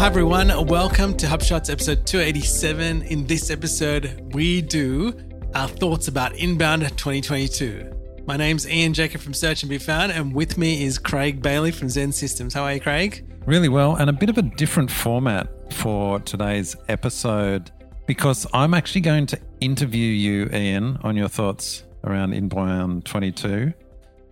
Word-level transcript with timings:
Hi, 0.00 0.06
everyone. 0.06 0.66
Welcome 0.66 1.14
to 1.18 1.26
HubShots 1.26 1.70
episode 1.70 2.06
287. 2.06 3.02
In 3.02 3.26
this 3.26 3.50
episode, 3.50 4.32
we 4.32 4.62
do 4.62 5.12
our 5.54 5.68
thoughts 5.68 6.08
about 6.08 6.34
inbound 6.36 6.88
2022. 6.96 8.22
My 8.26 8.38
name's 8.38 8.66
Ian 8.66 8.94
Jacob 8.94 9.20
from 9.20 9.34
Search 9.34 9.62
and 9.62 9.68
Be 9.68 9.76
Found, 9.76 10.12
and 10.12 10.34
with 10.34 10.56
me 10.56 10.84
is 10.84 10.98
Craig 10.98 11.42
Bailey 11.42 11.70
from 11.70 11.88
XEN 11.88 12.14
Systems. 12.14 12.54
How 12.54 12.62
are 12.62 12.72
you, 12.72 12.80
Craig? 12.80 13.30
Really 13.44 13.68
well, 13.68 13.96
and 13.96 14.08
a 14.08 14.12
bit 14.14 14.30
of 14.30 14.38
a 14.38 14.42
different 14.42 14.90
format 14.90 15.70
for 15.74 16.18
today's 16.20 16.74
episode 16.88 17.70
because 18.06 18.46
I'm 18.54 18.72
actually 18.72 19.02
going 19.02 19.26
to 19.26 19.38
interview 19.60 20.08
you, 20.08 20.48
Ian, 20.50 20.96
on 21.02 21.14
your 21.14 21.28
thoughts 21.28 21.84
around 22.04 22.32
Inbound 22.32 23.04
22. 23.04 23.74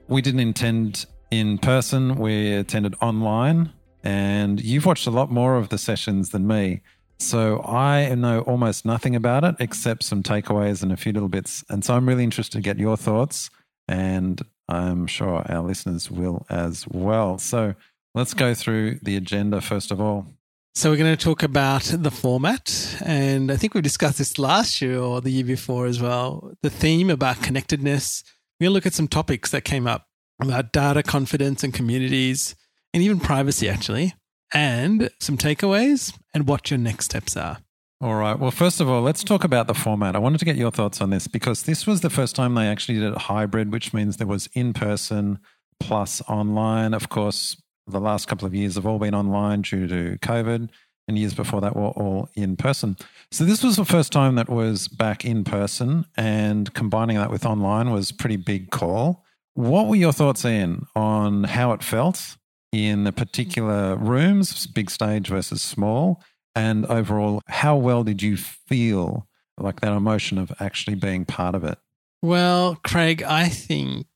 We 0.09 0.23
didn't 0.23 0.41
intend 0.41 1.05
in 1.31 1.59
person, 1.59 2.15
we 2.15 2.55
attended 2.55 2.95
online 3.03 3.75
and 4.03 4.61
you've 4.61 4.87
watched 4.87 5.07
a 5.07 5.11
lot 5.11 5.31
more 5.31 5.57
of 5.57 5.69
the 5.69 5.79
sessions 5.79 6.31
than 6.31 6.47
me. 6.47 6.83
So 7.19 7.63
I 7.63 8.15
know 8.15 8.41
almost 8.43 8.85
nothing 8.85 9.17
about 9.17 9.45
it 9.45 9.57
except 9.59 10.05
some 10.05 10.23
takeaways 10.23 10.83
and 10.83 10.93
a 10.93 10.97
few 10.97 11.13
little 11.13 11.29
bits. 11.29 11.65
And 11.69 11.85
so 11.85 11.95
I'm 11.95 12.09
really 12.09 12.23
interested 12.25 12.59
to 12.59 12.63
get 12.63 12.79
your 12.79 12.97
thoughts, 12.97 13.51
and 13.89 14.41
I'm 14.69 15.07
sure 15.07 15.45
our 15.51 15.63
listeners 15.63 16.11
will 16.11 16.47
as 16.49 16.87
well. 16.87 17.39
So 17.39 17.75
let's 18.15 18.35
go 18.35 18.55
through 18.55 19.01
the 19.03 19.17
agenda 19.17 19.61
first 19.61 19.91
of 19.91 20.01
all. 20.01 20.27
So, 20.75 20.91
we're 20.91 20.97
going 20.97 21.17
to 21.17 21.25
talk 21.25 21.43
about 21.43 21.83
the 21.83 22.11
format. 22.13 22.97
And 23.05 23.51
I 23.51 23.57
think 23.57 23.75
we 23.75 23.81
discussed 23.81 24.19
this 24.19 24.39
last 24.39 24.81
year 24.81 25.01
or 25.01 25.21
the 25.21 25.31
year 25.31 25.43
before 25.43 25.87
as 25.87 26.01
well. 26.01 26.53
The 26.63 26.71
theme 26.71 27.11
about 27.11 27.43
connectedness. 27.43 28.23
We're 28.61 28.67
going 28.67 28.71
to 28.71 28.75
look 28.75 28.87
at 28.87 28.95
some 28.95 29.09
topics 29.09 29.51
that 29.51 29.65
came 29.65 29.89
up 29.89 30.07
about 30.41 30.71
data 30.71 31.03
confidence 31.03 31.65
and 31.65 31.75
communities, 31.75 32.55
and 32.93 33.03
even 33.03 33.21
privacy, 33.21 33.69
actually, 33.69 34.15
and 34.53 35.11
some 35.21 35.37
takeaways 35.37 36.17
and 36.35 36.47
what 36.47 36.71
your 36.71 36.79
next 36.79 37.07
steps 37.07 37.37
are. 37.37 37.59
All 38.01 38.15
right. 38.15 38.39
Well, 38.39 38.53
first 38.53 38.81
of 38.81 38.89
all, 38.89 39.03
let's 39.03 39.25
talk 39.25 39.43
about 39.43 39.67
the 39.67 39.75
format. 39.75 40.15
I 40.15 40.21
wanted 40.21 40.39
to 40.39 40.45
get 40.45 40.57
your 40.57 40.71
thoughts 40.71 41.01
on 41.01 41.11
this 41.11 41.27
because 41.27 41.65
this 41.65 41.85
was 41.85 42.01
the 42.01 42.11
first 42.11 42.37
time 42.37 42.55
they 42.55 42.69
actually 42.69 43.01
did 43.01 43.13
it 43.13 43.19
hybrid, 43.19 43.73
which 43.73 43.93
means 43.93 44.17
there 44.17 44.27
was 44.27 44.49
in 44.55 44.73
person 44.73 45.41
plus 45.81 46.23
online. 46.29 46.95
Of 46.95 47.09
course, 47.09 47.61
the 47.89 48.01
last 48.01 48.29
couple 48.29 48.47
of 48.47 48.55
years 48.55 48.77
have 48.77 48.87
all 48.87 49.01
been 49.01 49.15
online 49.15 49.63
due 49.63 49.89
to 49.89 50.17
COVID, 50.19 50.69
and 51.09 51.19
years 51.19 51.35
before 51.35 51.61
that 51.61 51.75
were 51.75 51.89
all 51.89 52.29
in 52.35 52.57
person. 52.57 52.97
So 53.33 53.45
this 53.45 53.65
was 53.65 53.77
the 53.77 53.85
first 53.85 54.13
time 54.13 54.37
that 54.37 54.49
was 54.49 54.87
back 54.87 55.25
in 55.25 55.43
person, 55.43 56.07
and 56.17 56.73
combining 56.75 57.17
that 57.17 57.31
with 57.31 57.45
online 57.45 57.91
was 57.91 58.13
pretty 58.13 58.37
big 58.37 58.71
call. 58.71 59.25
What 59.55 59.89
were 59.89 59.97
your 59.97 60.13
thoughts, 60.13 60.45
Ian, 60.45 60.87
on 60.95 61.45
how 61.45 61.73
it 61.73 61.83
felt 61.83 62.37
in 62.73 63.05
the 63.05 63.13
particular 63.13 63.97
rooms, 63.97 64.67
big 64.67 64.91
stage 64.91 65.29
versus 65.29 65.63
small? 65.63 66.23
And 66.55 66.87
overall, 66.87 67.43
how 67.47 67.77
well 67.77 68.05
did 68.05 68.23
you 68.23 68.37
feel 68.37 69.27
like 69.57 69.81
that 69.81 69.93
emotion 69.93 70.39
of 70.39 70.53
actually 70.61 70.97
being 70.97 71.25
part 71.25 71.55
of 71.55 71.65
it? 71.65 71.79
Well, 72.23 72.77
Craig, 72.83 73.23
I 73.23 73.49
think 73.49 74.07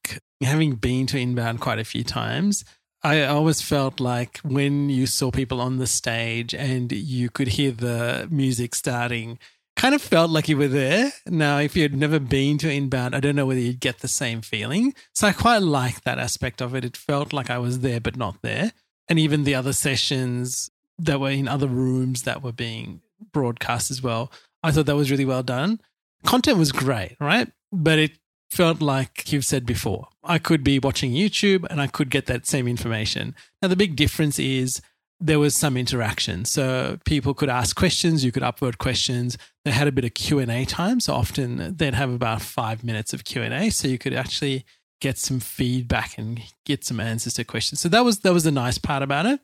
having 0.43 0.75
been 0.75 1.07
to 1.09 1.19
Inbound 1.19 1.61
quite 1.61 1.79
a 1.79 1.85
few 1.85 2.03
times, 2.03 2.65
I 3.05 3.25
always 3.25 3.61
felt 3.61 4.01
like 4.01 4.39
when 4.39 4.89
you 4.89 5.07
saw 5.07 5.31
people 5.31 5.61
on 5.61 5.79
the 5.79 5.87
stage 5.87 6.55
and 6.55 6.91
you 6.93 7.31
could 7.31 7.49
hear 7.49 7.73
the 7.73 8.29
music 8.31 8.75
starting, 8.75 9.39
kind 9.77 9.95
of 9.95 10.03
felt 10.03 10.31
like 10.31 10.49
you 10.49 10.57
were 10.57 10.69
there. 10.69 11.13
Now, 11.27 11.59
if 11.59 11.77
you 11.77 11.83
had 11.83 11.95
never 11.95 12.19
been 12.19 12.59
to 12.59 12.73
Inbound, 12.73 13.15
I 13.15 13.21
don't 13.21 13.37
know 13.37 13.47
whether 13.47 13.61
you'd 13.61 13.81
get 13.81 14.01
the 14.01 14.09
same 14.09 14.41
feeling. 14.41 14.95
So 15.15 15.27
I 15.27 15.33
quite 15.33 15.63
like 15.63 16.03
that 16.03 16.19
aspect 16.19 16.61
of 16.61 16.75
it. 16.75 16.85
It 16.85 16.97
felt 16.97 17.33
like 17.33 17.51
I 17.51 17.59
was 17.59 17.81
there, 17.81 18.01
but 18.01 18.17
not 18.17 18.43
there. 18.43 18.73
And 19.09 19.19
even 19.19 19.45
the 19.45 19.55
other 19.55 19.73
sessions 19.73 20.71
that 20.99 21.21
were 21.21 21.31
in 21.31 21.49
other 21.49 21.67
rooms 21.67 22.23
that 22.23 22.43
were 22.43 22.53
being 22.53 23.01
broadcast 23.33 23.91
as 23.91 24.03
well, 24.03 24.31
I 24.63 24.71
thought 24.71 24.87
that 24.87 24.97
was 24.97 25.11
really 25.11 25.25
well 25.25 25.43
done. 25.43 25.81
Content 26.25 26.59
was 26.59 26.73
great, 26.73 27.17
right? 27.21 27.51
But 27.73 27.99
it 27.99 28.13
felt 28.51 28.81
like 28.81 29.33
you've 29.33 29.45
said 29.45 29.67
before. 29.67 30.09
I 30.23 30.39
could 30.39 30.63
be 30.63 30.79
watching 30.79 31.13
YouTube 31.13 31.67
and 31.71 31.81
I 31.81 31.87
could 31.87 32.11
get 32.11 32.27
that 32.27 32.47
same 32.47 32.69
information. 32.69 33.35
Now, 33.61 33.69
the 33.69 33.77
big 33.77 33.97
difference 33.97 34.39
is 34.39 34.81
there 35.23 35.39
was 35.39 35.55
some 35.55 35.77
interaction. 35.77 36.45
So 36.45 36.99
people 37.05 37.33
could 37.33 37.49
ask 37.49 37.77
questions, 37.77 38.25
you 38.25 38.33
could 38.33 38.43
upvote 38.43 38.79
questions. 38.79 39.39
They 39.65 39.71
had 39.71 39.87
a 39.87 39.93
bit 39.93 40.05
of 40.05 40.15
Q&A 40.15 40.65
time, 40.65 40.99
so 40.99 41.15
often 41.15 41.77
they'd 41.77 41.95
have 41.95 42.13
about 42.13 42.43
5 42.43 42.83
minutes 42.83 43.15
of 43.15 43.25
Q&A 43.25 43.71
so 43.71 43.87
you 43.87 43.99
could 43.99 44.13
actually 44.13 44.65
get 45.01 45.19
some 45.19 45.41
feedback 45.41 46.19
and 46.19 46.41
get 46.67 46.85
some 46.85 47.01
answers 47.01 47.35
to 47.35 47.45
questions. 47.45 47.81
So 47.81 47.89
that 47.89 48.05
was 48.05 48.21
that 48.21 48.33
was 48.33 48.45
the 48.45 48.53
nice 48.53 48.79
part 48.79 49.03
about 49.03 49.27
it. 49.27 49.41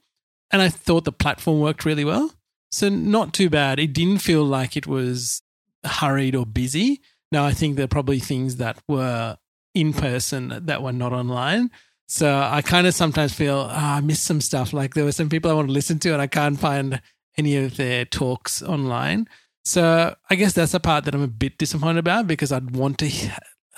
And 0.50 0.62
I 0.62 0.68
thought 0.68 1.04
the 1.04 1.12
platform 1.12 1.60
worked 1.60 1.84
really 1.84 2.04
well. 2.04 2.32
So 2.70 2.88
not 2.88 3.32
too 3.32 3.48
bad. 3.50 3.78
It 3.78 3.92
didn't 3.92 4.18
feel 4.18 4.44
like 4.44 4.76
it 4.76 4.86
was 4.86 5.42
hurried 5.84 6.34
or 6.34 6.46
busy. 6.46 7.00
Now 7.30 7.44
I 7.44 7.52
think 7.52 7.76
there 7.76 7.84
are 7.84 7.88
probably 7.88 8.18
things 8.18 8.56
that 8.56 8.78
were 8.88 9.36
in 9.74 9.92
person 9.92 10.60
that 10.66 10.82
were 10.82 10.92
not 10.92 11.12
online. 11.12 11.70
So 12.08 12.38
I 12.38 12.62
kind 12.62 12.86
of 12.86 12.94
sometimes 12.94 13.34
feel 13.34 13.68
oh, 13.70 13.74
I 13.74 14.00
miss 14.00 14.20
some 14.20 14.40
stuff. 14.40 14.72
Like 14.72 14.94
there 14.94 15.04
were 15.04 15.12
some 15.12 15.28
people 15.28 15.50
I 15.50 15.54
want 15.54 15.68
to 15.68 15.72
listen 15.72 15.98
to, 16.00 16.12
and 16.12 16.22
I 16.22 16.26
can't 16.26 16.58
find 16.58 17.02
any 17.36 17.56
of 17.56 17.76
their 17.76 18.04
talks 18.04 18.62
online. 18.62 19.28
So 19.64 20.16
I 20.30 20.34
guess 20.34 20.54
that's 20.54 20.72
the 20.72 20.80
part 20.80 21.04
that 21.04 21.14
I'm 21.14 21.22
a 21.22 21.28
bit 21.28 21.58
disappointed 21.58 21.98
about 21.98 22.26
because 22.26 22.50
I'd 22.50 22.74
want 22.74 22.98
to 22.98 23.10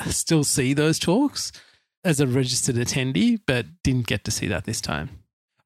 still 0.06 0.44
see 0.44 0.72
those 0.72 0.98
talks 1.00 1.50
as 2.04 2.20
a 2.20 2.26
registered 2.26 2.76
attendee, 2.76 3.40
but 3.46 3.66
didn't 3.82 4.06
get 4.06 4.24
to 4.24 4.30
see 4.30 4.46
that 4.46 4.64
this 4.64 4.80
time. 4.80 5.10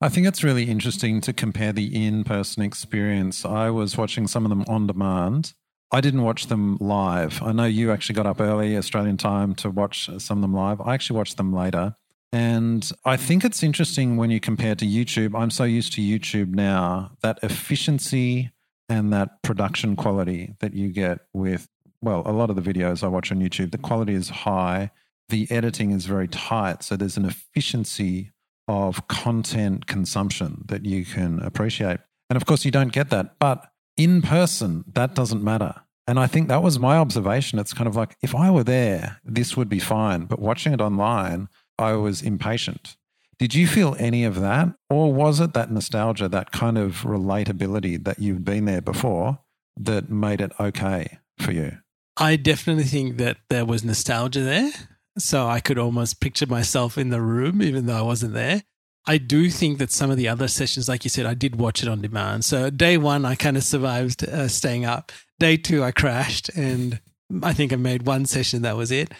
I 0.00 0.08
think 0.08 0.26
it's 0.26 0.42
really 0.42 0.64
interesting 0.64 1.20
to 1.22 1.32
compare 1.32 1.72
the 1.72 2.06
in 2.06 2.24
person 2.24 2.62
experience. 2.62 3.44
I 3.44 3.70
was 3.70 3.96
watching 3.96 4.26
some 4.26 4.44
of 4.44 4.50
them 4.50 4.64
on 4.66 4.86
demand. 4.86 5.52
I 5.92 6.00
didn't 6.00 6.22
watch 6.22 6.46
them 6.46 6.78
live. 6.80 7.42
I 7.42 7.52
know 7.52 7.66
you 7.66 7.92
actually 7.92 8.16
got 8.16 8.26
up 8.26 8.40
early, 8.40 8.76
Australian 8.76 9.16
time, 9.16 9.54
to 9.56 9.70
watch 9.70 10.10
some 10.18 10.38
of 10.38 10.42
them 10.42 10.54
live. 10.54 10.80
I 10.80 10.94
actually 10.94 11.18
watched 11.18 11.36
them 11.36 11.52
later. 11.52 11.94
And 12.34 12.90
I 13.04 13.16
think 13.16 13.44
it's 13.44 13.62
interesting 13.62 14.16
when 14.16 14.28
you 14.28 14.40
compare 14.40 14.74
to 14.74 14.84
YouTube. 14.84 15.40
I'm 15.40 15.52
so 15.52 15.62
used 15.62 15.92
to 15.92 16.00
YouTube 16.00 16.48
now 16.48 17.12
that 17.22 17.38
efficiency 17.44 18.50
and 18.88 19.12
that 19.12 19.40
production 19.42 19.94
quality 19.94 20.56
that 20.58 20.74
you 20.74 20.88
get 20.88 21.20
with, 21.32 21.68
well, 22.02 22.24
a 22.26 22.32
lot 22.32 22.50
of 22.50 22.56
the 22.56 22.72
videos 22.72 23.04
I 23.04 23.06
watch 23.06 23.30
on 23.30 23.38
YouTube, 23.38 23.70
the 23.70 23.78
quality 23.78 24.14
is 24.14 24.30
high, 24.30 24.90
the 25.28 25.46
editing 25.48 25.92
is 25.92 26.06
very 26.06 26.26
tight. 26.26 26.82
So 26.82 26.96
there's 26.96 27.16
an 27.16 27.24
efficiency 27.24 28.32
of 28.66 29.06
content 29.06 29.86
consumption 29.86 30.64
that 30.66 30.84
you 30.84 31.04
can 31.04 31.38
appreciate. 31.38 32.00
And 32.28 32.36
of 32.36 32.46
course, 32.46 32.64
you 32.64 32.72
don't 32.72 32.92
get 32.92 33.10
that. 33.10 33.38
But 33.38 33.64
in 33.96 34.22
person, 34.22 34.82
that 34.92 35.14
doesn't 35.14 35.44
matter. 35.44 35.82
And 36.08 36.18
I 36.18 36.26
think 36.26 36.48
that 36.48 36.64
was 36.64 36.80
my 36.80 36.96
observation. 36.96 37.60
It's 37.60 37.72
kind 37.72 37.86
of 37.86 37.94
like 37.94 38.16
if 38.22 38.34
I 38.34 38.50
were 38.50 38.64
there, 38.64 39.20
this 39.24 39.56
would 39.56 39.68
be 39.68 39.78
fine. 39.78 40.24
But 40.24 40.40
watching 40.40 40.72
it 40.72 40.80
online, 40.80 41.48
I 41.78 41.92
was 41.92 42.22
impatient. 42.22 42.96
Did 43.38 43.54
you 43.54 43.66
feel 43.66 43.96
any 43.98 44.24
of 44.24 44.40
that? 44.40 44.74
Or 44.88 45.12
was 45.12 45.40
it 45.40 45.54
that 45.54 45.70
nostalgia, 45.70 46.28
that 46.28 46.52
kind 46.52 46.78
of 46.78 47.02
relatability 47.02 48.02
that 48.04 48.18
you've 48.18 48.44
been 48.44 48.64
there 48.64 48.80
before 48.80 49.40
that 49.76 50.08
made 50.08 50.40
it 50.40 50.52
okay 50.60 51.18
for 51.38 51.52
you? 51.52 51.78
I 52.16 52.36
definitely 52.36 52.84
think 52.84 53.16
that 53.16 53.38
there 53.50 53.64
was 53.64 53.84
nostalgia 53.84 54.40
there. 54.40 54.70
So 55.18 55.46
I 55.46 55.60
could 55.60 55.78
almost 55.78 56.20
picture 56.20 56.46
myself 56.46 56.98
in 56.98 57.10
the 57.10 57.20
room, 57.20 57.62
even 57.62 57.86
though 57.86 57.98
I 57.98 58.02
wasn't 58.02 58.34
there. 58.34 58.62
I 59.06 59.18
do 59.18 59.50
think 59.50 59.78
that 59.78 59.92
some 59.92 60.10
of 60.10 60.16
the 60.16 60.28
other 60.28 60.48
sessions, 60.48 60.88
like 60.88 61.04
you 61.04 61.10
said, 61.10 61.26
I 61.26 61.34
did 61.34 61.56
watch 61.56 61.82
it 61.82 61.88
on 61.88 62.00
demand. 62.00 62.44
So 62.44 62.70
day 62.70 62.96
one, 62.96 63.24
I 63.24 63.34
kind 63.34 63.56
of 63.56 63.62
survived 63.62 64.24
uh, 64.24 64.48
staying 64.48 64.86
up. 64.86 65.12
Day 65.38 65.56
two, 65.56 65.84
I 65.84 65.90
crashed, 65.90 66.48
and 66.50 67.00
I 67.42 67.52
think 67.52 67.72
I 67.72 67.76
made 67.76 68.06
one 68.06 68.24
session. 68.24 68.62
That 68.62 68.76
was 68.76 68.90
it. 68.90 69.12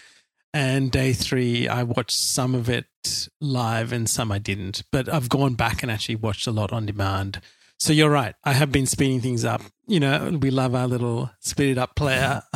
And 0.55 0.93
day 0.93 1.13
three, 1.13 1.67
I 1.67 1.83
watched 1.83 2.17
some 2.17 2.55
of 2.55 2.71
it 2.71 2.87
live 3.41 3.93
and 3.93 4.09
some 4.09 4.31
I 4.31 4.39
didn't. 4.39 4.85
But 4.93 5.13
I've 5.13 5.29
gone 5.29 5.55
back 5.55 5.83
and 5.83 5.91
actually 5.91 6.15
watched 6.15 6.47
a 6.47 6.53
lot 6.53 6.73
on 6.73 6.87
demand. 6.87 7.41
So 7.81 7.93
you're 7.93 8.09
right. 8.09 8.37
I 8.45 8.53
have 8.53 8.71
been 8.71 8.87
speeding 8.87 9.21
things 9.21 9.45
up. 9.45 9.63
You 9.89 9.99
know, 9.99 10.39
we 10.41 10.53
love 10.53 10.77
our 10.77 10.87
little 10.87 11.29
speed 11.41 11.73
it 11.73 11.79
up 11.79 11.97
player 11.97 12.43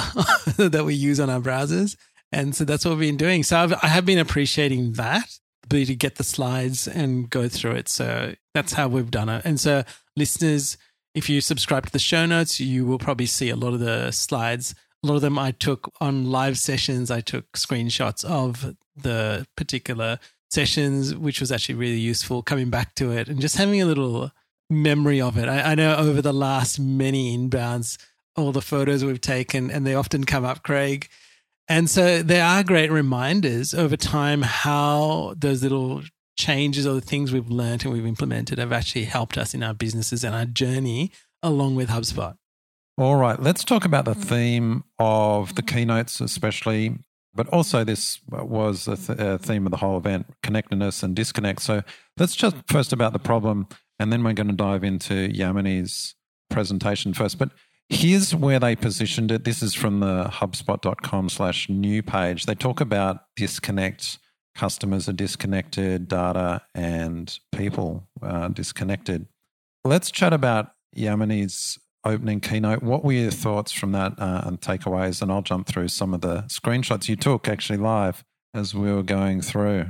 that 0.56 0.84
we 0.86 0.94
use 0.94 1.18
on 1.18 1.28
our 1.28 1.40
browsers. 1.40 1.96
And 2.30 2.54
so 2.54 2.64
that's 2.64 2.84
what 2.84 2.96
we've 2.96 3.08
been 3.08 3.16
doing. 3.16 3.42
So 3.42 3.58
I've, 3.58 3.72
I 3.82 3.88
have 3.88 4.06
been 4.06 4.18
appreciating 4.18 4.92
that, 4.92 5.28
ability 5.64 5.86
to 5.86 5.96
get 5.96 6.16
the 6.16 6.24
slides 6.24 6.86
and 6.86 7.28
go 7.28 7.48
through 7.48 7.72
it. 7.72 7.88
So 7.88 8.36
that's 8.54 8.74
how 8.74 8.86
we've 8.86 9.10
done 9.10 9.28
it. 9.28 9.42
And 9.44 9.58
so 9.58 9.82
listeners, 10.16 10.78
if 11.16 11.28
you 11.28 11.40
subscribe 11.40 11.86
to 11.86 11.92
the 11.92 11.98
show 11.98 12.26
notes, 12.26 12.60
you 12.60 12.86
will 12.86 12.98
probably 12.98 13.26
see 13.26 13.50
a 13.50 13.56
lot 13.56 13.74
of 13.74 13.80
the 13.80 14.12
slides 14.12 14.76
a 15.02 15.06
lot 15.06 15.16
of 15.16 15.22
them 15.22 15.38
I 15.38 15.52
took 15.52 15.92
on 16.00 16.30
live 16.30 16.58
sessions. 16.58 17.10
I 17.10 17.20
took 17.20 17.52
screenshots 17.52 18.24
of 18.24 18.74
the 18.96 19.46
particular 19.56 20.18
sessions, 20.50 21.14
which 21.14 21.40
was 21.40 21.52
actually 21.52 21.76
really 21.76 21.98
useful 21.98 22.42
coming 22.42 22.70
back 22.70 22.94
to 22.96 23.12
it 23.12 23.28
and 23.28 23.40
just 23.40 23.56
having 23.56 23.80
a 23.80 23.86
little 23.86 24.32
memory 24.70 25.20
of 25.20 25.38
it. 25.38 25.48
I, 25.48 25.72
I 25.72 25.74
know 25.74 25.96
over 25.96 26.20
the 26.20 26.32
last 26.32 26.80
many 26.80 27.36
inbounds, 27.36 27.98
all 28.36 28.52
the 28.52 28.62
photos 28.62 29.04
we've 29.04 29.20
taken, 29.20 29.70
and 29.70 29.86
they 29.86 29.94
often 29.94 30.24
come 30.24 30.44
up, 30.44 30.62
Craig. 30.62 31.08
And 31.68 31.88
so 31.88 32.22
there 32.22 32.44
are 32.44 32.64
great 32.64 32.90
reminders 32.90 33.74
over 33.74 33.96
time 33.96 34.42
how 34.42 35.34
those 35.36 35.62
little 35.62 36.02
changes 36.36 36.86
or 36.86 36.94
the 36.94 37.00
things 37.00 37.32
we've 37.32 37.50
learned 37.50 37.84
and 37.84 37.92
we've 37.92 38.06
implemented 38.06 38.58
have 38.58 38.72
actually 38.72 39.04
helped 39.04 39.36
us 39.36 39.54
in 39.54 39.62
our 39.62 39.74
businesses 39.74 40.24
and 40.24 40.34
our 40.34 40.46
journey 40.46 41.10
along 41.42 41.74
with 41.74 41.90
HubSpot. 41.90 42.36
All 42.98 43.14
right, 43.14 43.40
let's 43.40 43.62
talk 43.62 43.84
about 43.84 44.06
the 44.06 44.14
theme 44.16 44.82
of 44.98 45.54
the 45.54 45.62
keynotes, 45.62 46.20
especially, 46.20 46.98
but 47.32 47.46
also 47.50 47.84
this 47.84 48.18
was 48.28 48.88
a 48.88 48.96
th- 48.96 49.40
theme 49.40 49.66
of 49.66 49.70
the 49.70 49.76
whole 49.76 49.98
event 49.98 50.26
connectedness 50.42 51.04
and 51.04 51.14
disconnect. 51.14 51.62
So 51.62 51.84
let's 52.16 52.34
just 52.34 52.56
first 52.66 52.92
about 52.92 53.12
the 53.12 53.20
problem, 53.20 53.68
and 54.00 54.12
then 54.12 54.24
we're 54.24 54.32
going 54.32 54.48
to 54.48 54.52
dive 54.52 54.82
into 54.82 55.28
Yamini's 55.28 56.16
presentation 56.50 57.14
first. 57.14 57.38
But 57.38 57.50
here's 57.88 58.34
where 58.34 58.58
they 58.58 58.74
positioned 58.74 59.30
it. 59.30 59.44
This 59.44 59.62
is 59.62 59.74
from 59.74 60.00
the 60.00 60.24
HubSpot.com 60.24 61.28
slash 61.28 61.68
new 61.68 62.02
page. 62.02 62.46
They 62.46 62.56
talk 62.56 62.80
about 62.80 63.20
disconnect. 63.36 64.18
Customers 64.56 65.08
are 65.08 65.12
disconnected, 65.12 66.08
data 66.08 66.62
and 66.74 67.38
people 67.52 68.08
are 68.22 68.48
disconnected. 68.48 69.28
Let's 69.84 70.10
chat 70.10 70.32
about 70.32 70.72
Yamini's 70.96 71.78
opening 72.04 72.40
keynote. 72.40 72.82
What 72.82 73.04
were 73.04 73.12
your 73.12 73.30
thoughts 73.30 73.72
from 73.72 73.92
that 73.92 74.12
uh, 74.18 74.42
and 74.44 74.60
takeaways? 74.60 75.22
And 75.22 75.30
I'll 75.30 75.42
jump 75.42 75.66
through 75.66 75.88
some 75.88 76.14
of 76.14 76.20
the 76.20 76.42
screenshots 76.42 77.08
you 77.08 77.16
took 77.16 77.48
actually 77.48 77.78
live 77.78 78.24
as 78.54 78.74
we 78.74 78.92
were 78.92 79.02
going 79.02 79.40
through. 79.40 79.86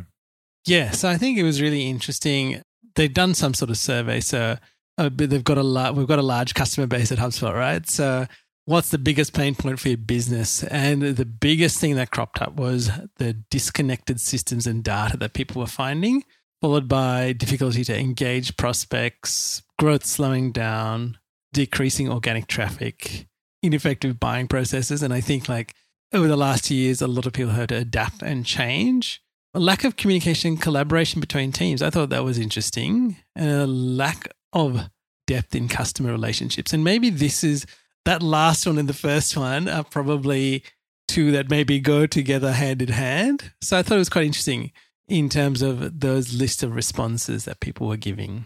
Yeah, 0.67 0.91
so 0.91 1.09
I 1.09 1.17
think 1.17 1.39
it 1.39 1.45
was 1.45 1.63
really 1.63 1.89
interesting. 1.89 2.63
They've 2.95 3.13
done 3.13 3.35
some 3.35 3.55
sort 3.55 3.71
of 3.71 3.79
survey, 3.79 4.21
so 4.21 4.59
uh, 4.99 5.11
they've 5.15 5.45
got 5.45 5.59
a 5.59 5.63
lot. 5.63 5.95
We've 5.95 6.07
got 6.07 6.19
a 6.19 6.23
large 6.23 6.55
customer 6.55 6.87
base 6.87 7.13
at 7.13 7.19
HubSpot, 7.19 7.55
right? 7.55 7.89
So, 7.89 8.27
what's 8.65 8.91
the 8.91 8.99
biggest 8.99 9.33
pain 9.33 9.55
point 9.55 9.79
for 9.79 9.89
your 9.89 9.97
business? 9.97 10.65
And 10.65 11.03
the 11.03 11.25
biggest 11.25 11.79
thing 11.79 11.95
that 11.95 12.11
cropped 12.11 12.43
up 12.43 12.57
was 12.57 12.91
the 13.17 13.35
disconnected 13.51 14.21
systems 14.21 14.67
and 14.67 14.83
data 14.83 15.17
that 15.19 15.33
people 15.33 15.61
were 15.61 15.69
finding, 15.69 16.25
followed 16.61 16.89
by 16.89 17.33
difficulty 17.33 17.85
to 17.85 17.99
engage 17.99 18.57
prospects, 18.57 19.63
growth 19.79 20.05
slowing 20.05 20.53
down, 20.53 21.18
decreasing 21.53 22.11
organic 22.11 22.47
traffic, 22.47 23.27
ineffective 23.63 24.21
buying 24.21 24.49
processes. 24.49 25.03
And 25.03 25.13
I 25.13 25.21
think 25.21 25.49
like 25.49 25.75
over 26.13 26.29
the 26.29 26.37
last 26.37 26.71
years, 26.71 27.03
a 27.03 27.07
lot 27.07 27.27
of 27.27 27.33
people 27.33 27.53
had 27.53 27.71
to 27.71 27.77
adapt 27.77 28.23
and 28.23 28.45
change. 28.45 29.23
A 29.55 29.61
lack 29.61 29.85
of 29.85 29.97
communication 29.97 30.57
collaboration 30.57 31.21
between 31.21 31.53
teams. 31.53 31.83
I 31.83 31.91
thought 31.91 32.11
that 32.11 32.25
was 32.25 32.39
interesting. 32.39 33.17
And 33.35 33.51
a 33.51 33.67
lack 33.67 34.29
of 34.53 34.89
depth 35.27 35.55
in 35.55 35.69
customer 35.69 36.11
relationships. 36.11 36.73
And 36.73 36.85
maybe 36.85 37.11
this 37.11 37.45
is 37.45 37.67
that 38.05 38.23
last 38.23 38.67
one 38.67 38.79
and 38.79 38.89
the 38.89 38.95
first 38.95 39.37
one 39.37 39.69
are 39.69 39.85
probably 39.85 40.63
two 41.07 41.31
that 41.33 41.51
maybe 41.51 41.81
go 41.81 42.07
together 42.07 42.53
hand 42.53 42.83
in 42.83 42.89
hand. 42.89 43.53
So 43.61 43.79
I 43.79 43.83
thought 43.83 43.97
it 43.97 43.99
was 43.99 44.09
quite 44.09 44.27
interesting 44.27 44.73
in 45.09 45.29
terms 45.29 45.63
of 45.63 46.01
those 46.01 46.35
list 46.35 46.63
of 46.63 46.75
responses 46.75 47.45
that 47.47 47.61
people 47.61 47.89
were 47.89 47.97
giving. 47.97 48.45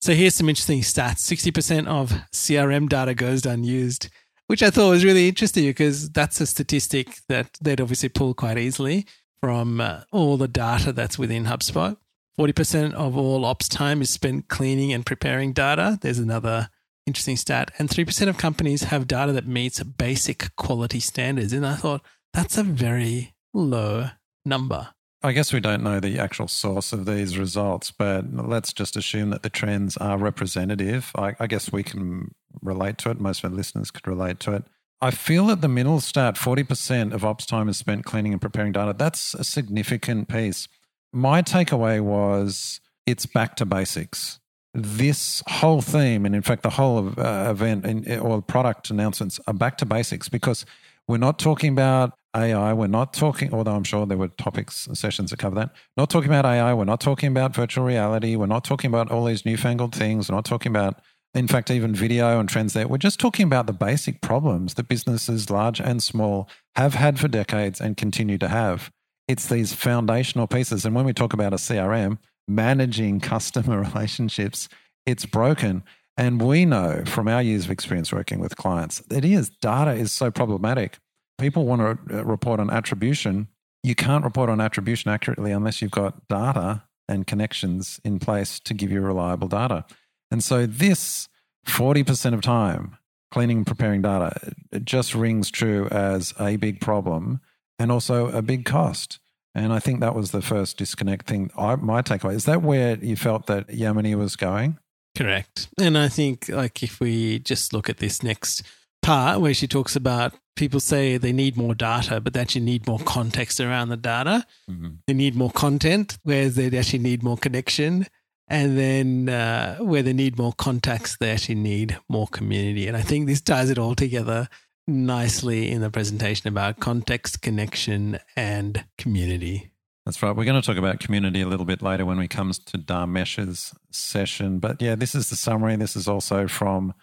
So 0.00 0.14
here's 0.14 0.36
some 0.36 0.48
interesting 0.48 0.80
stats 0.80 1.18
60% 1.18 1.86
of 1.88 2.12
CRM 2.32 2.88
data 2.88 3.14
goes 3.14 3.44
unused, 3.44 4.08
which 4.46 4.62
I 4.62 4.70
thought 4.70 4.90
was 4.90 5.04
really 5.04 5.28
interesting 5.28 5.64
because 5.64 6.10
that's 6.10 6.40
a 6.40 6.46
statistic 6.46 7.18
that 7.28 7.58
they'd 7.60 7.80
obviously 7.80 8.08
pull 8.08 8.34
quite 8.34 8.58
easily 8.58 9.06
from 9.40 9.80
uh, 9.80 10.02
all 10.12 10.36
the 10.36 10.48
data 10.48 10.92
that's 10.92 11.18
within 11.18 11.44
HubSpot. 11.44 11.96
40% 12.38 12.92
of 12.92 13.16
all 13.16 13.44
ops 13.44 13.68
time 13.68 14.00
is 14.00 14.10
spent 14.10 14.48
cleaning 14.48 14.92
and 14.92 15.04
preparing 15.04 15.52
data. 15.52 15.98
There's 16.00 16.20
another 16.20 16.68
interesting 17.06 17.36
stat. 17.36 17.72
And 17.78 17.88
3% 17.88 18.28
of 18.28 18.38
companies 18.38 18.84
have 18.84 19.08
data 19.08 19.32
that 19.32 19.48
meets 19.48 19.82
basic 19.82 20.54
quality 20.56 21.00
standards. 21.00 21.52
And 21.52 21.66
I 21.66 21.74
thought 21.74 22.02
that's 22.32 22.56
a 22.56 22.62
very 22.62 23.34
low 23.52 24.10
number. 24.44 24.90
I 25.22 25.32
guess 25.32 25.52
we 25.52 25.58
don't 25.58 25.82
know 25.82 25.98
the 25.98 26.18
actual 26.18 26.46
source 26.46 26.92
of 26.92 27.04
these 27.04 27.36
results, 27.36 27.90
but 27.90 28.32
let's 28.32 28.72
just 28.72 28.96
assume 28.96 29.30
that 29.30 29.42
the 29.42 29.50
trends 29.50 29.96
are 29.96 30.16
representative. 30.16 31.10
I, 31.16 31.34
I, 31.40 31.48
guess 31.48 31.72
we 31.72 31.82
can 31.82 32.34
relate 32.62 32.98
to 32.98 33.10
it. 33.10 33.20
Most 33.20 33.42
of 33.42 33.50
our 33.50 33.56
listeners 33.56 33.90
could 33.90 34.06
relate 34.06 34.38
to 34.40 34.54
it. 34.54 34.64
I 35.00 35.10
feel 35.10 35.46
that 35.46 35.60
the 35.60 35.68
middle 35.68 36.00
stat, 36.00 36.36
40% 36.36 37.12
of 37.12 37.24
ops 37.24 37.46
time 37.46 37.68
is 37.68 37.76
spent 37.76 38.04
cleaning 38.04 38.32
and 38.32 38.40
preparing 38.40 38.72
data. 38.72 38.94
That's 38.96 39.34
a 39.34 39.44
significant 39.44 40.28
piece. 40.28 40.68
My 41.12 41.42
takeaway 41.42 42.00
was 42.00 42.80
it's 43.06 43.26
back 43.26 43.56
to 43.56 43.66
basics. 43.66 44.38
This 44.74 45.42
whole 45.48 45.80
theme, 45.80 46.26
and 46.26 46.34
in 46.34 46.42
fact, 46.42 46.62
the 46.62 46.70
whole 46.70 47.12
uh, 47.18 47.50
event 47.50 47.84
and, 47.84 48.20
or 48.20 48.42
product 48.42 48.90
announcements 48.90 49.40
are 49.46 49.54
back 49.54 49.78
to 49.78 49.86
basics 49.86 50.28
because 50.28 50.66
we're 51.08 51.16
not 51.16 51.38
talking 51.38 51.72
about 51.72 52.17
AI. 52.34 52.72
We're 52.72 52.86
not 52.86 53.12
talking, 53.12 53.52
although 53.52 53.74
I'm 53.74 53.84
sure 53.84 54.06
there 54.06 54.18
were 54.18 54.28
topics, 54.28 54.88
sessions 54.92 55.30
that 55.30 55.38
cover 55.38 55.54
that. 55.56 55.70
Not 55.96 56.10
talking 56.10 56.30
about 56.30 56.44
AI. 56.44 56.74
We're 56.74 56.84
not 56.84 57.00
talking 57.00 57.28
about 57.28 57.54
virtual 57.54 57.84
reality. 57.84 58.36
We're 58.36 58.46
not 58.46 58.64
talking 58.64 58.88
about 58.88 59.10
all 59.10 59.24
these 59.24 59.44
newfangled 59.44 59.94
things. 59.94 60.28
We're 60.28 60.36
not 60.36 60.44
talking 60.44 60.70
about, 60.70 61.00
in 61.34 61.48
fact, 61.48 61.70
even 61.70 61.94
video 61.94 62.38
and 62.38 62.48
trends 62.48 62.74
there. 62.74 62.86
We're 62.86 62.98
just 62.98 63.20
talking 63.20 63.46
about 63.46 63.66
the 63.66 63.72
basic 63.72 64.20
problems 64.20 64.74
that 64.74 64.88
businesses, 64.88 65.50
large 65.50 65.80
and 65.80 66.02
small, 66.02 66.48
have 66.76 66.94
had 66.94 67.18
for 67.18 67.28
decades 67.28 67.80
and 67.80 67.96
continue 67.96 68.38
to 68.38 68.48
have. 68.48 68.90
It's 69.26 69.46
these 69.46 69.72
foundational 69.72 70.46
pieces. 70.46 70.84
And 70.84 70.94
when 70.94 71.04
we 71.04 71.12
talk 71.12 71.32
about 71.32 71.52
a 71.52 71.56
CRM, 71.56 72.18
managing 72.46 73.20
customer 73.20 73.80
relationships, 73.80 74.68
it's 75.06 75.26
broken. 75.26 75.82
And 76.16 76.42
we 76.42 76.64
know 76.64 77.04
from 77.06 77.28
our 77.28 77.40
years 77.40 77.66
of 77.66 77.70
experience 77.70 78.12
working 78.12 78.40
with 78.40 78.56
clients, 78.56 79.02
it 79.10 79.24
is 79.24 79.50
data 79.50 79.92
is 79.92 80.10
so 80.10 80.30
problematic. 80.30 80.98
People 81.38 81.66
want 81.66 82.08
to 82.08 82.18
uh, 82.18 82.24
report 82.24 82.60
on 82.60 82.70
attribution. 82.70 83.48
You 83.82 83.94
can't 83.94 84.24
report 84.24 84.50
on 84.50 84.60
attribution 84.60 85.10
accurately 85.10 85.52
unless 85.52 85.80
you've 85.80 85.90
got 85.90 86.26
data 86.28 86.82
and 87.08 87.26
connections 87.26 88.00
in 88.04 88.18
place 88.18 88.60
to 88.60 88.74
give 88.74 88.90
you 88.90 89.00
reliable 89.00 89.48
data. 89.48 89.84
And 90.30 90.44
so 90.44 90.66
this 90.66 91.28
40% 91.66 92.34
of 92.34 92.42
time 92.42 92.98
cleaning 93.30 93.58
and 93.58 93.66
preparing 93.66 94.02
data 94.02 94.54
it 94.72 94.84
just 94.84 95.14
rings 95.14 95.50
true 95.50 95.86
as 95.88 96.32
a 96.40 96.56
big 96.56 96.80
problem 96.80 97.40
and 97.78 97.92
also 97.92 98.28
a 98.28 98.42
big 98.42 98.64
cost. 98.64 99.18
And 99.54 99.72
I 99.72 99.78
think 99.78 100.00
that 100.00 100.14
was 100.14 100.30
the 100.30 100.42
first 100.42 100.76
disconnect 100.76 101.26
thing. 101.26 101.50
I, 101.56 101.76
my 101.76 102.02
takeaway 102.02 102.34
is 102.34 102.44
that 102.44 102.62
where 102.62 102.96
you 102.96 103.16
felt 103.16 103.46
that 103.46 103.68
Yamini 103.68 104.14
was 104.14 104.36
going? 104.36 104.78
Correct. 105.16 105.68
And 105.80 105.98
I 105.98 106.08
think, 106.08 106.48
like, 106.48 106.82
if 106.82 107.00
we 107.00 107.40
just 107.40 107.72
look 107.72 107.88
at 107.88 107.96
this 107.96 108.22
next 108.22 108.62
part 109.02 109.40
where 109.40 109.54
she 109.54 109.66
talks 109.66 109.96
about 109.96 110.34
people 110.56 110.80
say 110.80 111.16
they 111.16 111.32
need 111.32 111.56
more 111.56 111.74
data, 111.74 112.20
but 112.20 112.32
they 112.32 112.40
actually 112.40 112.64
need 112.64 112.86
more 112.86 112.98
context 113.00 113.60
around 113.60 113.88
the 113.88 113.96
data. 113.96 114.44
Mm-hmm. 114.70 114.88
They 115.06 115.14
need 115.14 115.34
more 115.36 115.52
content, 115.52 116.18
whereas 116.24 116.56
they 116.56 116.76
actually 116.76 116.98
need 116.98 117.22
more 117.22 117.36
connection. 117.36 118.06
And 118.48 118.78
then 118.78 119.28
uh, 119.28 119.76
where 119.78 120.02
they 120.02 120.12
need 120.12 120.38
more 120.38 120.52
contacts, 120.54 121.16
they 121.16 121.30
actually 121.30 121.56
need 121.56 121.98
more 122.08 122.26
community. 122.26 122.86
And 122.86 122.96
I 122.96 123.02
think 123.02 123.26
this 123.26 123.40
ties 123.40 123.70
it 123.70 123.78
all 123.78 123.94
together 123.94 124.48
nicely 124.86 125.70
in 125.70 125.82
the 125.82 125.90
presentation 125.90 126.48
about 126.48 126.80
context, 126.80 127.42
connection, 127.42 128.18
and 128.36 128.84
community. 128.96 129.70
That's 130.06 130.22
right. 130.22 130.34
We're 130.34 130.46
going 130.46 130.60
to 130.60 130.66
talk 130.66 130.78
about 130.78 131.00
community 131.00 131.42
a 131.42 131.46
little 131.46 131.66
bit 131.66 131.82
later 131.82 132.06
when 132.06 132.16
we 132.16 132.26
comes 132.26 132.58
to 132.60 132.78
Dharmesh's 132.78 133.74
session. 133.90 134.58
But 134.58 134.80
yeah, 134.80 134.94
this 134.94 135.14
is 135.14 135.28
the 135.28 135.36
summary. 135.36 135.76
This 135.76 135.94
is 135.94 136.08
also 136.08 136.48
from 136.48 136.94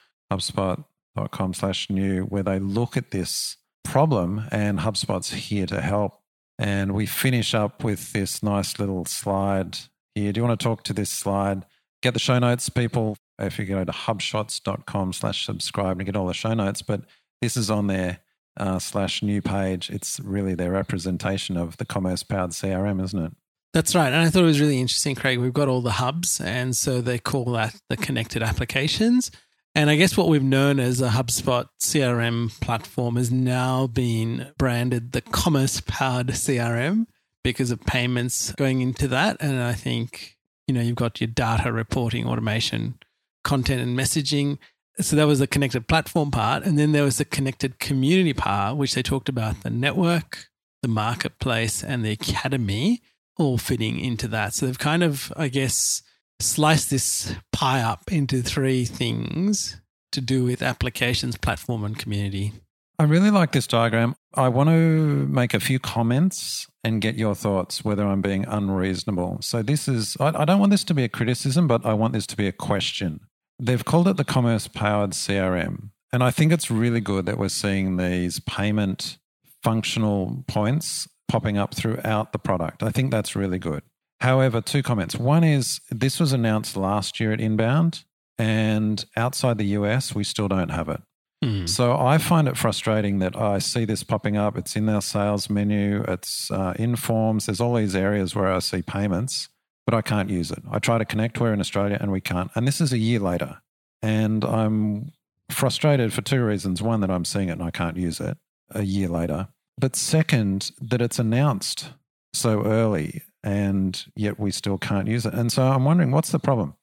HubSpot.com 1.16 1.54
slash 1.54 1.90
new, 1.90 2.24
where 2.24 2.44
they 2.44 2.60
look 2.60 2.98
at 2.98 3.12
this 3.12 3.58
problem 3.84 4.46
and 4.52 4.80
HubSpot's 4.80 5.32
here 5.32 5.66
to 5.68 5.82
help. 5.82 6.20
And 6.58 6.94
we 6.94 7.06
finish 7.06 7.54
up 7.54 7.84
with 7.84 8.14
this 8.14 8.42
nice 8.42 8.80
little 8.80 9.06
slide 9.06 9.78
here. 10.14 10.32
Do 10.32 10.40
you 10.40 10.46
want 10.46 10.60
to 10.60 10.64
talk 10.64 10.84
to 10.84 10.94
this 10.94 11.10
slide? 11.10 11.66
Get 12.02 12.14
the 12.14 12.20
show 12.20 12.40
notes, 12.40 12.70
people. 12.70 13.18
If 13.38 13.60
you 13.60 13.66
go 13.66 13.84
to 13.84 13.92
hubshots.com 13.92 15.14
slash 15.14 15.46
subscribe 15.46 16.00
and 16.00 16.06
get 16.06 16.16
all 16.16 16.28
the 16.28 16.34
show 16.34 16.54
notes. 16.54 16.82
But 16.82 17.02
this 17.42 17.58
is 17.58 17.70
on 17.70 17.88
their 17.88 18.20
uh, 18.58 18.80
slash 18.80 19.22
new 19.22 19.42
page, 19.42 19.90
it's 19.90 20.20
really 20.22 20.56
their 20.56 20.72
representation 20.72 21.58
of 21.58 21.76
the 21.76 21.86
commerce 21.86 22.24
powered 22.24 22.52
CRM, 22.52 23.04
isn't 23.04 23.22
it? 23.22 23.34
That's 23.74 23.94
right. 23.94 24.08
And 24.08 24.16
I 24.16 24.30
thought 24.30 24.44
it 24.44 24.46
was 24.46 24.62
really 24.62 24.80
interesting, 24.80 25.16
Craig. 25.16 25.40
We've 25.40 25.52
got 25.52 25.68
all 25.68 25.82
the 25.82 25.92
hubs, 25.92 26.40
and 26.40 26.74
so 26.78 27.02
they 27.02 27.20
call 27.20 27.44
that 27.52 27.76
the 27.90 27.98
connected 27.98 28.42
applications. 28.42 29.32
And 29.76 29.90
I 29.90 29.98
guess 29.98 30.16
what 30.16 30.30
we've 30.30 30.42
known 30.42 30.80
as 30.80 31.02
a 31.02 31.10
HubSpot 31.10 31.68
CRM 31.82 32.60
platform 32.62 33.18
has 33.18 33.30
now 33.30 33.88
been 33.88 34.54
branded 34.58 35.12
the 35.12 35.22
commerce 35.22 35.82
powered 35.86 36.28
CRM 36.28 37.08
because 37.44 37.72
of 37.72 37.86
payments 37.86 38.54
going 38.54 38.82
into 38.82 39.08
that. 39.10 39.38
And 39.42 39.62
I 39.62 39.74
think, 39.74 40.38
you 40.68 40.74
know, 40.74 40.82
you've 40.82 40.96
got 40.96 41.20
your 41.20 41.28
data 41.28 41.72
reporting, 41.74 42.26
automation, 42.26 42.98
content 43.44 43.82
and 43.82 44.00
messaging 44.00 44.58
so 45.00 45.16
that 45.16 45.28
was 45.28 45.40
the 45.40 45.48
connected 45.48 45.88
platform 45.88 46.32
part. 46.32 46.64
And 46.64 46.80
then 46.80 46.92
there 46.92 47.04
was 47.04 47.18
the 47.18 47.26
connected 47.26 47.80
community 47.80 48.34
part, 48.34 48.78
which 48.78 48.96
they 48.96 49.04
talked 49.04 49.28
about 49.28 49.62
the 49.62 49.70
network, 49.70 50.48
the 50.82 50.88
marketplace, 50.88 51.84
and 51.84 52.06
the 52.06 52.12
academy 52.12 53.02
all 53.38 53.58
fitting 53.58 54.00
into 54.00 54.28
that. 54.30 54.54
So 54.54 54.66
they've 54.66 54.80
kind 54.80 55.04
of, 55.04 55.34
I 55.36 55.50
guess, 55.50 56.02
sliced 56.40 56.90
this 56.90 57.36
pie 57.52 57.82
up 57.82 58.12
into 58.12 58.42
three 58.42 58.86
things 58.86 59.82
to 60.12 60.22
do 60.22 60.44
with 60.44 60.62
applications, 60.62 61.38
platform, 61.38 61.84
and 61.84 61.98
community. 61.98 62.54
I 62.98 63.04
really 63.04 63.30
like 63.30 63.52
this 63.52 63.68
diagram. 63.68 64.16
I 64.34 64.48
want 64.48 64.70
to 64.70 65.28
make 65.28 65.54
a 65.54 65.60
few 65.60 65.80
comments 65.80 66.68
and 66.84 67.02
get 67.02 67.16
your 67.16 67.36
thoughts 67.36 67.84
whether 67.84 68.06
I'm 68.06 68.22
being 68.22 68.46
unreasonable. 68.46 69.40
So, 69.42 69.62
this 69.62 69.88
is, 69.88 70.16
I, 70.20 70.42
I 70.42 70.46
don't 70.46 70.60
want 70.60 70.72
this 70.72 70.86
to 70.86 70.94
be 70.94 71.04
a 71.04 71.10
criticism, 71.10 71.68
but 71.68 71.86
I 71.86 71.94
want 71.94 72.14
this 72.14 72.28
to 72.28 72.38
be 72.38 72.48
a 72.48 72.54
question. 72.54 73.20
They've 73.60 73.84
called 73.84 74.08
it 74.08 74.18
the 74.18 74.24
commerce 74.24 74.68
powered 74.68 75.12
CRM. 75.12 75.90
And 76.14 76.24
I 76.24 76.32
think 76.32 76.54
it's 76.54 76.72
really 76.72 77.02
good 77.02 77.26
that 77.26 77.38
we're 77.38 77.50
seeing 77.50 77.98
these 77.98 78.40
payment 78.40 79.18
functional 79.64 80.46
points 80.48 81.10
popping 81.28 81.58
up 81.58 81.74
throughout 81.74 82.32
the 82.32 82.40
product. 82.40 82.84
I 82.84 82.92
think 82.92 83.12
that's 83.12 83.36
really 83.36 83.60
good. 83.60 83.84
However, 84.22 84.62
two 84.62 84.82
comments. 84.82 85.16
One 85.16 85.44
is 85.44 85.82
this 85.92 86.20
was 86.20 86.34
announced 86.34 86.78
last 86.78 87.20
year 87.20 87.32
at 87.32 87.42
Inbound, 87.42 88.04
and 88.38 89.04
outside 89.16 89.58
the 89.58 89.66
US, 89.66 90.16
we 90.16 90.24
still 90.24 90.48
don't 90.48 90.70
have 90.70 90.90
it. 90.90 91.02
Hmm. 91.44 91.66
So 91.66 91.98
I 91.98 92.18
find 92.18 92.48
it 92.48 92.58
frustrating 92.58 93.20
that 93.20 93.36
I 93.36 93.60
see 93.60 93.86
this 93.86 94.04
popping 94.04 94.38
up. 94.38 94.58
It's 94.58 94.76
in 94.76 94.88
our 94.90 95.02
sales 95.02 95.50
menu, 95.50 96.04
it's 96.08 96.50
uh, 96.50 96.74
in 96.78 96.96
forms. 96.96 97.46
There's 97.46 97.62
all 97.62 97.76
these 97.76 97.96
areas 97.96 98.36
where 98.36 98.52
I 98.52 98.60
see 98.60 98.82
payments, 98.82 99.50
but 99.86 99.94
I 99.94 100.02
can't 100.02 100.30
use 100.30 100.50
it. 100.52 100.64
I 100.72 100.80
try 100.80 100.98
to 100.98 101.06
connect. 101.06 101.40
We're 101.40 101.54
in 101.54 101.60
Australia 101.60 101.98
and 102.00 102.12
we 102.12 102.22
can't. 102.22 102.52
And 102.56 102.68
this 102.68 102.80
is 102.80 102.94
a 102.94 102.98
year 102.98 103.20
later. 103.20 103.58
And 104.02 104.44
I'm 104.44 105.12
frustrated 105.52 106.14
for 106.14 106.22
two 106.22 106.44
reasons. 106.44 106.82
One, 106.82 107.02
that 107.02 107.12
I'm 107.12 107.26
seeing 107.26 107.50
it 107.50 107.54
and 107.54 107.64
I 107.64 107.72
can't 107.72 107.98
use 107.98 108.20
it 108.20 108.38
a 108.72 108.84
year 108.84 109.10
later. 109.10 109.50
But 109.78 109.96
second, 109.96 110.72
that 110.82 111.02
it's 111.02 111.20
announced 111.20 111.92
so 112.34 112.64
early 112.66 113.22
and 113.46 114.06
yet 114.16 114.40
we 114.40 114.52
still 114.52 114.78
can't 114.78 115.08
use 115.08 115.26
it. 115.26 115.34
And 115.34 115.52
so 115.52 115.64
I'm 115.64 115.86
wondering 115.86 116.12
what's 116.12 116.32
the 116.32 116.40
problem? 116.40 116.76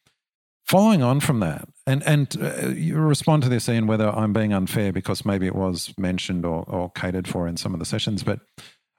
Following 0.64 1.02
on 1.02 1.19
from 1.19 1.40
that, 1.40 1.69
and 1.87 2.02
and 2.04 2.35
uh, 2.40 2.69
you 2.69 2.97
respond 2.97 3.42
to 3.42 3.49
this, 3.49 3.69
Ian, 3.69 3.88
whether 3.88 4.09
I'm 4.09 4.33
being 4.33 4.52
unfair 4.52 4.92
because 4.92 5.25
maybe 5.25 5.47
it 5.47 5.57
was 5.57 5.92
mentioned 5.99 6.47
or, 6.47 6.64
or 6.69 6.90
catered 6.92 7.26
for 7.26 7.49
in 7.49 7.57
some 7.57 7.75
of 7.75 7.81
the 7.81 7.85
sessions, 7.85 8.23
but 8.23 8.40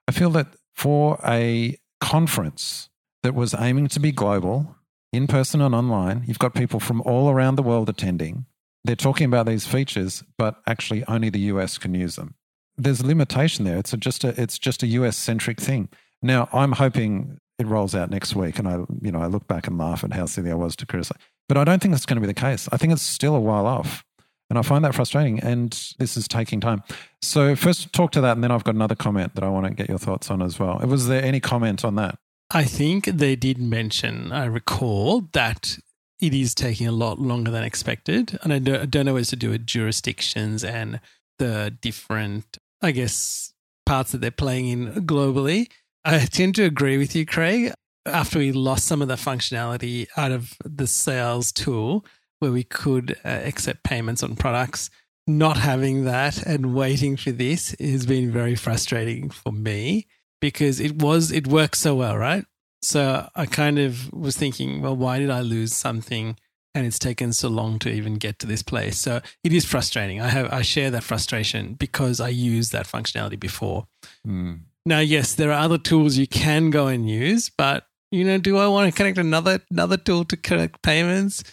I 0.08 0.12
feel 0.12 0.30
that 0.32 0.48
for 0.76 1.20
a 1.26 1.78
conference 2.02 2.90
that 3.24 3.34
was 3.34 3.56
aiming 3.58 3.88
to 3.88 4.02
be 4.02 4.12
global, 4.12 4.76
in 5.14 5.26
person 5.26 5.62
and 5.62 5.74
online, 5.74 6.24
you've 6.28 6.40
got 6.40 6.54
people 6.54 6.82
from 6.82 7.02
all 7.04 7.30
around 7.30 7.56
the 7.56 7.64
world 7.64 7.88
attending. 7.88 8.46
They're 8.84 8.98
talking 8.98 9.26
about 9.26 9.46
these 9.46 9.66
features, 9.66 10.24
but 10.38 10.62
actually 10.68 11.06
only 11.08 11.30
the 11.30 11.40
US 11.40 11.78
can 11.78 11.94
use 11.94 12.18
them. 12.18 12.36
There's 12.76 13.00
a 13.00 13.08
limitation 13.08 13.64
there. 13.64 13.78
It's 13.78 13.94
a, 13.94 13.98
just 13.98 14.26
a 14.26 14.40
it's 14.42 14.60
just 14.60 14.84
a 14.84 14.88
US 14.88 15.16
centric 15.16 15.62
thing. 15.62 15.88
Now, 16.22 16.50
I'm 16.52 16.74
hoping 16.74 17.40
it 17.60 17.68
rolls 17.68 17.96
out 17.96 18.10
next 18.10 18.36
week, 18.36 18.60
and 18.60 18.68
I 18.68 18.84
you 19.02 19.12
know 19.12 19.20
I 19.20 19.28
look 19.28 19.48
back 19.48 19.68
and 19.68 19.78
laugh 19.78 20.04
at 20.04 20.14
how 20.14 20.26
silly 20.26 20.52
I 20.52 20.56
was 20.56 20.76
to 20.78 20.86
criticize. 20.86 21.18
But 21.48 21.58
I 21.58 21.64
don't 21.64 21.82
think 21.82 21.94
that's 21.94 22.06
going 22.06 22.18
to 22.18 22.22
be 22.22 22.28
the 22.28 22.34
case. 22.34 22.70
I 22.72 22.78
think 22.78 22.94
it's 22.94 23.02
still 23.02 23.36
a 23.36 23.40
while 23.40 23.66
off. 23.66 24.04
And 24.50 24.60
I 24.60 24.62
find 24.62 24.86
that 24.86 24.94
frustrating. 24.94 25.40
And 25.40 25.72
this 25.98 26.16
is 26.16 26.28
taking 26.28 26.60
time. 26.60 26.84
So, 27.22 27.56
first, 27.56 27.92
talk 27.92 28.12
to 28.12 28.22
that. 28.22 28.34
And 28.34 28.44
then 28.44 28.52
I've 28.52 28.64
got 28.64 28.76
another 28.76 28.96
comment 28.96 29.36
that 29.36 29.44
I 29.44 29.50
want 29.50 29.66
to 29.66 29.74
get 29.74 29.90
your 29.90 29.98
thoughts 29.98 30.30
on 30.30 30.42
as 30.42 30.60
well. 30.60 30.80
Was 30.86 31.08
there 31.08 31.24
any 31.24 31.40
comment 31.40 31.84
on 31.84 31.96
that? 31.96 32.20
I 32.52 32.64
think 32.64 33.06
they 33.06 33.36
did 33.36 33.58
mention, 33.58 34.32
I 34.32 34.46
recall, 34.46 35.22
that 35.34 35.80
it 36.22 36.34
is 36.34 36.54
taking 36.54 36.88
a 36.88 36.92
lot 36.92 37.20
longer 37.20 37.50
than 37.50 37.64
expected. 37.64 38.38
And 38.44 38.54
I 38.54 38.60
don't, 38.60 39.06
know 39.06 39.14
what 39.14 39.26
to 39.26 39.36
do 39.36 39.50
with 39.50 39.66
jurisdictions 39.66 40.64
and 40.64 41.00
the 41.40 41.76
different, 41.82 42.58
I 42.82 42.92
guess, 42.92 43.54
parts 43.86 44.12
that 44.12 44.22
they're 44.22 44.32
playing 44.32 44.68
in 44.68 44.88
globally. 45.06 45.70
I 46.06 46.20
tend 46.26 46.56
to 46.56 46.64
agree 46.64 46.98
with 46.98 47.16
you, 47.16 47.26
Craig 47.26 47.74
after 48.06 48.40
we 48.40 48.52
lost 48.52 48.86
some 48.86 49.02
of 49.02 49.08
the 49.08 49.16
functionality 49.16 50.08
out 50.18 50.32
of 50.32 50.54
the 50.64 50.88
sales 50.88 51.52
tool 51.52 52.06
where 52.40 52.52
we 52.52 52.64
could 52.64 53.18
uh, 53.24 53.30
accept 53.30 53.84
payments 53.84 54.24
on 54.24 54.36
products, 54.36 54.90
not 55.26 55.58
having 55.58 56.04
that 56.04 56.46
and 56.46 56.76
waiting 56.76 57.16
for 57.16 57.32
this 57.32 57.76
has 57.80 58.06
been 58.06 58.32
very 58.32 58.56
frustrating 58.56 59.30
for 59.30 59.54
me 59.54 60.06
because 60.42 60.80
it 60.82 61.02
was 61.02 61.32
it 61.32 61.48
worked 61.48 61.78
so 61.78 61.96
well, 61.96 62.18
right? 62.18 62.46
So 62.82 63.30
I 63.34 63.46
kind 63.46 63.80
of 63.80 64.12
was 64.12 64.36
thinking, 64.36 64.82
well, 64.82 64.96
why 64.96 65.20
did 65.20 65.30
I 65.30 65.40
lose 65.40 65.74
something 65.74 66.36
and 66.76 66.86
it's 66.86 67.00
taken 67.00 67.32
so 67.32 67.48
long 67.48 67.80
to 67.80 67.90
even 67.90 68.16
get 68.16 68.40
to 68.40 68.48
this 68.48 68.62
place? 68.62 68.98
So 68.98 69.22
it 69.46 69.54
is 69.54 69.64
frustrating. 69.64 70.20
I 70.20 70.28
have 70.28 70.52
I 70.52 70.64
share 70.64 70.92
that 70.92 71.04
frustration 71.04 71.76
because 71.76 72.20
I 72.20 72.28
used 72.28 72.74
that 72.74 72.88
functionality 72.88 73.40
before. 73.40 73.88
Mm. 74.28 74.60
Now, 74.86 75.00
yes, 75.00 75.34
there 75.36 75.52
are 75.52 75.60
other 75.60 75.78
tools 75.78 76.18
you 76.18 76.28
can 76.28 76.70
go 76.70 76.88
and 76.88 77.10
use, 77.10 77.50
but 77.50 77.86
you 78.12 78.24
know, 78.24 78.38
do 78.38 78.58
I 78.58 78.68
want 78.68 78.92
to 78.92 78.96
connect 78.96 79.18
another 79.18 79.62
another 79.72 79.98
tool 79.98 80.26
to 80.26 80.38
connect 80.38 80.82
payments? 80.82 81.44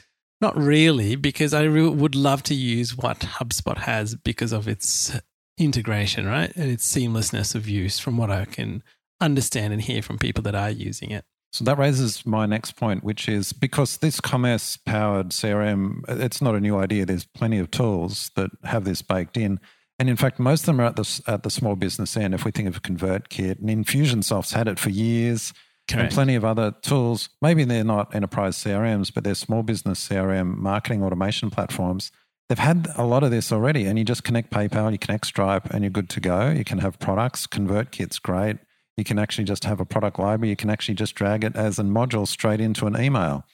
Not 0.40 0.56
really, 0.56 1.16
because 1.16 1.54
I 1.54 1.62
re- 1.62 1.88
would 1.88 2.14
love 2.14 2.42
to 2.44 2.54
use 2.54 2.96
what 2.96 3.20
HubSpot 3.20 3.78
has 3.78 4.14
because 4.14 4.52
of 4.52 4.66
its 4.66 5.12
integration, 5.58 6.26
right, 6.26 6.52
and 6.56 6.70
its 6.70 6.90
seamlessness 6.90 7.54
of 7.54 7.68
use. 7.68 7.99
From 7.99 8.16
what 8.16 8.30
I 8.30 8.46
can 8.46 8.82
understand 9.20 9.72
and 9.72 9.82
hear 9.82 10.02
from 10.02 10.18
people 10.18 10.42
that 10.44 10.54
are 10.54 10.70
using 10.70 11.10
it. 11.10 11.25
So 11.52 11.64
that 11.64 11.78
raises 11.78 12.25
my 12.25 12.46
next 12.46 12.72
point, 12.72 13.02
which 13.02 13.28
is 13.28 13.52
because 13.52 13.96
this 13.99 14.20
commerce 14.20 14.76
powered 14.76 15.30
CRM, 15.30 16.04
it's 16.08 16.40
not 16.40 16.54
a 16.54 16.60
new 16.60 16.78
idea. 16.78 17.04
There's 17.04 17.25
plenty 17.26 17.58
of 17.58 17.70
tools 17.70 18.30
that 18.37 18.50
have 18.64 18.84
this 18.84 19.02
baked 19.02 19.37
in. 19.37 19.58
And 20.00 20.09
in 20.09 20.16
fact, 20.16 20.38
most 20.38 20.62
of 20.62 20.66
them 20.66 20.80
are 20.80 20.87
at 20.87 20.97
the, 20.97 21.23
at 21.26 21.42
the 21.42 21.50
small 21.50 21.76
business 21.76 22.16
end. 22.16 22.33
If 22.33 22.47
we 22.47 22.50
think 22.50 22.66
of 22.66 22.83
ConvertKit 22.83 23.61
and 23.61 23.69
Infusionsoft's 23.69 24.52
had 24.52 24.66
it 24.66 24.78
for 24.78 24.88
years. 24.88 25.52
Correct. 25.88 26.04
and 26.04 26.14
plenty 26.14 26.37
of 26.37 26.45
other 26.45 26.73
tools. 26.83 27.28
Maybe 27.42 27.64
they're 27.64 27.85
not 27.85 28.14
enterprise 28.14 28.57
CRMs, 28.57 29.12
but 29.12 29.25
they're 29.25 29.35
small 29.35 29.62
business 29.62 30.09
CRM 30.09 30.57
marketing 30.57 31.02
automation 31.02 31.50
platforms. 31.50 32.12
They've 32.49 32.59
had 32.59 32.88
a 32.97 33.04
lot 33.04 33.25
of 33.25 33.30
this 33.30 33.52
already, 33.52 33.87
and 33.87 33.99
you 33.99 34.04
just 34.04 34.25
connect 34.25 34.50
PayPal, 34.50 34.90
you 34.90 34.99
connect 34.99 35.26
Stripe, 35.26 35.69
and 35.71 35.83
you're 35.83 35.90
good 35.90 36.09
to 36.11 36.21
go. 36.21 36.49
You 36.50 36.64
can 36.64 36.78
have 36.78 36.99
products. 36.99 37.47
ConvertKit's 37.47 38.21
great. 38.21 38.59
You 38.97 39.04
can 39.04 39.19
actually 39.19 39.45
just 39.45 39.64
have 39.64 39.80
a 39.80 39.85
product 39.85 40.19
library. 40.19 40.50
You 40.50 40.57
can 40.57 40.71
actually 40.71 40.95
just 40.95 41.14
drag 41.14 41.45
it 41.45 41.57
as 41.57 41.78
a 41.78 41.83
module 41.83 42.26
straight 42.26 42.61
into 42.61 42.87
an 42.87 42.99
email. 42.99 43.45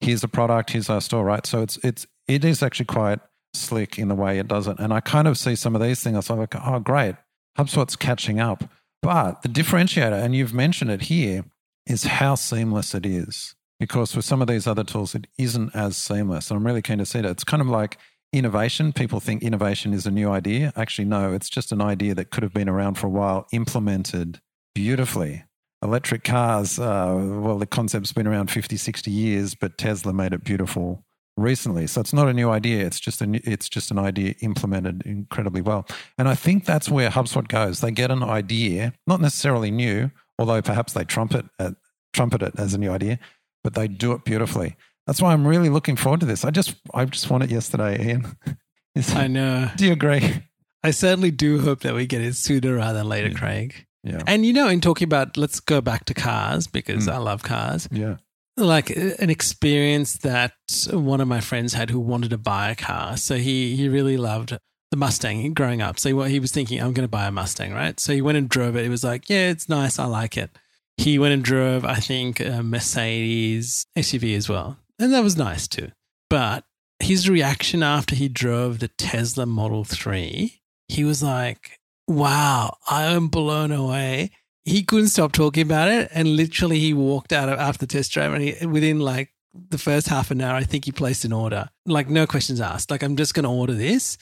Here's 0.00 0.24
a 0.24 0.28
product. 0.28 0.70
Here's 0.70 0.90
our 0.90 1.00
store. 1.00 1.24
Right. 1.24 1.46
So 1.46 1.62
it's 1.62 1.76
it's 1.84 2.06
it 2.26 2.44
is 2.44 2.62
actually 2.62 2.86
quite 2.86 3.20
slick 3.54 3.98
in 3.98 4.08
the 4.08 4.14
way 4.14 4.38
it 4.38 4.48
does 4.48 4.66
it. 4.66 4.78
And 4.78 4.92
I 4.92 5.00
kind 5.00 5.28
of 5.28 5.38
see 5.38 5.54
some 5.54 5.74
of 5.74 5.82
these 5.82 6.02
things. 6.02 6.30
I'm 6.30 6.38
like, 6.38 6.54
oh, 6.64 6.78
great. 6.78 7.16
HubSpot's 7.58 7.96
catching 7.96 8.40
up. 8.40 8.64
But 9.02 9.42
the 9.42 9.48
differentiator, 9.48 10.22
and 10.22 10.34
you've 10.34 10.54
mentioned 10.54 10.90
it 10.90 11.02
here, 11.02 11.44
is 11.86 12.04
how 12.04 12.34
seamless 12.34 12.94
it 12.94 13.04
is. 13.04 13.54
Because 13.80 14.14
with 14.14 14.24
some 14.24 14.40
of 14.40 14.46
these 14.46 14.66
other 14.66 14.84
tools, 14.84 15.14
it 15.14 15.26
isn't 15.38 15.74
as 15.74 15.96
seamless. 15.96 16.50
And 16.50 16.58
I'm 16.58 16.66
really 16.66 16.82
keen 16.82 16.98
to 16.98 17.06
see 17.06 17.20
that. 17.20 17.30
It's 17.30 17.44
kind 17.44 17.60
of 17.60 17.66
like 17.66 17.98
innovation. 18.32 18.92
People 18.92 19.18
think 19.18 19.42
innovation 19.42 19.92
is 19.92 20.06
a 20.06 20.10
new 20.10 20.30
idea. 20.30 20.72
Actually, 20.76 21.06
no, 21.06 21.32
it's 21.32 21.50
just 21.50 21.72
an 21.72 21.82
idea 21.82 22.14
that 22.14 22.30
could 22.30 22.44
have 22.44 22.54
been 22.54 22.68
around 22.68 22.94
for 22.94 23.08
a 23.08 23.10
while, 23.10 23.46
implemented 23.52 24.40
beautifully. 24.74 25.44
Electric 25.82 26.22
cars, 26.22 26.78
uh, 26.78 27.12
well, 27.18 27.58
the 27.58 27.66
concept's 27.66 28.12
been 28.12 28.28
around 28.28 28.52
50, 28.52 28.76
60 28.76 29.10
years, 29.10 29.56
but 29.56 29.76
Tesla 29.76 30.12
made 30.12 30.32
it 30.32 30.44
beautiful 30.44 31.04
recently. 31.36 31.86
So 31.86 32.00
it's 32.00 32.12
not 32.12 32.28
a 32.28 32.32
new 32.32 32.50
idea. 32.50 32.84
It's 32.86 33.00
just 33.00 33.20
a 33.22 33.26
new, 33.26 33.40
it's 33.44 33.68
just 33.68 33.90
an 33.90 33.98
idea 33.98 34.34
implemented 34.40 35.02
incredibly 35.06 35.62
well. 35.62 35.86
And 36.18 36.28
I 36.28 36.34
think 36.34 36.64
that's 36.64 36.88
where 36.88 37.10
HubSpot 37.10 37.46
goes. 37.48 37.80
They 37.80 37.90
get 37.90 38.10
an 38.10 38.22
idea, 38.22 38.92
not 39.06 39.20
necessarily 39.20 39.70
new, 39.70 40.10
although 40.38 40.62
perhaps 40.62 40.92
they 40.92 41.04
trumpet 41.04 41.46
it, 41.58 41.74
trumpet 42.12 42.42
it 42.42 42.54
as 42.58 42.74
a 42.74 42.78
new 42.78 42.90
idea, 42.90 43.18
but 43.64 43.74
they 43.74 43.88
do 43.88 44.12
it 44.12 44.24
beautifully. 44.24 44.76
That's 45.06 45.20
why 45.20 45.32
I'm 45.32 45.46
really 45.46 45.68
looking 45.68 45.96
forward 45.96 46.20
to 46.20 46.26
this. 46.26 46.44
I 46.44 46.50
just 46.50 46.76
I 46.94 47.04
just 47.06 47.28
want 47.30 47.42
it 47.44 47.50
yesterday, 47.50 48.06
Ian. 48.08 48.36
I 49.14 49.26
know. 49.26 49.70
Do 49.76 49.86
you 49.86 49.92
agree? 49.92 50.42
I 50.84 50.90
certainly 50.90 51.30
do 51.30 51.60
hope 51.60 51.80
that 51.80 51.94
we 51.94 52.06
get 52.06 52.20
it 52.20 52.34
sooner 52.36 52.74
rather 52.76 52.98
than 52.98 53.08
later, 53.08 53.28
Yeah. 53.28 53.34
Craig. 53.38 53.86
Yeah. 54.04 54.22
And 54.26 54.44
you 54.44 54.52
know, 54.52 54.68
in 54.68 54.80
talking 54.80 55.06
about, 55.06 55.36
let's 55.36 55.60
go 55.60 55.80
back 55.80 56.04
to 56.06 56.14
cars 56.14 56.66
because 56.66 57.06
Mm. 57.06 57.12
I 57.12 57.18
love 57.18 57.42
cars. 57.44 57.88
Yeah. 57.92 58.16
Like 58.56 58.90
uh, 58.90 59.10
an 59.18 59.30
experience 59.30 60.18
that 60.18 60.52
one 60.90 61.20
of 61.20 61.28
my 61.28 61.40
friends 61.40 61.72
had 61.72 61.90
who 61.90 62.00
wanted 62.00 62.30
to 62.30 62.38
buy 62.38 62.70
a 62.70 62.74
car. 62.74 63.16
So 63.16 63.36
he 63.36 63.76
he 63.76 63.88
really 63.88 64.16
loved 64.16 64.58
the 64.90 64.96
Mustang 64.96 65.54
growing 65.54 65.80
up. 65.80 65.98
So 65.98 66.22
he, 66.24 66.32
he 66.32 66.40
was 66.40 66.52
thinking, 66.52 66.78
I'm 66.78 66.92
going 66.92 67.04
to 67.04 67.08
buy 67.08 67.26
a 67.26 67.32
Mustang, 67.32 67.72
right? 67.72 67.98
So 67.98 68.12
he 68.12 68.20
went 68.20 68.38
and 68.38 68.48
drove 68.48 68.76
it. 68.76 68.82
He 68.82 68.90
was 68.90 69.02
like, 69.02 69.28
yeah, 69.30 69.48
it's 69.48 69.68
nice. 69.68 69.98
I 69.98 70.04
like 70.04 70.36
it. 70.36 70.50
He 70.98 71.18
went 71.18 71.32
and 71.32 71.42
drove, 71.42 71.84
I 71.84 71.96
think, 71.96 72.40
a 72.40 72.62
Mercedes 72.62 73.86
SUV 73.96 74.36
as 74.36 74.48
well. 74.48 74.76
And 74.98 75.12
that 75.14 75.24
was 75.24 75.36
nice 75.36 75.66
too. 75.66 75.90
But 76.28 76.64
his 77.00 77.28
reaction 77.28 77.82
after 77.82 78.14
he 78.14 78.28
drove 78.28 78.78
the 78.78 78.88
Tesla 78.88 79.46
Model 79.46 79.84
3, 79.84 80.60
he 80.88 81.04
was 81.04 81.22
like, 81.22 81.78
wow, 82.06 82.76
I 82.88 83.04
am 83.04 83.28
blown 83.28 83.72
away. 83.72 84.30
He 84.64 84.82
couldn't 84.82 85.08
stop 85.08 85.32
talking 85.32 85.62
about 85.62 85.88
it. 85.88 86.10
And 86.12 86.36
literally, 86.36 86.78
he 86.78 86.94
walked 86.94 87.32
out 87.32 87.48
of, 87.48 87.58
after 87.58 87.86
the 87.86 87.92
test 87.92 88.12
drive 88.12 88.32
and 88.32 88.42
he, 88.42 88.66
within 88.66 89.00
like 89.00 89.32
the 89.70 89.78
first 89.78 90.08
half 90.08 90.30
an 90.30 90.40
hour, 90.40 90.54
I 90.54 90.64
think 90.64 90.84
he 90.84 90.92
placed 90.92 91.24
an 91.24 91.32
order. 91.32 91.68
Like, 91.86 92.08
no 92.08 92.26
questions 92.26 92.60
asked. 92.60 92.90
Like, 92.90 93.02
I'm 93.02 93.16
just 93.16 93.34
going 93.34 93.44
to 93.44 93.50
order 93.50 93.74
this. 93.74 94.18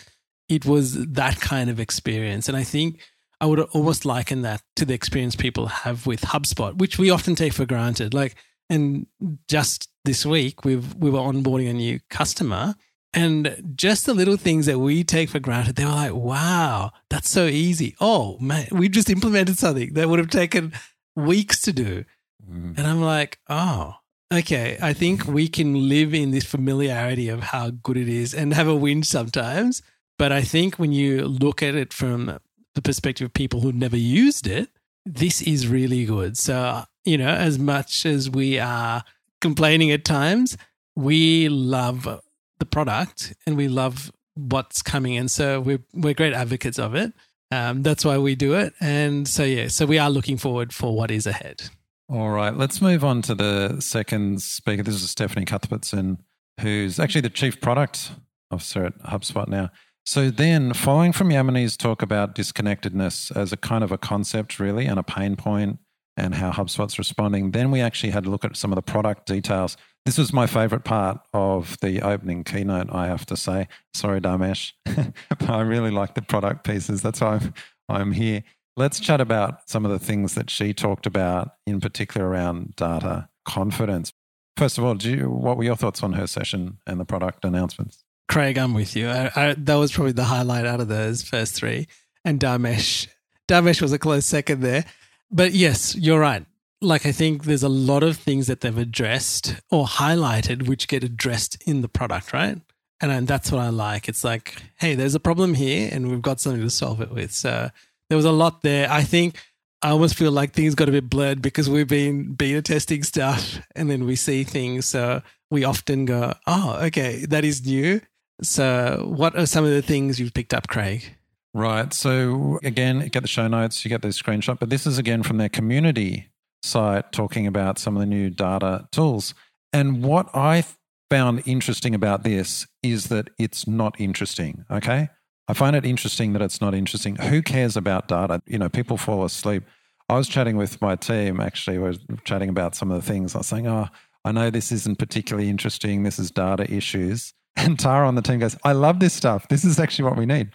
It 0.49 0.65
was 0.65 1.07
that 1.13 1.41
kind 1.41 1.71
of 1.71 1.79
experience. 1.79 2.49
And 2.49 2.57
I 2.57 2.65
think 2.65 3.01
I 3.41 3.47
would 3.47 3.61
almost 3.61 4.05
liken 4.05 4.43
that 4.43 4.63
to 4.77 4.85
the 4.85 4.95
experience 4.95 5.37
people 5.37 5.67
have 5.67 6.07
with 6.07 6.23
HubSpot, 6.23 6.77
which 6.77 6.99
we 6.99 7.11
often 7.11 7.35
take 7.35 7.53
for 7.53 7.67
granted. 7.67 8.13
Like, 8.13 8.37
and 8.69 9.07
just 9.49 9.89
this 10.05 10.27
week, 10.27 10.65
we've 10.65 10.95
we 10.95 11.11
were 11.11 11.21
onboarding 11.21 11.71
a 11.71 11.73
new 11.73 12.01
customer, 12.09 12.75
And 13.13 13.73
just 13.75 14.07
the 14.07 14.15
little 14.15 14.37
things 14.37 14.67
that 14.67 14.79
we 14.79 15.03
take 15.03 15.31
for 15.31 15.41
granted, 15.41 15.77
they 15.77 15.85
were 15.85 15.91
like, 15.91 16.15
wow, 16.15 16.93
that's 17.09 17.29
so 17.29 17.47
easy. 17.47 17.97
Oh, 18.01 18.39
man, 18.39 18.69
we 18.71 18.89
just 18.89 19.11
implemented 19.11 19.59
something 19.59 19.95
that 19.95 20.09
would 20.09 20.21
have 20.21 20.31
taken 20.31 20.73
weeks 21.17 21.61
to 21.63 21.73
do. 21.73 22.05
Mm. 22.49 22.79
And 22.79 22.87
I'm 22.87 23.03
like, 23.03 23.39
oh, 23.49 23.97
okay. 24.33 24.79
I 24.81 24.93
think 24.93 25.27
we 25.27 25.49
can 25.49 25.89
live 25.89 26.15
in 26.15 26.31
this 26.31 26.45
familiarity 26.45 27.29
of 27.29 27.41
how 27.41 27.71
good 27.71 27.97
it 27.97 28.09
is 28.09 28.33
and 28.33 28.55
have 28.55 28.69
a 28.69 28.77
win 28.77 29.03
sometimes. 29.03 29.83
But 30.17 30.31
I 30.31 30.43
think 30.43 30.79
when 30.79 30.93
you 30.93 31.27
look 31.27 31.63
at 31.65 31.75
it 31.75 31.93
from 31.93 32.39
the 32.75 32.83
perspective 32.83 33.25
of 33.25 33.35
people 33.35 33.61
who 33.61 33.73
never 33.73 33.97
used 33.97 34.47
it, 34.47 34.69
this 35.05 35.43
is 35.43 35.67
really 35.67 36.05
good. 36.05 36.39
So, 36.39 36.85
you 37.05 37.19
know, 37.19 37.31
as 37.31 37.59
much 37.59 38.07
as 38.07 38.31
we 38.31 38.59
are 38.59 39.03
complaining 39.41 39.91
at 39.91 40.05
times, 40.05 40.57
we 40.95 41.49
love 41.49 42.21
the 42.61 42.67
product 42.67 43.35
and 43.47 43.57
we 43.57 43.67
love 43.67 44.13
what's 44.35 44.81
coming. 44.83 45.15
in. 45.15 45.29
so 45.29 45.61
we're, 45.61 45.83
we're 45.93 46.15
great 46.15 46.33
advocates 46.33 46.79
of 46.79 46.95
it. 46.95 47.13
Um, 47.51 47.83
that's 47.83 48.05
why 48.05 48.17
we 48.19 48.37
do 48.37 48.55
it. 48.55 48.75
And 48.81 49.27
so, 49.27 49.43
yeah, 49.43 49.67
so 49.69 49.85
we 49.85 49.99
are 49.99 50.09
looking 50.09 50.37
forward 50.37 50.73
for 50.73 50.95
what 50.95 51.11
is 51.11 51.27
ahead. 51.27 51.63
All 52.09 52.31
right, 52.31 52.57
let's 52.57 52.81
move 52.81 53.05
on 53.05 53.23
to 53.23 53.35
the 53.35 53.81
second 53.81 54.43
speaker. 54.43 54.83
This 54.83 55.03
is 55.03 55.11
Stephanie 55.11 55.45
Cuthbertson, 55.45 56.23
who's 56.61 56.99
actually 56.99 57.21
the 57.23 57.31
chief 57.31 57.61
product 57.61 58.13
officer 58.51 58.85
at 58.85 58.99
HubSpot 59.03 59.49
now. 59.49 59.71
So 60.05 60.31
then, 60.31 60.73
following 60.73 61.13
from 61.13 61.29
Yamini's 61.29 61.77
talk 61.77 62.03
about 62.03 62.35
disconnectedness 62.35 63.37
as 63.37 63.53
a 63.53 63.57
kind 63.57 63.85
of 63.85 63.93
a 63.93 63.99
concept, 63.99 64.59
really, 64.59 64.87
and 64.87 64.99
a 64.99 65.05
pain 65.05 65.37
point, 65.37 65.79
and 66.17 66.35
how 66.35 66.51
HubSpot's 66.51 66.99
responding, 66.99 67.53
then 67.53 67.71
we 67.71 67.81
actually 67.81 68.11
had 68.11 68.25
to 68.25 68.31
look 68.31 68.45
at 68.45 68.57
some 68.57 68.73
of 68.73 68.77
the 68.77 68.83
product 68.83 69.27
details. 69.27 69.77
This 70.07 70.17
was 70.17 70.33
my 70.33 70.47
favorite 70.47 70.85
part 70.85 71.21
of 71.35 71.79
the 71.81 72.01
opening 72.01 72.43
keynote, 72.43 72.89
I 72.91 73.07
have 73.07 73.27
to 73.27 73.37
say. 73.37 73.69
Sorry, 73.93 74.21
Dharmesh, 74.21 74.73
but 74.85 75.51
I 75.51 75.61
really 75.61 75.91
like 75.91 76.15
the 76.15 76.23
product 76.23 76.65
pieces. 76.65 77.03
That's 77.03 77.21
why 77.21 77.35
I'm, 77.35 77.55
I'm 77.89 78.13
here. 78.13 78.43
Let's 78.77 78.99
chat 78.99 79.21
about 79.21 79.69
some 79.69 79.85
of 79.85 79.91
the 79.91 79.99
things 79.99 80.35
that 80.35 80.49
she 80.49 80.73
talked 80.73 81.07
about, 81.07 81.53
in 81.67 81.81
particular 81.81 82.27
around 82.27 82.77
data 82.77 83.29
confidence. 83.45 84.13
First 84.57 84.79
of 84.79 84.85
all, 84.85 84.97
you, 84.97 85.31
what 85.31 85.57
were 85.57 85.65
your 85.65 85.77
thoughts 85.77 86.03
on 86.03 86.15
her 86.15 86.27
session 86.27 86.79
and 86.87 86.99
the 86.99 87.05
product 87.05 87.45
announcements? 87.45 88.05
Craig, 88.29 88.59
I'm 88.59 88.75
with 88.75 88.95
you. 88.97 89.09
I, 89.09 89.31
I, 89.35 89.55
that 89.55 89.75
was 89.75 89.93
probably 89.93 90.13
the 90.13 90.25
highlight 90.25 90.65
out 90.65 90.81
of 90.81 90.89
those 90.89 91.23
first 91.23 91.55
three. 91.55 91.89
And 92.25 92.39
Dharmesh, 92.39 93.09
Dharmesh 93.49 93.83
was 93.83 93.93
a 93.93 93.99
close 93.99 94.25
second 94.25 94.61
there. 94.61 94.85
But 95.31 95.53
yes, 95.53 95.95
you're 95.95 96.21
right. 96.21 96.45
Like, 96.83 97.05
I 97.05 97.13
think 97.13 97.45
there's 97.45 97.63
a 97.63 97.69
lot 97.69 98.03
of 98.03 98.17
things 98.17 98.47
that 98.47 98.63
they've 98.63 98.77
addressed 98.77 99.57
or 99.71 99.85
highlighted 99.85 100.67
which 100.67 100.89
get 100.89 101.05
addressed 101.05 101.63
in 101.67 101.83
the 101.83 101.89
product, 101.89 102.33
right? 102.33 102.59
And, 103.01 103.13
and 103.13 103.29
that's 103.29 103.53
what 103.53 103.61
I 103.61 103.69
like. 103.69 104.09
It's 104.09 104.25
like, 104.25 104.63
hey, 104.77 104.95
there's 104.95 105.15
a 105.15 105.21
problem 105.21 105.55
here 105.55 105.89
and 105.93 106.11
we've 106.11 106.23
got 106.23 106.41
something 106.41 106.63
to 106.63 106.71
solve 106.71 107.01
it 107.01 107.11
with. 107.11 107.33
So 107.33 107.71
there 108.09 108.17
was 108.17 108.25
a 108.25 108.33
lot 108.33 108.63
there. 108.63 108.91
I 108.91 109.03
think 109.03 109.37
I 109.83 109.91
almost 109.91 110.15
feel 110.15 110.33
like 110.33 110.53
things 110.53 110.75
got 110.75 110.89
a 110.89 110.93
bit 110.93 111.09
blurred 111.09 111.41
because 111.41 111.69
we've 111.69 111.89
been 111.89 112.35
beta 112.35 112.61
testing 112.61 113.03
stuff 113.03 113.61
and 113.75 113.91
then 113.91 114.05
we 114.05 114.17
see 114.17 114.45
things. 114.45 114.87
So 114.87 115.23
we 115.51 115.65
often 115.65 116.05
go, 116.05 116.35
oh, 116.47 116.79
okay, 116.85 117.25
that 117.27 117.45
is 117.45 117.65
new. 117.65 118.01
So, 118.43 119.05
what 119.07 119.37
are 119.37 119.45
some 119.45 119.65
of 119.65 119.71
the 119.71 119.83
things 119.83 120.19
you've 120.19 120.33
picked 120.33 120.55
up, 120.55 120.67
Craig? 120.67 121.15
Right. 121.53 121.93
So, 121.93 122.59
again, 122.63 123.07
get 123.09 123.21
the 123.21 123.29
show 123.29 123.49
notes, 123.49 123.85
you 123.85 123.91
get 123.91 124.01
the 124.01 124.09
screenshot, 124.09 124.59
but 124.59 124.71
this 124.71 124.87
is 124.87 124.97
again 124.97 125.23
from 125.23 125.37
their 125.37 125.51
community 125.51 126.30
site 126.63 127.13
talking 127.13 127.47
about 127.47 127.79
some 127.79 127.97
of 127.97 128.01
the 128.01 128.07
new 128.07 128.31
data 128.31 128.89
tools. 128.93 129.35
And 129.73 130.03
what 130.03 130.29
I 130.35 130.65
found 131.11 131.43
interesting 131.47 131.95
about 131.95 132.23
this 132.23 132.67
is 132.83 133.09
that 133.09 133.31
it's 133.39 133.67
not 133.67 133.99
interesting. 134.01 134.65
Okay. 134.71 135.09
I 135.49 135.53
find 135.53 135.75
it 135.75 135.85
interesting 135.85 136.33
that 136.35 136.43
it's 136.43 136.61
not 136.61 136.75
interesting. 136.75 137.17
Who 137.17 137.43
cares 137.43 137.77
about 137.77 138.07
data? 138.07 138.41
You 138.47 138.59
know, 138.59 138.69
people 138.69 138.97
fall 138.97 139.25
asleep. 139.25 139.65
I 140.09 140.17
was 140.17 140.29
chatting 140.29 140.57
with 140.57 140.81
my 140.81 140.97
team, 140.97 141.41
actually, 141.41 141.79
we 141.79 141.85
were 141.85 141.95
chatting 142.25 142.49
about 142.49 142.75
some 142.75 142.91
of 142.91 143.01
the 143.01 143.07
things. 143.07 143.35
I 143.35 143.39
was 143.39 143.47
saying, 143.47 143.67
oh, 143.67 143.89
I 144.25 144.33
know 144.33 144.51
this 144.51 144.71
isn't 144.71 144.99
particularly 144.99 145.49
interesting. 145.49 146.03
This 146.03 146.19
is 146.19 146.31
data 146.31 146.73
issues. 146.73 147.33
And 147.57 147.79
Tara 147.79 148.07
on 148.07 148.15
the 148.15 148.23
team 148.23 148.39
goes, 148.39 148.57
I 148.65 148.73
love 148.73 149.01
this 149.01 149.13
stuff. 149.13 149.49
This 149.49 149.65
is 149.65 149.79
actually 149.81 150.05
what 150.05 150.17
we 150.17 150.25
need. 150.25 150.51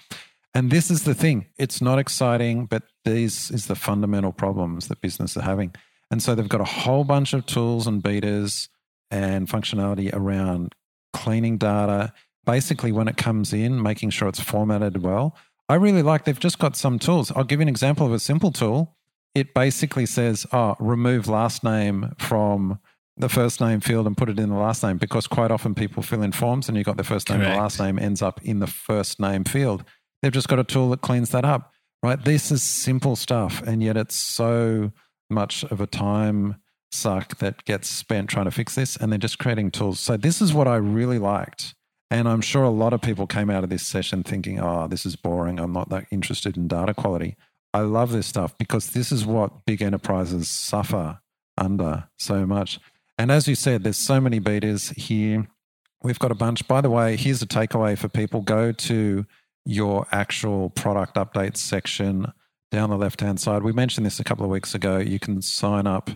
And 0.56 0.72
this 0.72 0.90
is 0.90 1.04
the 1.04 1.14
thing. 1.14 1.48
It's 1.60 1.82
not 1.82 2.00
exciting, 2.00 2.66
but 2.66 2.84
these 3.04 3.52
is 3.52 3.68
the 3.68 3.76
fundamental 3.76 4.32
problems 4.32 4.88
that 4.88 5.02
business 5.02 5.36
are 5.36 5.42
having. 5.42 5.76
And 6.16 6.24
so 6.24 6.34
they've 6.34 6.48
got 6.48 6.62
a 6.62 6.64
whole 6.64 7.04
bunch 7.04 7.34
of 7.34 7.46
tools 7.46 7.88
and 7.88 8.02
betas 8.02 8.70
and 9.12 9.50
functionality 9.50 10.10
around 10.14 10.74
cleaning 11.12 11.58
data. 11.58 12.14
Basically, 12.46 12.94
when 12.94 13.10
it 13.10 13.18
comes 13.18 13.52
in, 13.52 13.84
making 13.84 14.12
sure 14.12 14.30
it's 14.30 14.40
formatted 14.40 15.04
well. 15.04 15.36
I 15.68 15.76
really 15.76 16.04
like 16.04 16.24
they've 16.24 16.40
just 16.40 16.58
got 16.58 16.78
some 16.78 17.00
tools. 17.00 17.34
I'll 17.36 17.44
give 17.44 17.60
you 17.60 17.64
an 17.64 17.68
example 17.68 18.06
of 18.08 18.14
a 18.14 18.20
simple 18.20 18.54
tool. 18.54 18.96
It 19.34 19.54
basically 19.54 20.06
says, 20.06 20.48
oh, 20.54 20.78
remove 20.80 21.28
last 21.28 21.66
name 21.66 22.14
from 22.18 22.80
the 23.18 23.28
first 23.28 23.60
name 23.60 23.82
field 23.82 24.08
and 24.08 24.16
put 24.16 24.30
it 24.30 24.40
in 24.40 24.48
the 24.48 24.56
last 24.56 24.84
name 24.84 24.98
because 24.98 25.28
quite 25.28 25.52
often 25.52 25.76
people 25.76 26.02
fill 26.02 26.22
in 26.22 26.32
forms 26.32 26.70
and 26.70 26.78
you've 26.78 26.86
got 26.86 26.96
the 26.96 27.04
first 27.04 27.30
name 27.30 27.40
Correct. 27.40 27.50
and 27.50 27.60
the 27.60 27.62
last 27.62 27.78
name 27.78 28.00
ends 28.00 28.22
up 28.22 28.42
in 28.42 28.60
the 28.60 28.68
first 28.68 29.20
name 29.20 29.44
field. 29.44 29.84
They've 30.22 30.32
just 30.32 30.48
got 30.48 30.60
a 30.60 30.64
tool 30.64 30.92
that 30.92 31.02
cleans 31.02 31.32
that 31.32 31.44
up, 31.44 31.74
right? 32.02 32.24
This 32.24 32.54
is 32.54 32.64
simple 32.64 33.18
stuff, 33.18 33.62
and 33.64 33.84
yet 33.84 33.98
it's 33.98 34.16
so 34.16 34.94
much 35.30 35.64
of 35.66 35.82
a 35.82 35.88
time 35.88 36.58
suck 36.92 37.38
that 37.38 37.66
gets 37.66 37.90
spent 37.90 38.30
trying 38.30 38.46
to 38.46 38.52
fix 38.52 38.76
this, 38.76 38.96
and 38.96 39.12
they're 39.12 39.20
just 39.20 39.40
creating 39.40 39.72
tools. 39.72 40.00
So, 40.00 40.18
this 40.18 40.42
is 40.42 40.54
what 40.54 40.68
I 40.68 40.76
really 40.76 41.20
liked. 41.20 41.76
And 42.12 42.28
I'm 42.28 42.42
sure 42.42 42.64
a 42.64 42.70
lot 42.70 42.94
of 42.94 43.02
people 43.02 43.26
came 43.28 43.50
out 43.50 43.64
of 43.64 43.70
this 43.70 43.86
session 43.86 44.24
thinking, 44.24 44.60
oh, 44.60 44.88
this 44.88 45.06
is 45.06 45.16
boring. 45.16 45.60
I'm 45.60 45.74
not 45.74 45.90
that 45.90 46.06
interested 46.12 46.56
in 46.56 46.68
data 46.68 46.94
quality. 46.94 47.36
I 47.74 47.80
love 47.80 48.12
this 48.12 48.28
stuff 48.28 48.58
because 48.58 48.92
this 48.92 49.12
is 49.12 49.26
what 49.26 49.66
big 49.66 49.82
enterprises 49.82 50.48
suffer 50.48 51.20
under 51.58 52.08
so 52.18 52.46
much. 52.46 52.80
And 53.18 53.32
as 53.32 53.48
you 53.48 53.56
said, 53.56 53.84
there's 53.84 53.98
so 53.98 54.22
many 54.22 54.40
betas 54.40 54.96
here. 54.96 55.48
We've 56.04 56.20
got 56.20 56.32
a 56.32 56.36
bunch. 56.36 56.68
By 56.68 56.82
the 56.82 56.90
way, 56.90 57.16
here's 57.16 57.42
a 57.42 57.48
takeaway 57.48 57.98
for 57.98 58.08
people 58.08 58.42
go 58.42 58.72
to 58.72 59.26
your 59.66 60.06
actual 60.12 60.70
product 60.70 61.16
updates 61.16 61.58
section 61.58 62.32
down 62.76 62.90
the 62.90 62.98
left 62.98 63.22
hand 63.22 63.40
side. 63.40 63.64
We 63.64 63.72
mentioned 63.72 64.06
this 64.06 64.20
a 64.20 64.24
couple 64.24 64.46
of 64.46 64.52
weeks 64.52 64.76
ago. 64.76 64.98
You 64.98 65.20
can 65.20 65.42
sign 65.42 65.88
up 65.88 66.10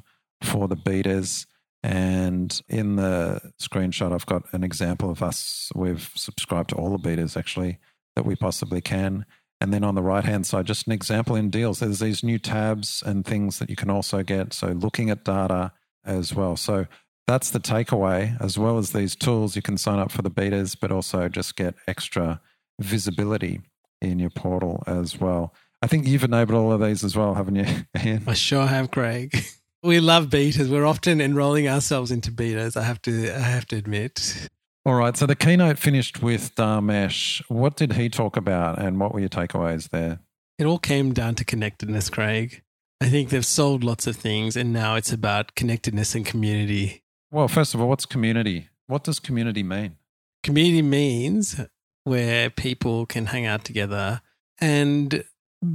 for 0.43 0.67
the 0.67 0.76
betas. 0.76 1.45
And 1.82 2.62
in 2.67 2.98
the 2.98 3.54
screenshot, 3.62 4.12
I've 4.12 4.26
got 4.26 4.43
an 4.52 4.63
example 4.63 5.10
of 5.10 5.24
us. 5.24 5.72
We've 5.74 6.12
subscribed 6.15 6.72
to 6.72 6.76
all 6.76 6.95
the 6.95 7.00
betas 7.00 7.38
actually 7.38 7.80
that 8.15 8.26
we 8.26 8.36
possibly 8.36 8.82
can. 8.82 9.26
And 9.62 9.74
then 9.74 9.84
on 9.84 9.95
the 9.95 10.02
right 10.02 10.26
hand 10.26 10.45
side, 10.45 10.65
just 10.65 10.88
an 10.88 10.93
example 10.93 11.36
in 11.36 11.50
deals. 11.50 11.80
There's 11.80 12.00
these 12.00 12.24
new 12.24 12.39
tabs 12.39 13.02
and 13.06 13.26
things 13.26 13.60
that 13.60 13.69
you 13.69 13.76
can 13.78 13.89
also 13.89 14.22
get. 14.24 14.52
So 14.54 14.67
looking 14.67 15.10
at 15.10 15.24
data, 15.24 15.72
as 16.06 16.34
well. 16.34 16.56
So 16.58 16.88
that's 17.28 17.52
the 17.52 17.60
takeaway. 17.60 18.39
As 18.41 18.58
well 18.58 18.78
as 18.78 18.91
these 18.91 19.15
tools, 19.15 19.56
you 19.56 19.62
can 19.62 19.78
sign 19.78 20.00
up 20.00 20.12
for 20.12 20.22
the 20.22 20.32
betas, 20.32 20.76
but 20.80 20.91
also 20.91 21.30
just 21.30 21.56
get 21.56 21.76
extra 21.88 22.41
visibility 22.80 23.62
in 24.02 24.19
your 24.19 24.30
portal 24.30 24.84
as 24.88 25.19
well. 25.19 25.54
I 25.82 25.88
think 25.88 26.08
you've 26.08 26.24
enabled 26.24 26.58
all 26.58 26.72
of 26.72 26.82
these 26.82 27.04
as 27.04 27.15
well, 27.15 27.36
haven't 27.36 27.56
you, 27.56 27.65
Ian? 28.04 28.24
I 28.28 28.34
sure 28.34 28.65
have, 28.65 28.92
Craig. 28.92 29.36
We 29.82 30.02
love 30.02 30.28
betas. 30.28 30.68
We're 30.70 30.86
often 30.86 31.22
enrolling 31.22 31.70
ourselves 31.70 32.12
into 32.12 32.34
betas. 32.34 32.76
I 32.76 32.84
have 32.84 33.02
to. 33.04 33.34
I 33.34 33.39
have 33.39 33.65
to 33.68 33.78
admit. 33.78 34.50
All 34.86 34.96
right. 34.96 35.15
So 35.15 35.26
the 35.26 35.38
keynote 35.38 35.80
finished 35.80 36.22
with 36.22 36.54
Dharmesh. 36.56 37.42
What 37.48 37.78
did 37.78 37.94
he 37.94 38.10
talk 38.10 38.36
about, 38.36 38.78
and 38.78 39.00
what 39.00 39.13
were 39.13 39.22
your 39.22 39.30
takeaways 39.30 39.89
there? 39.89 40.20
It 40.58 40.65
all 40.65 40.80
came 40.80 41.13
down 41.13 41.36
to 41.36 41.46
connectedness, 41.46 42.10
Craig. 42.10 42.62
I 43.00 43.08
think 43.08 43.30
they've 43.30 43.46
sold 43.46 43.86
lots 43.86 44.06
of 44.06 44.18
things, 44.18 44.58
and 44.58 44.74
now 44.74 44.96
it's 44.96 45.13
about 45.13 45.56
connectedness 45.56 46.13
and 46.13 46.26
community. 46.26 47.04
Well, 47.32 47.48
first 47.48 47.74
of 47.74 47.80
all, 47.80 47.88
what's 47.88 48.06
community? 48.06 48.68
What 48.88 49.06
does 49.06 49.20
community 49.20 49.63
mean? 49.63 49.96
Community 50.44 50.82
means 50.82 51.62
where 52.04 52.50
people 52.50 53.06
can 53.06 53.28
hang 53.28 53.46
out 53.46 53.63
together 53.63 54.22
and 54.60 55.24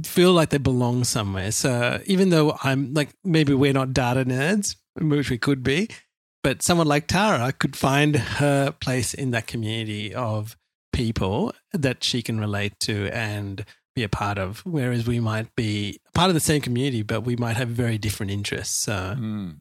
feel 0.03 0.33
like 0.33 0.49
they 0.49 0.57
belong 0.57 1.03
somewhere. 1.03 1.51
So 1.51 2.01
even 2.05 2.29
though 2.29 2.57
I'm 2.63 2.93
like, 2.93 3.09
maybe 3.23 3.53
we're 3.53 3.73
not 3.73 3.93
data 3.93 4.25
nerds, 4.25 4.75
which 4.99 5.29
we 5.29 5.37
could 5.37 5.63
be, 5.63 5.89
but 6.43 6.61
someone 6.61 6.87
like 6.87 7.07
Tara 7.07 7.51
could 7.51 7.75
find 7.75 8.15
her 8.15 8.71
place 8.71 9.13
in 9.13 9.31
that 9.31 9.47
community 9.47 10.13
of 10.13 10.55
people 10.93 11.53
that 11.73 12.03
she 12.03 12.21
can 12.21 12.39
relate 12.39 12.79
to 12.79 13.09
and 13.11 13.65
be 13.95 14.03
a 14.03 14.09
part 14.09 14.37
of. 14.37 14.59
Whereas 14.65 15.07
we 15.07 15.19
might 15.19 15.53
be 15.55 15.99
part 16.13 16.29
of 16.29 16.33
the 16.33 16.39
same 16.39 16.61
community, 16.61 17.01
but 17.01 17.21
we 17.21 17.35
might 17.35 17.57
have 17.57 17.69
very 17.69 17.97
different 17.97 18.31
interests. 18.31 18.75
So, 18.75 19.15
mm. 19.17 19.57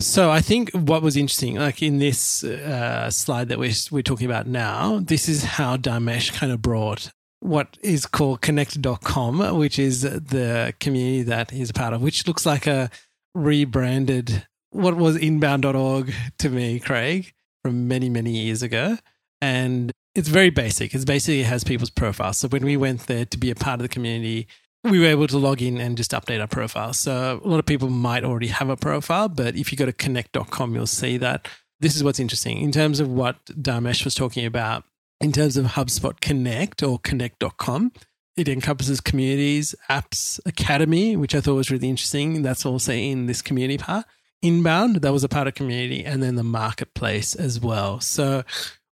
so 0.00 0.30
I 0.30 0.40
think 0.40 0.70
what 0.72 1.02
was 1.02 1.16
interesting, 1.16 1.56
like 1.56 1.82
in 1.82 1.98
this 1.98 2.44
uh, 2.44 3.10
slide 3.10 3.48
that 3.48 3.58
we're, 3.58 3.72
we're 3.90 4.02
talking 4.02 4.26
about 4.26 4.46
now, 4.46 5.00
this 5.00 5.28
is 5.28 5.44
how 5.44 5.76
Dharmesh 5.76 6.32
kind 6.32 6.52
of 6.52 6.62
brought 6.62 7.10
what 7.42 7.76
is 7.82 8.06
called 8.06 8.40
connect.com, 8.40 9.58
which 9.58 9.78
is 9.78 10.02
the 10.02 10.72
community 10.78 11.22
that 11.22 11.50
he's 11.50 11.70
a 11.70 11.72
part 11.72 11.92
of, 11.92 12.00
which 12.00 12.26
looks 12.26 12.46
like 12.46 12.68
a 12.68 12.88
rebranded, 13.34 14.46
what 14.70 14.96
was 14.96 15.16
inbound.org 15.16 16.14
to 16.38 16.48
me, 16.48 16.78
Craig, 16.78 17.32
from 17.62 17.88
many, 17.88 18.08
many 18.08 18.30
years 18.30 18.62
ago. 18.62 18.96
And 19.40 19.90
it's 20.14 20.28
very 20.28 20.50
basic. 20.50 20.94
It's 20.94 21.04
basically 21.04 21.40
it 21.40 21.46
has 21.46 21.64
people's 21.64 21.90
profiles. 21.90 22.38
So 22.38 22.46
when 22.46 22.64
we 22.64 22.76
went 22.76 23.08
there 23.08 23.24
to 23.24 23.38
be 23.38 23.50
a 23.50 23.56
part 23.56 23.80
of 23.80 23.82
the 23.82 23.88
community, 23.88 24.46
we 24.84 25.00
were 25.00 25.06
able 25.06 25.26
to 25.26 25.38
log 25.38 25.60
in 25.60 25.78
and 25.78 25.96
just 25.96 26.12
update 26.12 26.40
our 26.40 26.46
profile. 26.46 26.92
So 26.92 27.40
a 27.44 27.48
lot 27.48 27.58
of 27.58 27.66
people 27.66 27.90
might 27.90 28.22
already 28.22 28.48
have 28.48 28.68
a 28.68 28.76
profile, 28.76 29.28
but 29.28 29.56
if 29.56 29.72
you 29.72 29.78
go 29.78 29.86
to 29.86 29.92
connect.com, 29.92 30.76
you'll 30.76 30.86
see 30.86 31.16
that 31.16 31.48
this 31.80 31.96
is 31.96 32.04
what's 32.04 32.20
interesting 32.20 32.58
in 32.58 32.70
terms 32.70 33.00
of 33.00 33.08
what 33.08 33.44
Dharmesh 33.46 34.04
was 34.04 34.14
talking 34.14 34.46
about. 34.46 34.84
In 35.22 35.30
terms 35.30 35.56
of 35.56 35.66
HubSpot 35.66 36.20
Connect 36.20 36.82
or 36.82 36.98
connect.com, 36.98 37.92
it 38.36 38.48
encompasses 38.48 39.00
communities, 39.00 39.72
apps, 39.88 40.40
academy, 40.44 41.14
which 41.14 41.36
I 41.36 41.40
thought 41.40 41.54
was 41.54 41.70
really 41.70 41.88
interesting. 41.88 42.42
That's 42.42 42.66
also 42.66 42.92
in 42.92 43.26
this 43.26 43.40
community 43.40 43.78
part. 43.78 44.04
Inbound, 44.42 44.96
that 44.96 45.12
was 45.12 45.22
a 45.22 45.28
part 45.28 45.46
of 45.46 45.54
community, 45.54 46.04
and 46.04 46.24
then 46.24 46.34
the 46.34 46.42
marketplace 46.42 47.36
as 47.36 47.60
well. 47.60 48.00
So 48.00 48.42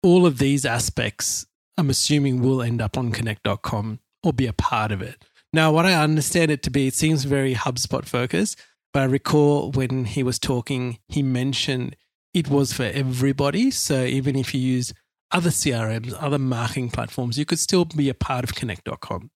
all 0.02 0.24
of 0.24 0.38
these 0.38 0.64
aspects, 0.64 1.44
I'm 1.76 1.90
assuming, 1.90 2.40
will 2.40 2.62
end 2.62 2.80
up 2.80 2.96
on 2.96 3.12
connect.com 3.12 4.00
or 4.22 4.32
be 4.32 4.46
a 4.46 4.54
part 4.54 4.92
of 4.92 5.02
it. 5.02 5.22
Now, 5.52 5.72
what 5.72 5.84
I 5.84 5.92
understand 5.92 6.50
it 6.50 6.62
to 6.62 6.70
be, 6.70 6.86
it 6.86 6.94
seems 6.94 7.24
very 7.24 7.54
HubSpot 7.54 8.06
focused, 8.06 8.58
but 8.94 9.02
I 9.02 9.04
recall 9.04 9.72
when 9.72 10.06
he 10.06 10.22
was 10.22 10.38
talking, 10.38 11.00
he 11.06 11.22
mentioned 11.22 11.96
it 12.32 12.48
was 12.48 12.72
for 12.72 12.84
everybody. 12.84 13.70
So 13.70 14.04
even 14.04 14.36
if 14.36 14.54
you 14.54 14.60
use 14.60 14.94
other 15.30 15.50
CRMs, 15.50 16.14
other 16.20 16.38
marketing 16.38 16.90
platforms, 16.90 17.38
you 17.38 17.44
could 17.44 17.58
still 17.58 17.84
be 17.84 18.08
a 18.08 18.14
part 18.14 18.44
of 18.44 18.54
Connect.com. 18.54 19.30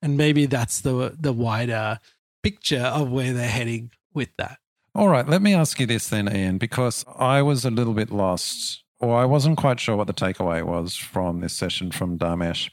And 0.00 0.16
maybe 0.16 0.46
that's 0.46 0.80
the 0.80 1.16
the 1.18 1.32
wider 1.32 1.98
picture 2.42 2.80
of 2.80 3.10
where 3.10 3.32
they're 3.32 3.48
heading 3.48 3.90
with 4.14 4.28
that. 4.38 4.58
All 4.94 5.08
right, 5.08 5.28
let 5.28 5.42
me 5.42 5.54
ask 5.54 5.78
you 5.80 5.86
this 5.86 6.08
then, 6.08 6.34
Ian, 6.34 6.58
because 6.58 7.04
I 7.16 7.42
was 7.42 7.64
a 7.64 7.70
little 7.70 7.94
bit 7.94 8.10
lost, 8.10 8.82
or 9.00 9.16
I 9.16 9.24
wasn't 9.24 9.58
quite 9.58 9.80
sure 9.80 9.96
what 9.96 10.06
the 10.06 10.14
takeaway 10.14 10.62
was 10.64 10.96
from 10.96 11.40
this 11.40 11.52
session 11.52 11.90
from 11.90 12.18
Dharmesh. 12.18 12.70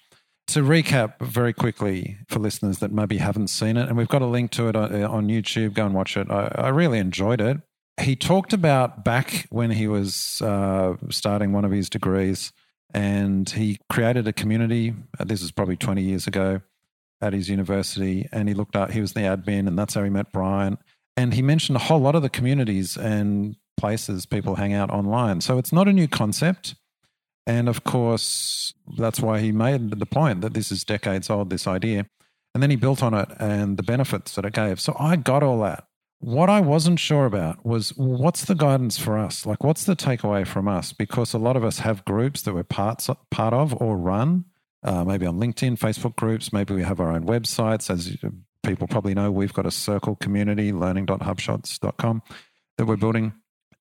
To 0.49 0.61
recap 0.61 1.19
very 1.19 1.53
quickly 1.53 2.17
for 2.27 2.39
listeners 2.39 2.77
that 2.79 2.91
maybe 2.91 3.17
haven't 3.17 3.47
seen 3.47 3.77
it, 3.77 3.87
and 3.87 3.97
we've 3.97 4.07
got 4.07 4.21
a 4.21 4.27
link 4.27 4.51
to 4.51 4.67
it 4.69 4.75
uh, 4.75 5.09
on 5.09 5.27
YouTube, 5.27 5.73
go 5.73 5.85
and 5.85 5.95
watch 5.95 6.15
it. 6.15 6.29
I, 6.29 6.51
I 6.55 6.69
really 6.69 6.99
enjoyed 6.99 7.41
it. 7.41 7.57
He 7.99 8.15
talked 8.15 8.53
about 8.53 9.05
back 9.05 9.47
when 9.49 9.71
he 9.71 9.87
was 9.87 10.41
uh, 10.41 10.95
starting 11.09 11.53
one 11.53 11.65
of 11.65 11.71
his 11.71 11.89
degrees, 11.89 12.51
and 12.93 13.49
he 13.49 13.79
created 13.89 14.27
a 14.27 14.33
community. 14.33 14.93
Uh, 15.19 15.23
this 15.23 15.41
is 15.41 15.51
probably 15.51 15.77
20 15.77 16.01
years 16.01 16.27
ago 16.27 16.61
at 17.21 17.33
his 17.33 17.49
university, 17.49 18.27
and 18.31 18.49
he 18.49 18.53
looked 18.53 18.75
at, 18.75 18.91
he 18.91 19.01
was 19.01 19.13
the 19.13 19.21
admin, 19.21 19.67
and 19.67 19.79
that's 19.79 19.93
how 19.93 20.03
he 20.03 20.09
met 20.09 20.31
Brian. 20.33 20.77
And 21.17 21.33
he 21.33 21.41
mentioned 21.41 21.77
a 21.77 21.79
whole 21.79 21.99
lot 21.99 22.15
of 22.15 22.21
the 22.21 22.29
communities 22.29 22.97
and 22.97 23.55
places 23.77 24.25
people 24.25 24.55
hang 24.55 24.73
out 24.73 24.89
online. 24.89 25.41
So 25.41 25.57
it's 25.57 25.71
not 25.71 25.87
a 25.87 25.93
new 25.93 26.07
concept. 26.07 26.75
And 27.47 27.69
of 27.69 27.83
course, 27.83 28.73
that's 28.97 29.19
why 29.19 29.39
he 29.39 29.51
made 29.51 29.91
the 29.91 30.05
point 30.05 30.41
that 30.41 30.53
this 30.53 30.71
is 30.71 30.83
decades 30.83 31.29
old, 31.29 31.49
this 31.49 31.67
idea. 31.67 32.07
And 32.53 32.63
then 32.63 32.69
he 32.69 32.75
built 32.75 33.03
on 33.03 33.13
it 33.13 33.29
and 33.39 33.77
the 33.77 33.83
benefits 33.83 34.35
that 34.35 34.45
it 34.45 34.53
gave. 34.53 34.79
So 34.79 34.95
I 34.99 35.15
got 35.15 35.43
all 35.43 35.61
that. 35.61 35.85
What 36.25 36.49
I 36.49 36.59
wasn't 36.59 36.97
sure 36.97 37.27
about 37.27 37.63
was 37.63 37.89
what's 37.97 38.45
the 38.45 38.55
guidance 38.55 38.97
for 38.97 39.15
us? 39.15 39.45
Like, 39.45 39.63
what's 39.63 39.83
the 39.83 39.95
takeaway 39.95 40.47
from 40.47 40.67
us? 40.67 40.91
Because 40.91 41.35
a 41.35 41.37
lot 41.37 41.55
of 41.55 41.63
us 41.63 41.77
have 41.77 42.03
groups 42.03 42.41
that 42.41 42.55
we're 42.55 42.63
parts, 42.63 43.11
part 43.29 43.53
of 43.53 43.79
or 43.79 43.95
run, 43.95 44.45
uh, 44.81 45.03
maybe 45.03 45.27
on 45.27 45.37
LinkedIn, 45.39 45.77
Facebook 45.77 46.15
groups. 46.15 46.51
Maybe 46.51 46.73
we 46.73 46.81
have 46.81 46.99
our 46.99 47.11
own 47.11 47.27
websites. 47.27 47.91
As 47.91 48.17
people 48.63 48.87
probably 48.87 49.13
know, 49.13 49.31
we've 49.31 49.53
got 49.53 49.67
a 49.67 49.71
circle 49.71 50.15
community, 50.15 50.73
learning.hubshots.com, 50.73 52.23
that 52.79 52.85
we're 52.87 52.95
building. 52.95 53.33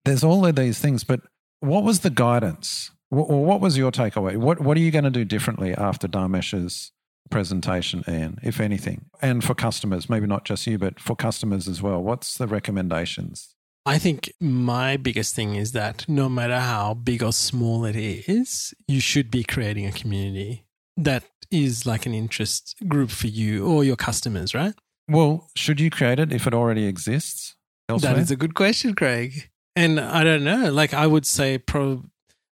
There's 0.05 0.23
all 0.23 0.45
of 0.45 0.55
these 0.55 0.79
things, 0.79 1.03
but 1.03 1.23
what 1.61 1.83
was 1.83 2.01
the 2.01 2.11
guidance? 2.11 2.91
Or 3.11 3.43
what 3.43 3.63
was 3.63 3.79
your 3.79 3.91
takeaway? 3.91 4.37
What 4.37 4.61
What 4.61 4.77
are 4.77 4.81
you 4.81 4.91
going 4.91 5.05
to 5.05 5.11
do 5.11 5.25
differently 5.25 5.73
after 5.73 6.07
Dharmesh's 6.07 6.93
presentation, 7.35 8.05
Ian, 8.07 8.39
if 8.45 8.61
anything? 8.61 9.07
And 9.21 9.43
for 9.43 9.57
customers, 9.57 10.09
maybe 10.09 10.25
not 10.25 10.45
just 10.45 10.69
you, 10.69 10.79
but 10.79 11.01
for 11.01 11.17
customers 11.17 11.67
as 11.67 11.83
well. 11.83 12.01
What's 12.01 12.39
the 12.39 12.47
recommendations? 12.47 13.57
I 13.85 13.99
think 13.99 14.33
my 14.41 14.97
biggest 14.97 15.35
thing 15.35 15.57
is 15.57 15.73
that 15.73 16.09
no 16.09 16.29
matter 16.29 16.61
how 16.61 16.95
big 16.95 17.25
or 17.25 17.33
small 17.33 17.85
it 17.87 17.97
is, 17.97 18.73
you 18.87 19.01
should 19.01 19.33
be 19.33 19.43
creating 19.43 19.85
a 19.85 19.91
community 19.91 20.65
that 20.97 21.25
is 21.51 21.85
like 21.85 22.07
an 22.07 22.15
interest 22.15 22.77
group 22.87 23.11
for 23.11 23.27
you 23.27 23.67
or 23.67 23.83
your 23.83 23.97
customers, 23.97 24.55
right? 24.55 24.75
Well, 25.09 25.51
should 25.57 25.81
you 25.81 25.91
create 25.91 26.21
it 26.21 26.33
if 26.33 26.47
it 26.47 26.55
already 26.55 26.87
exists? 26.87 27.57
Elsewhere? 27.89 28.15
That 28.15 28.21
is 28.21 28.31
a 28.31 28.37
good 28.37 28.55
question, 28.55 28.95
Craig. 28.95 29.51
And 29.75 29.99
I 29.99 30.23
don't 30.23 30.45
know. 30.45 30.71
Like, 30.71 30.95
I 30.95 31.09
would 31.09 31.27
say, 31.27 31.59
pro- 31.59 32.05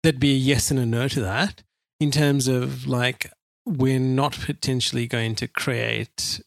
there'd 0.03 0.19
be 0.19 0.33
a 0.33 0.37
yes 0.37 0.69
and 0.69 0.79
a 0.79 0.85
no 0.85 1.07
to 1.07 1.21
that 1.21 1.63
in 1.99 2.11
terms 2.11 2.47
of 2.47 2.85
like 2.85 3.31
we're 3.67 3.99
not 3.99 4.33
potentially 4.33 5.07
going 5.07 5.35
to 5.35 5.47
create 5.47 6.41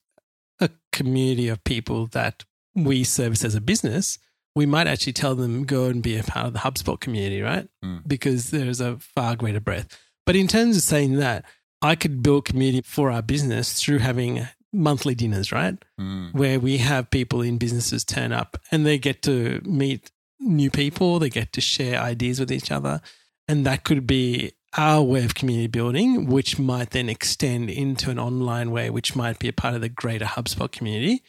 a 0.58 0.70
community 0.92 1.48
of 1.48 1.62
people 1.64 2.06
that 2.08 2.44
we 2.74 3.04
service 3.04 3.44
as 3.44 3.54
a 3.54 3.60
business. 3.60 4.18
We 4.54 4.66
might 4.66 4.86
actually 4.86 5.12
tell 5.12 5.34
them 5.34 5.64
go 5.64 5.86
and 5.86 6.02
be 6.02 6.18
a 6.18 6.24
part 6.24 6.46
of 6.46 6.52
the 6.54 6.60
HubSpot 6.60 6.98
community, 6.98 7.42
right? 7.42 7.68
Mm. 7.84 8.02
Because 8.06 8.50
there's 8.50 8.80
a 8.80 8.96
far 8.98 9.36
greater 9.36 9.60
breadth. 9.60 9.98
But 10.26 10.34
in 10.34 10.48
terms 10.48 10.76
of 10.76 10.82
saying 10.82 11.16
that, 11.16 11.44
I 11.82 11.94
could 11.94 12.22
build 12.22 12.46
community 12.46 12.82
for 12.82 13.10
our 13.10 13.22
business 13.22 13.80
through 13.80 13.98
having 13.98 14.46
monthly 14.72 15.14
dinners, 15.14 15.52
right? 15.52 15.76
Mm. 16.00 16.34
Where 16.34 16.58
we 16.58 16.78
have 16.78 17.10
people 17.10 17.42
in 17.42 17.58
businesses 17.58 18.04
turn 18.04 18.32
up 18.32 18.56
and 18.70 18.86
they 18.86 18.98
get 18.98 19.22
to 19.22 19.60
meet 19.64 20.10
new 20.38 20.70
people, 20.70 21.18
they 21.18 21.30
get 21.30 21.52
to 21.52 21.60
share 21.60 22.00
ideas 22.00 22.40
with 22.40 22.50
each 22.50 22.70
other. 22.70 23.00
And 23.46 23.66
that 23.66 23.84
could 23.84 24.06
be 24.06 24.52
our 24.76 25.02
way 25.02 25.24
of 25.24 25.34
community 25.34 25.66
building, 25.66 26.26
which 26.26 26.58
might 26.58 26.90
then 26.90 27.08
extend 27.08 27.70
into 27.70 28.10
an 28.10 28.18
online 28.18 28.70
way, 28.70 28.90
which 28.90 29.16
might 29.16 29.38
be 29.38 29.48
a 29.48 29.52
part 29.52 29.74
of 29.74 29.80
the 29.80 29.88
greater 29.88 30.24
HubSpot 30.24 30.70
community. 30.70 31.22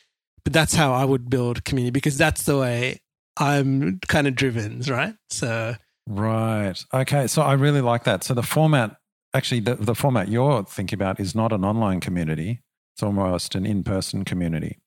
But 0.44 0.54
that's 0.54 0.76
how 0.76 0.94
I 0.94 1.06
would 1.06 1.30
build 1.30 1.64
community 1.66 1.92
because 1.92 2.18
that's 2.18 2.44
the 2.44 2.58
way 2.58 3.02
I'm 3.38 4.00
kind 4.08 4.28
of 4.28 4.36
driven, 4.36 4.82
right? 4.82 5.16
So, 5.30 5.76
right. 6.08 6.84
Okay. 6.94 7.28
So 7.28 7.42
I 7.42 7.54
really 7.54 7.82
like 7.82 8.04
that. 8.06 8.24
So 8.24 8.34
the 8.34 8.44
format, 8.44 8.98
actually, 9.34 9.62
the, 9.62 9.76
the 9.76 9.96
format 9.96 10.30
you're 10.30 10.64
thinking 10.64 10.98
about 10.98 11.20
is 11.20 11.36
not 11.36 11.52
an 11.52 11.64
online 11.64 12.00
community, 12.00 12.62
it's 12.96 13.04
almost 13.04 13.56
an 13.56 13.66
in 13.66 13.84
person 13.84 14.26
community. 14.26 14.80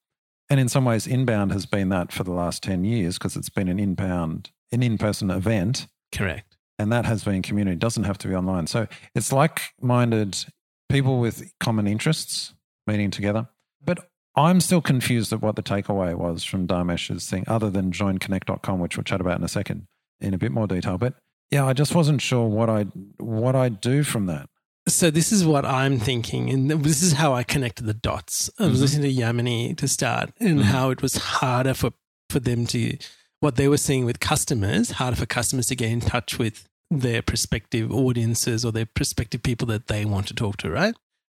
And 0.50 0.60
in 0.60 0.68
some 0.68 0.84
ways, 0.84 1.06
Inbound 1.06 1.52
has 1.52 1.66
been 1.66 1.88
that 1.88 2.12
for 2.12 2.22
the 2.22 2.32
last 2.32 2.62
10 2.62 2.84
years 2.84 3.16
because 3.16 3.34
it's 3.34 3.48
been 3.48 3.68
an 3.68 3.80
inbound, 3.80 4.50
an 4.72 4.82
in 4.82 4.98
person 4.98 5.30
event. 5.30 5.86
Correct 6.12 6.53
and 6.78 6.92
that 6.92 7.04
has 7.06 7.24
been 7.24 7.42
community. 7.42 7.74
It 7.74 7.80
doesn't 7.80 8.04
have 8.04 8.18
to 8.18 8.28
be 8.28 8.34
online. 8.34 8.66
So 8.66 8.86
it's 9.14 9.32
like-minded 9.32 10.44
people 10.88 11.18
with 11.18 11.52
common 11.60 11.86
interests 11.86 12.54
meeting 12.86 13.10
together. 13.10 13.48
But 13.82 14.08
I'm 14.36 14.60
still 14.60 14.80
confused 14.80 15.32
at 15.32 15.40
what 15.40 15.56
the 15.56 15.62
takeaway 15.62 16.14
was 16.14 16.42
from 16.44 16.66
Dharmesh's 16.66 17.28
thing, 17.28 17.44
other 17.46 17.70
than 17.70 17.92
joinconnect.com, 17.92 18.80
which 18.80 18.96
we'll 18.96 19.04
chat 19.04 19.20
about 19.20 19.38
in 19.38 19.44
a 19.44 19.48
second 19.48 19.86
in 20.20 20.34
a 20.34 20.38
bit 20.38 20.52
more 20.52 20.66
detail. 20.66 20.98
But 20.98 21.14
yeah, 21.50 21.66
I 21.66 21.72
just 21.72 21.94
wasn't 21.94 22.20
sure 22.20 22.48
what 22.48 22.68
I 22.68 22.84
what 23.18 23.54
I 23.54 23.68
do 23.68 24.02
from 24.02 24.26
that. 24.26 24.48
So 24.86 25.10
this 25.10 25.32
is 25.32 25.44
what 25.44 25.64
I'm 25.64 25.98
thinking, 25.98 26.50
and 26.50 26.70
this 26.70 27.02
is 27.02 27.14
how 27.14 27.32
I 27.32 27.42
connected 27.42 27.86
the 27.86 27.94
dots. 27.94 28.50
I 28.58 28.64
was 28.64 28.72
mm-hmm. 28.72 28.82
listening 28.82 29.16
to 29.16 29.22
Yamini 29.22 29.76
to 29.78 29.88
start, 29.88 30.30
and 30.40 30.58
mm-hmm. 30.58 30.68
how 30.68 30.90
it 30.90 31.00
was 31.00 31.16
harder 31.16 31.74
for 31.74 31.92
for 32.28 32.40
them 32.40 32.66
to 32.66 32.96
what 33.44 33.56
they 33.56 33.68
were 33.68 33.76
seeing 33.76 34.06
with 34.06 34.20
customers, 34.20 34.92
harder 34.92 35.16
for 35.16 35.26
customers 35.26 35.66
to 35.66 35.76
get 35.76 35.90
in 35.90 36.00
touch 36.00 36.38
with 36.38 36.66
their 36.90 37.20
prospective 37.20 37.92
audiences 37.92 38.64
or 38.64 38.72
their 38.72 38.86
prospective 38.86 39.42
people 39.42 39.66
that 39.66 39.86
they 39.86 40.04
want 40.06 40.26
to 40.26 40.34
talk 40.34 40.56
to, 40.56 40.70
right? 40.70 40.94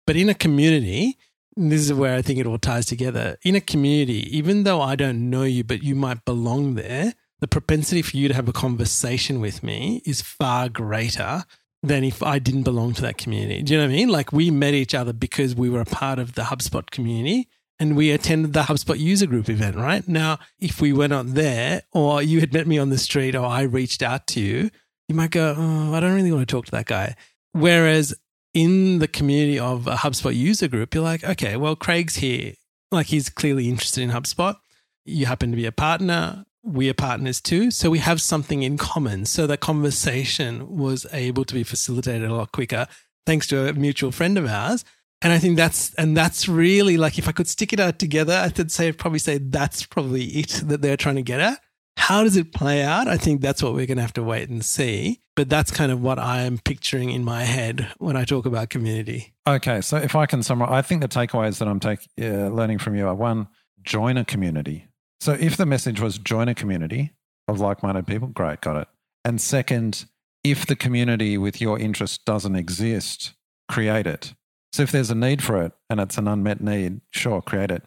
But 0.07 0.15
in 0.15 0.29
a 0.29 0.35
community, 0.35 1.19
this 1.57 1.81
is 1.81 1.93
where 1.93 2.15
I 2.15 2.23
think 2.23 2.39
it 2.39 2.47
all 2.47 2.59
ties 2.59 2.87
together. 2.87 3.37
In 3.43 3.57
a 3.57 3.61
community, 3.61 4.25
even 4.37 4.63
though 4.63 4.81
I 4.81 4.95
don't 4.95 5.29
know 5.31 5.43
you, 5.43 5.65
but 5.65 5.83
you 5.83 5.97
might 5.97 6.25
belong 6.25 6.77
there, 6.77 7.15
the 7.41 7.49
propensity 7.49 8.03
for 8.03 8.17
you 8.17 8.29
to 8.29 8.35
have 8.35 8.49
a 8.49 8.53
conversation 8.53 9.41
with 9.41 9.65
me 9.65 10.01
is 10.07 10.23
far 10.23 10.69
greater 10.69 11.45
than 11.83 12.05
if 12.05 12.23
I 12.23 12.39
didn't 12.39 12.63
belong 12.63 12.95
to 12.95 13.03
that 13.03 13.19
community. 13.19 13.63
Do 13.63 13.73
you 13.73 13.81
know 13.81 13.87
what 13.87 13.93
I 13.93 13.97
mean? 13.97 14.09
Like 14.09 14.33
we 14.33 14.51
met 14.51 14.75
each 14.75 14.95
other 14.95 15.13
because 15.13 15.57
we 15.57 15.69
were 15.69 15.81
a 15.81 15.85
part 15.85 16.21
of 16.21 16.35
the 16.35 16.43
HubSpot 16.43 16.89
community 16.91 17.49
and 17.79 17.97
we 17.97 18.11
attended 18.11 18.53
the 18.53 18.63
HubSpot 18.63 18.99
user 18.99 19.27
group 19.27 19.49
event, 19.49 19.77
right? 19.77 20.07
Now, 20.09 20.39
if 20.59 20.81
we 20.81 20.93
were 20.93 21.09
not 21.09 21.35
there 21.35 21.83
or 21.93 22.23
you 22.23 22.41
had 22.41 22.53
met 22.53 22.67
me 22.67 22.79
on 22.79 22.91
the 22.91 22.99
street 22.99 23.35
or 23.35 23.45
I 23.45 23.63
reached 23.63 24.03
out 24.03 24.27
to 24.29 24.41
you, 24.41 24.71
you 25.09 25.15
might 25.15 25.31
go, 25.31 25.55
oh, 25.57 25.95
I 25.95 26.01
don't 26.01 26.15
really 26.15 26.33
want 26.33 26.49
to 26.49 26.53
talk 26.53 26.65
to 26.67 26.71
that 26.73 26.87
guy. 26.87 27.15
Whereas 27.53 28.15
in 28.55 28.99
the 28.99 29.09
community 29.09 29.59
of 29.59 29.87
a 29.87 29.97
HubSpot 29.97 30.35
user 30.35 30.69
group, 30.69 30.95
you're 30.95 31.05
like, 31.05 31.23
okay, 31.23 31.57
well, 31.57 31.77
Craig's 31.77 32.17
here. 32.17 32.55
Like 32.91 33.07
he's 33.07 33.29
clearly 33.29 33.69
interested 33.69 34.03
in 34.03 34.11
HubSpot. 34.11 34.57
You 35.05 35.27
happen 35.27 35.51
to 35.51 35.57
be 35.57 35.67
a 35.67 35.73
partner. 35.73 36.47
We 36.63 36.89
are 36.89 36.95
partners 36.95 37.41
too. 37.41 37.71
So 37.71 37.91
we 37.91 37.99
have 37.99 38.21
something 38.21 38.63
in 38.63 38.79
common. 38.79 39.27
So 39.27 39.47
the 39.47 39.57
conversation 39.57 40.77
was 40.77 41.07
able 41.13 41.45
to 41.45 41.55
be 41.55 41.63
facilitated 41.63 42.29
a 42.29 42.35
lot 42.35 42.53
quicker 42.53 42.87
thanks 43.27 43.47
to 43.49 43.69
a 43.69 43.73
mutual 43.73 44.13
friend 44.13 44.39
of 44.39 44.47
ours. 44.47 44.85
And 45.23 45.33
I 45.33 45.39
think 45.39 45.57
that's 45.57 45.95
and 45.95 46.17
that's 46.17 46.49
really 46.49 46.97
like 46.97 47.19
if 47.19 47.29
I 47.29 47.33
could 47.33 47.49
stick 47.49 47.73
it 47.73 47.81
out 47.81 47.99
together, 47.99 48.35
I 48.35 48.53
would 48.57 48.71
say 48.71 48.93
probably 48.93 49.19
say 49.19 49.39
that's 49.39 49.85
probably 49.85 50.25
it 50.25 50.63
that 50.65 50.83
they're 50.83 50.97
trying 50.97 51.17
to 51.17 51.23
get 51.23 51.41
at. 51.41 51.61
How 51.97 52.23
does 52.23 52.37
it 52.37 52.53
play 52.53 52.83
out? 52.83 53.09
I 53.09 53.17
think 53.17 53.41
that's 53.41 53.63
what 53.63 53.73
we're 53.73 53.87
going 53.87 53.97
to 53.97 54.03
have 54.03 54.13
to 54.15 54.23
wait 54.23 54.51
and 54.51 54.65
see. 54.65 55.23
But 55.35 55.49
that's 55.49 55.71
kind 55.71 55.91
of 55.91 56.01
what 56.01 56.19
I'm 56.19 56.59
picturing 56.59 57.11
in 57.11 57.25
my 57.25 57.45
head 57.45 57.91
when 57.99 58.17
I 58.17 58.25
talk 58.25 58.47
about 58.47 58.71
community. 58.71 59.35
Okay, 59.47 59.81
so 59.81 59.97
if 59.97 60.15
I 60.15 60.27
can 60.27 60.43
summarize, 60.43 60.73
I 60.73 60.83
think 60.83 61.01
the 61.01 61.09
takeaways 61.09 61.59
that 61.59 61.69
I'm 61.69 61.81
take, 61.81 62.01
uh, 62.21 62.49
learning 62.49 62.79
from 62.79 62.95
you 62.95 63.07
are 63.07 63.15
one, 63.15 63.49
join 63.83 64.17
a 64.17 64.25
community. 64.25 64.89
So 65.21 65.33
if 65.33 65.57
the 65.57 65.67
message 65.67 66.01
was 66.01 66.19
join 66.19 66.49
a 66.49 66.55
community 66.55 67.13
of 67.49 67.61
like 67.61 67.83
minded 67.83 68.07
people, 68.07 68.29
great, 68.29 68.61
got 68.61 68.77
it. 68.77 68.89
And 69.25 69.41
second, 69.41 70.07
if 70.45 70.67
the 70.67 70.77
community 70.77 71.37
with 71.37 71.61
your 71.61 71.79
interest 71.79 72.25
doesn't 72.25 72.57
exist, 72.57 73.33
create 73.69 74.07
it. 74.07 74.35
So 74.77 74.83
if 74.83 74.93
there's 74.93 75.11
a 75.11 75.15
need 75.15 75.43
for 75.43 75.63
it 75.63 75.73
and 75.89 75.99
it's 75.99 76.19
an 76.19 76.29
unmet 76.29 76.61
need, 76.61 77.01
sure, 77.11 77.41
create 77.41 77.71
it. 77.71 77.85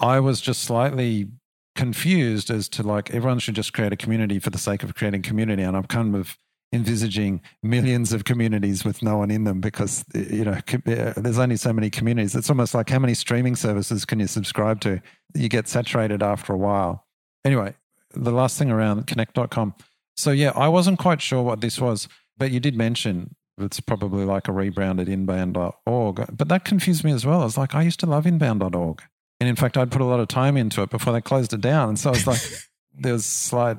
I 0.00 0.18
was 0.18 0.40
just 0.40 0.64
slightly 0.64 1.28
confused 1.76 2.50
as 2.50 2.68
to 2.70 2.82
like 2.82 3.14
everyone 3.14 3.38
should 3.38 3.54
just 3.54 3.72
create 3.72 3.92
a 3.92 3.96
community 3.96 4.40
for 4.40 4.50
the 4.50 4.58
sake 4.58 4.82
of 4.82 4.96
creating 4.96 5.22
community. 5.22 5.62
And 5.62 5.76
I'm 5.76 5.84
kind 5.84 6.16
of 6.16 6.36
envisaging 6.72 7.40
millions 7.62 8.12
of 8.12 8.24
communities 8.24 8.84
with 8.84 9.00
no 9.00 9.16
one 9.16 9.30
in 9.30 9.44
them 9.44 9.60
because 9.60 10.04
you 10.12 10.44
know 10.44 10.58
uh, 10.88 11.12
there's 11.16 11.38
only 11.38 11.54
so 11.54 11.72
many 11.72 11.88
communities 11.88 12.34
it's 12.34 12.50
almost 12.50 12.74
like 12.74 12.90
how 12.90 12.98
many 12.98 13.14
streaming 13.14 13.54
services 13.54 14.04
can 14.04 14.18
you 14.18 14.26
subscribe 14.26 14.80
to 14.80 15.00
you 15.36 15.48
get 15.48 15.68
saturated 15.68 16.20
after 16.20 16.52
a 16.52 16.56
while 16.56 17.06
anyway 17.44 17.72
the 18.12 18.32
last 18.32 18.58
thing 18.58 18.72
around 18.72 19.06
connect.com 19.06 19.72
so 20.16 20.32
yeah 20.32 20.50
i 20.56 20.66
wasn't 20.66 20.98
quite 20.98 21.22
sure 21.22 21.44
what 21.44 21.60
this 21.60 21.80
was 21.80 22.08
but 22.36 22.50
you 22.50 22.58
did 22.58 22.76
mention 22.76 23.36
it's 23.58 23.80
probably 23.80 24.24
like 24.24 24.48
a 24.48 24.52
rebranded 24.52 25.08
inbound.org 25.08 26.26
but 26.36 26.48
that 26.48 26.64
confused 26.64 27.04
me 27.04 27.12
as 27.12 27.24
well 27.24 27.40
i 27.40 27.44
was 27.44 27.58
like 27.58 27.74
i 27.74 27.82
used 27.82 28.00
to 28.00 28.06
love 28.06 28.26
inbound.org 28.26 29.02
and 29.40 29.48
in 29.48 29.56
fact 29.56 29.76
i'd 29.76 29.90
put 29.90 30.00
a 30.00 30.04
lot 30.04 30.20
of 30.20 30.28
time 30.28 30.56
into 30.56 30.82
it 30.82 30.90
before 30.90 31.12
they 31.12 31.20
closed 31.20 31.52
it 31.52 31.60
down 31.60 31.90
and 31.90 31.98
so 31.98 32.10
i 32.10 32.12
was 32.12 32.26
like 32.26 32.40
there's 32.96 33.24
slight 33.24 33.78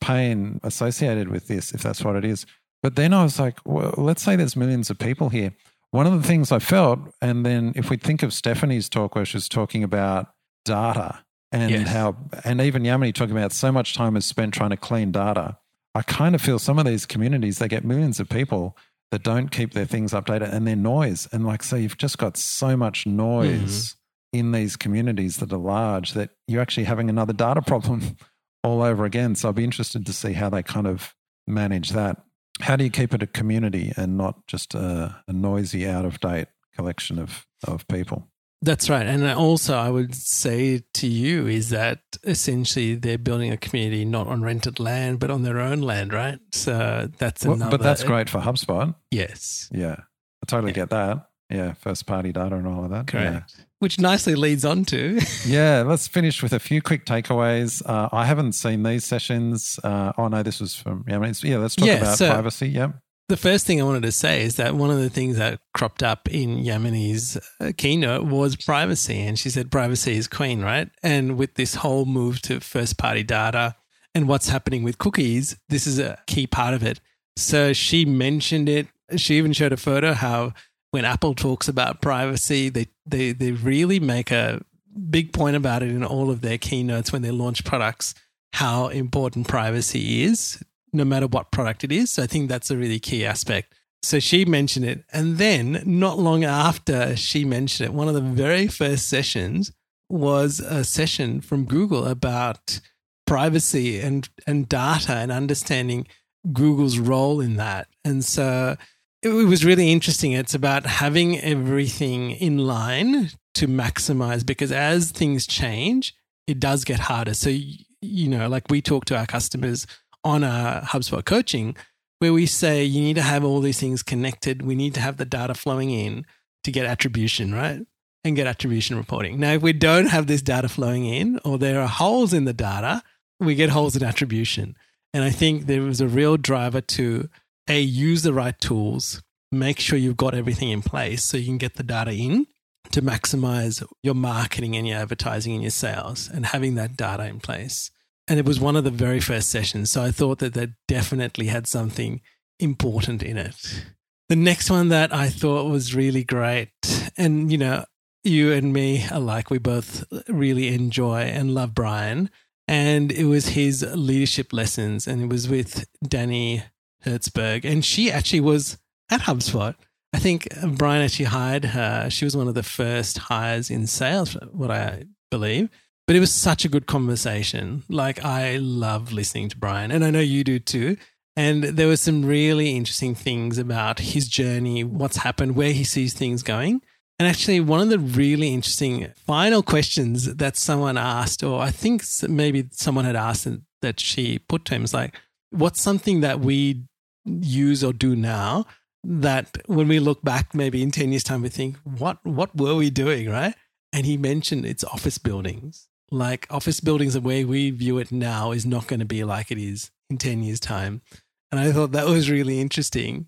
pain 0.00 0.60
associated 0.62 1.28
with 1.28 1.46
this, 1.46 1.72
if 1.72 1.82
that's 1.82 2.04
what 2.04 2.16
it 2.16 2.24
is. 2.24 2.46
But 2.82 2.96
then 2.96 3.12
I 3.12 3.22
was 3.22 3.38
like, 3.38 3.58
well, 3.64 3.94
let's 3.96 4.22
say 4.22 4.36
there's 4.36 4.56
millions 4.56 4.90
of 4.90 4.98
people 4.98 5.28
here. 5.30 5.52
One 5.90 6.06
of 6.06 6.12
the 6.20 6.26
things 6.26 6.52
I 6.52 6.58
felt, 6.58 7.00
and 7.20 7.46
then 7.46 7.72
if 7.74 7.90
we 7.90 7.96
think 7.96 8.22
of 8.22 8.32
Stephanie's 8.32 8.88
talk 8.88 9.14
where 9.14 9.24
she's 9.24 9.48
talking 9.48 9.82
about 9.82 10.28
data 10.64 11.24
and 11.50 11.70
yes. 11.70 11.88
how, 11.88 12.16
and 12.44 12.60
even 12.60 12.82
Yamini 12.82 13.14
talking 13.14 13.36
about 13.36 13.52
so 13.52 13.72
much 13.72 13.94
time 13.94 14.16
is 14.16 14.26
spent 14.26 14.54
trying 14.54 14.70
to 14.70 14.76
clean 14.76 15.12
data. 15.12 15.56
I 15.94 16.02
kind 16.02 16.34
of 16.34 16.42
feel 16.42 16.58
some 16.58 16.78
of 16.78 16.84
these 16.84 17.06
communities, 17.06 17.58
they 17.58 17.68
get 17.68 17.84
millions 17.84 18.20
of 18.20 18.28
people 18.28 18.76
that 19.10 19.22
don't 19.22 19.48
keep 19.48 19.72
their 19.72 19.86
things 19.86 20.12
updated 20.12 20.52
and 20.52 20.66
they're 20.66 20.76
noise. 20.76 21.28
And 21.32 21.46
like, 21.46 21.62
so 21.62 21.76
you've 21.76 21.96
just 21.96 22.18
got 22.18 22.36
so 22.36 22.76
much 22.76 23.06
noise 23.06 23.94
mm-hmm. 23.94 24.38
in 24.38 24.52
these 24.52 24.76
communities 24.76 25.38
that 25.38 25.52
are 25.52 25.58
large 25.58 26.12
that 26.12 26.30
you're 26.46 26.60
actually 26.60 26.84
having 26.84 27.08
another 27.08 27.32
data 27.32 27.62
problem 27.62 28.16
all 28.62 28.82
over 28.82 29.04
again. 29.04 29.34
So 29.34 29.48
I'd 29.48 29.54
be 29.54 29.64
interested 29.64 30.04
to 30.06 30.12
see 30.12 30.32
how 30.32 30.50
they 30.50 30.62
kind 30.62 30.86
of 30.86 31.14
manage 31.46 31.90
that. 31.90 32.22
How 32.60 32.76
do 32.76 32.84
you 32.84 32.90
keep 32.90 33.14
it 33.14 33.22
a 33.22 33.26
community 33.26 33.92
and 33.96 34.18
not 34.18 34.46
just 34.46 34.74
a, 34.74 35.22
a 35.26 35.32
noisy, 35.32 35.86
out 35.86 36.04
of 36.04 36.20
date 36.20 36.48
collection 36.74 37.18
of, 37.18 37.46
of 37.66 37.86
people? 37.88 38.28
That's 38.60 38.90
right. 38.90 39.06
And 39.06 39.24
also, 39.30 39.76
I 39.76 39.88
would 39.88 40.14
say 40.14 40.82
to 40.94 41.06
you 41.06 41.46
is 41.46 41.70
that 41.70 42.00
essentially 42.24 42.96
they're 42.96 43.18
building 43.18 43.52
a 43.52 43.56
community 43.56 44.04
not 44.04 44.26
on 44.26 44.42
rented 44.42 44.80
land, 44.80 45.20
but 45.20 45.30
on 45.30 45.42
their 45.42 45.60
own 45.60 45.80
land, 45.80 46.12
right? 46.12 46.40
So 46.52 47.08
that's 47.18 47.44
well, 47.44 47.54
another. 47.54 47.78
But 47.78 47.82
that's 47.82 48.02
great 48.02 48.28
for 48.28 48.40
HubSpot. 48.40 48.94
Yes. 49.10 49.68
Yeah. 49.72 49.96
I 49.96 50.46
totally 50.46 50.72
yeah. 50.72 50.76
get 50.76 50.90
that. 50.90 51.28
Yeah. 51.50 51.72
First 51.74 52.06
party 52.06 52.32
data 52.32 52.56
and 52.56 52.66
all 52.66 52.84
of 52.84 52.90
that. 52.90 53.06
Correct. 53.06 53.54
Yeah 53.58 53.64
which 53.78 54.00
nicely 54.00 54.34
leads 54.34 54.64
on 54.64 54.84
to. 54.86 55.20
yeah, 55.46 55.82
let's 55.86 56.06
finish 56.08 56.42
with 56.42 56.52
a 56.52 56.58
few 56.58 56.82
quick 56.82 57.06
takeaways. 57.06 57.82
Uh, 57.86 58.08
I 58.12 58.24
haven't 58.24 58.52
seen 58.52 58.82
these 58.82 59.04
sessions. 59.04 59.78
Uh, 59.82 60.12
oh 60.18 60.28
no, 60.28 60.42
this 60.42 60.60
was 60.60 60.74
from 60.74 61.04
yeah. 61.06 61.14
yeah, 61.42 61.58
let's 61.58 61.76
talk 61.76 61.86
yeah, 61.86 61.94
about 61.94 62.18
so 62.18 62.30
privacy. 62.30 62.68
Yeah. 62.68 62.92
The 63.28 63.36
first 63.36 63.66
thing 63.66 63.78
I 63.78 63.84
wanted 63.84 64.04
to 64.04 64.12
say 64.12 64.42
is 64.42 64.56
that 64.56 64.74
one 64.74 64.90
of 64.90 64.98
the 64.98 65.10
things 65.10 65.36
that 65.36 65.60
cropped 65.74 66.02
up 66.02 66.30
in 66.30 66.64
Yamini's 66.64 67.36
uh, 67.60 67.72
keynote 67.76 68.24
was 68.24 68.56
privacy, 68.56 69.20
and 69.20 69.38
she 69.38 69.50
said 69.50 69.70
privacy 69.70 70.16
is 70.16 70.26
queen, 70.26 70.62
right? 70.62 70.88
And 71.02 71.36
with 71.36 71.54
this 71.54 71.74
whole 71.74 72.06
move 72.06 72.40
to 72.42 72.58
first 72.60 72.96
party 72.96 73.22
data 73.22 73.76
and 74.14 74.28
what's 74.28 74.48
happening 74.48 74.82
with 74.82 74.96
cookies, 74.96 75.58
this 75.68 75.86
is 75.86 75.98
a 75.98 76.18
key 76.26 76.46
part 76.46 76.72
of 76.72 76.82
it. 76.82 77.00
So 77.36 77.74
she 77.74 78.06
mentioned 78.06 78.66
it. 78.66 78.88
She 79.16 79.36
even 79.36 79.52
showed 79.52 79.74
a 79.74 79.76
photo 79.76 80.14
how 80.14 80.54
when 80.92 81.04
Apple 81.04 81.34
talks 81.34 81.68
about 81.68 82.00
privacy, 82.00 82.70
they, 82.70 82.86
they, 83.04 83.32
they 83.32 83.52
really 83.52 84.00
make 84.00 84.30
a 84.30 84.62
big 85.10 85.34
point 85.34 85.54
about 85.54 85.82
it 85.82 85.90
in 85.90 86.02
all 86.02 86.30
of 86.30 86.40
their 86.40 86.56
keynotes 86.56 87.12
when 87.12 87.20
they 87.20 87.30
launch 87.30 87.62
products, 87.62 88.14
how 88.54 88.88
important 88.88 89.46
privacy 89.46 90.22
is, 90.22 90.62
no 90.92 91.04
matter 91.04 91.26
what 91.26 91.50
product 91.50 91.84
it 91.84 91.92
is. 91.92 92.10
So 92.12 92.22
I 92.22 92.26
think 92.26 92.48
that's 92.48 92.70
a 92.70 92.76
really 92.76 92.98
key 92.98 93.24
aspect. 93.24 93.74
So 94.02 94.20
she 94.20 94.44
mentioned 94.44 94.84
it. 94.84 95.04
And 95.12 95.38
then, 95.38 95.82
not 95.84 96.18
long 96.18 96.44
after 96.44 97.16
she 97.16 97.44
mentioned 97.44 97.88
it, 97.88 97.94
one 97.94 98.08
of 98.08 98.14
the 98.14 98.20
very 98.20 98.68
first 98.68 99.08
sessions 99.08 99.72
was 100.08 100.60
a 100.60 100.84
session 100.84 101.40
from 101.40 101.64
Google 101.64 102.06
about 102.06 102.80
privacy 103.26 104.00
and, 104.00 104.28
and 104.46 104.68
data 104.68 105.12
and 105.12 105.30
understanding 105.30 106.06
Google's 106.52 106.98
role 106.98 107.40
in 107.40 107.56
that. 107.56 107.88
And 108.04 108.24
so 108.24 108.76
it 109.22 109.28
was 109.28 109.64
really 109.64 109.92
interesting. 109.92 110.32
It's 110.32 110.54
about 110.54 110.86
having 110.86 111.38
everything 111.40 112.30
in 112.30 112.58
line 112.58 113.30
to 113.54 113.66
maximize 113.66 114.46
because 114.46 114.70
as 114.70 115.10
things 115.10 115.46
change, 115.46 116.14
it 116.46 116.60
does 116.60 116.84
get 116.84 117.00
harder. 117.00 117.34
So, 117.34 117.50
you 117.50 118.28
know, 118.28 118.48
like 118.48 118.70
we 118.70 118.80
talk 118.80 119.04
to 119.06 119.18
our 119.18 119.26
customers 119.26 119.86
on 120.24 120.44
our 120.44 120.82
HubSpot 120.82 121.24
coaching 121.24 121.76
where 122.18 122.32
we 122.32 122.46
say 122.46 122.84
you 122.84 123.00
need 123.00 123.14
to 123.14 123.22
have 123.22 123.44
all 123.44 123.60
these 123.60 123.78
things 123.78 124.02
connected. 124.02 124.62
We 124.62 124.74
need 124.74 124.94
to 124.94 125.00
have 125.00 125.16
the 125.16 125.24
data 125.24 125.54
flowing 125.54 125.90
in 125.90 126.26
to 126.64 126.72
get 126.72 126.86
attribution, 126.86 127.54
right? 127.54 127.80
And 128.24 128.36
get 128.36 128.46
attribution 128.46 128.96
reporting. 128.96 129.38
Now, 129.38 129.52
if 129.52 129.62
we 129.62 129.72
don't 129.72 130.06
have 130.06 130.26
this 130.26 130.42
data 130.42 130.68
flowing 130.68 131.06
in 131.06 131.38
or 131.44 131.58
there 131.58 131.80
are 131.80 131.88
holes 131.88 132.32
in 132.32 132.44
the 132.44 132.52
data, 132.52 133.02
we 133.38 133.54
get 133.54 133.70
holes 133.70 133.94
in 133.94 134.02
attribution. 134.02 134.76
And 135.14 135.24
I 135.24 135.30
think 135.30 135.66
there 135.66 135.82
was 135.82 136.00
a 136.00 136.08
real 136.08 136.36
driver 136.36 136.80
to 136.80 137.28
a, 137.68 137.80
use 137.80 138.22
the 138.22 138.32
right 138.32 138.58
tools, 138.60 139.22
make 139.52 139.78
sure 139.78 139.98
you've 139.98 140.16
got 140.16 140.34
everything 140.34 140.70
in 140.70 140.82
place 140.82 141.24
so 141.24 141.36
you 141.36 141.46
can 141.46 141.58
get 141.58 141.74
the 141.74 141.82
data 141.82 142.12
in 142.12 142.46
to 142.90 143.02
maximize 143.02 143.84
your 144.02 144.14
marketing 144.14 144.76
and 144.76 144.88
your 144.88 144.98
advertising 144.98 145.52
and 145.52 145.62
your 145.62 145.70
sales 145.70 146.28
and 146.32 146.46
having 146.46 146.74
that 146.74 146.96
data 146.96 147.26
in 147.26 147.38
place. 147.38 147.90
And 148.28 148.38
it 148.38 148.44
was 148.44 148.60
one 148.60 148.76
of 148.76 148.84
the 148.84 148.90
very 148.90 149.20
first 149.20 149.48
sessions. 149.48 149.90
So 149.90 150.02
I 150.02 150.10
thought 150.10 150.38
that 150.38 150.54
that 150.54 150.70
definitely 150.86 151.46
had 151.46 151.66
something 151.66 152.20
important 152.60 153.22
in 153.22 153.38
it. 153.38 153.84
The 154.28 154.36
next 154.36 154.70
one 154.70 154.90
that 154.90 155.14
I 155.14 155.30
thought 155.30 155.70
was 155.70 155.94
really 155.94 156.22
great, 156.22 156.70
and 157.16 157.50
you 157.50 157.56
know, 157.56 157.86
you 158.22 158.52
and 158.52 158.74
me 158.74 159.06
alike, 159.10 159.48
we 159.48 159.58
both 159.58 160.04
really 160.28 160.68
enjoy 160.68 161.22
and 161.22 161.54
love 161.54 161.74
Brian. 161.74 162.28
And 162.66 163.10
it 163.10 163.24
was 163.24 163.48
his 163.48 163.82
leadership 163.94 164.52
lessons, 164.52 165.06
and 165.06 165.22
it 165.22 165.30
was 165.30 165.48
with 165.48 165.86
Danny 166.06 166.64
Hertzberg, 167.06 167.64
and 167.64 167.82
she 167.82 168.12
actually 168.12 168.40
was 168.40 168.76
at 169.10 169.22
HubSpot. 169.22 169.74
I 170.12 170.18
think 170.18 170.48
Brian 170.62 171.02
actually 171.02 171.26
hired 171.26 171.64
her. 171.66 172.10
She 172.10 172.26
was 172.26 172.36
one 172.36 172.48
of 172.48 172.54
the 172.54 172.62
first 172.62 173.16
hires 173.16 173.70
in 173.70 173.86
sales, 173.86 174.36
what 174.52 174.70
I 174.70 175.04
believe. 175.30 175.70
But 176.08 176.16
it 176.16 176.20
was 176.20 176.32
such 176.32 176.64
a 176.64 176.70
good 176.70 176.86
conversation. 176.86 177.82
Like, 177.90 178.24
I 178.24 178.56
love 178.56 179.12
listening 179.12 179.50
to 179.50 179.58
Brian, 179.58 179.90
and 179.90 180.02
I 180.02 180.10
know 180.10 180.20
you 180.20 180.42
do 180.42 180.58
too. 180.58 180.96
And 181.36 181.62
there 181.64 181.86
were 181.86 181.98
some 181.98 182.24
really 182.24 182.70
interesting 182.70 183.14
things 183.14 183.58
about 183.58 183.98
his 183.98 184.26
journey, 184.26 184.82
what's 184.84 185.18
happened, 185.18 185.54
where 185.54 185.74
he 185.74 185.84
sees 185.84 186.14
things 186.14 186.42
going. 186.42 186.80
And 187.18 187.28
actually, 187.28 187.60
one 187.60 187.82
of 187.82 187.90
the 187.90 187.98
really 187.98 188.54
interesting 188.54 189.12
final 189.26 189.62
questions 189.62 190.34
that 190.36 190.56
someone 190.56 190.96
asked, 190.96 191.44
or 191.44 191.60
I 191.60 191.70
think 191.70 192.02
maybe 192.26 192.68
someone 192.70 193.04
had 193.04 193.14
asked 193.14 193.46
that 193.82 194.00
she 194.00 194.38
put 194.38 194.64
to 194.64 194.76
him, 194.76 194.84
is 194.84 194.94
like, 194.94 195.14
what's 195.50 195.82
something 195.82 196.22
that 196.22 196.40
we 196.40 196.84
use 197.26 197.84
or 197.84 197.92
do 197.92 198.16
now 198.16 198.64
that 199.04 199.58
when 199.66 199.88
we 199.88 200.00
look 200.00 200.22
back 200.22 200.54
maybe 200.54 200.82
in 200.82 200.90
10 200.90 201.12
years 201.12 201.22
time 201.22 201.42
we 201.42 201.50
think 201.50 201.76
what 201.84 202.18
what 202.24 202.56
were 202.56 202.74
we 202.74 202.88
doing 202.90 203.28
right 203.28 203.54
and 203.92 204.06
he 204.06 204.16
mentioned 204.16 204.64
it's 204.64 204.82
office 204.82 205.18
buildings 205.18 205.88
like 206.10 206.46
office 206.50 206.80
buildings 206.80 207.14
the 207.14 207.20
way 207.20 207.44
we 207.44 207.70
view 207.70 207.98
it 207.98 208.10
now 208.10 208.52
is 208.52 208.64
not 208.64 208.86
going 208.86 209.00
to 209.00 209.06
be 209.06 209.24
like 209.24 209.50
it 209.50 209.58
is 209.58 209.90
in 210.08 210.18
10 210.18 210.42
years 210.42 210.60
time 210.60 211.02
and 211.50 211.60
i 211.60 211.70
thought 211.70 211.92
that 211.92 212.06
was 212.06 212.30
really 212.30 212.60
interesting 212.60 213.26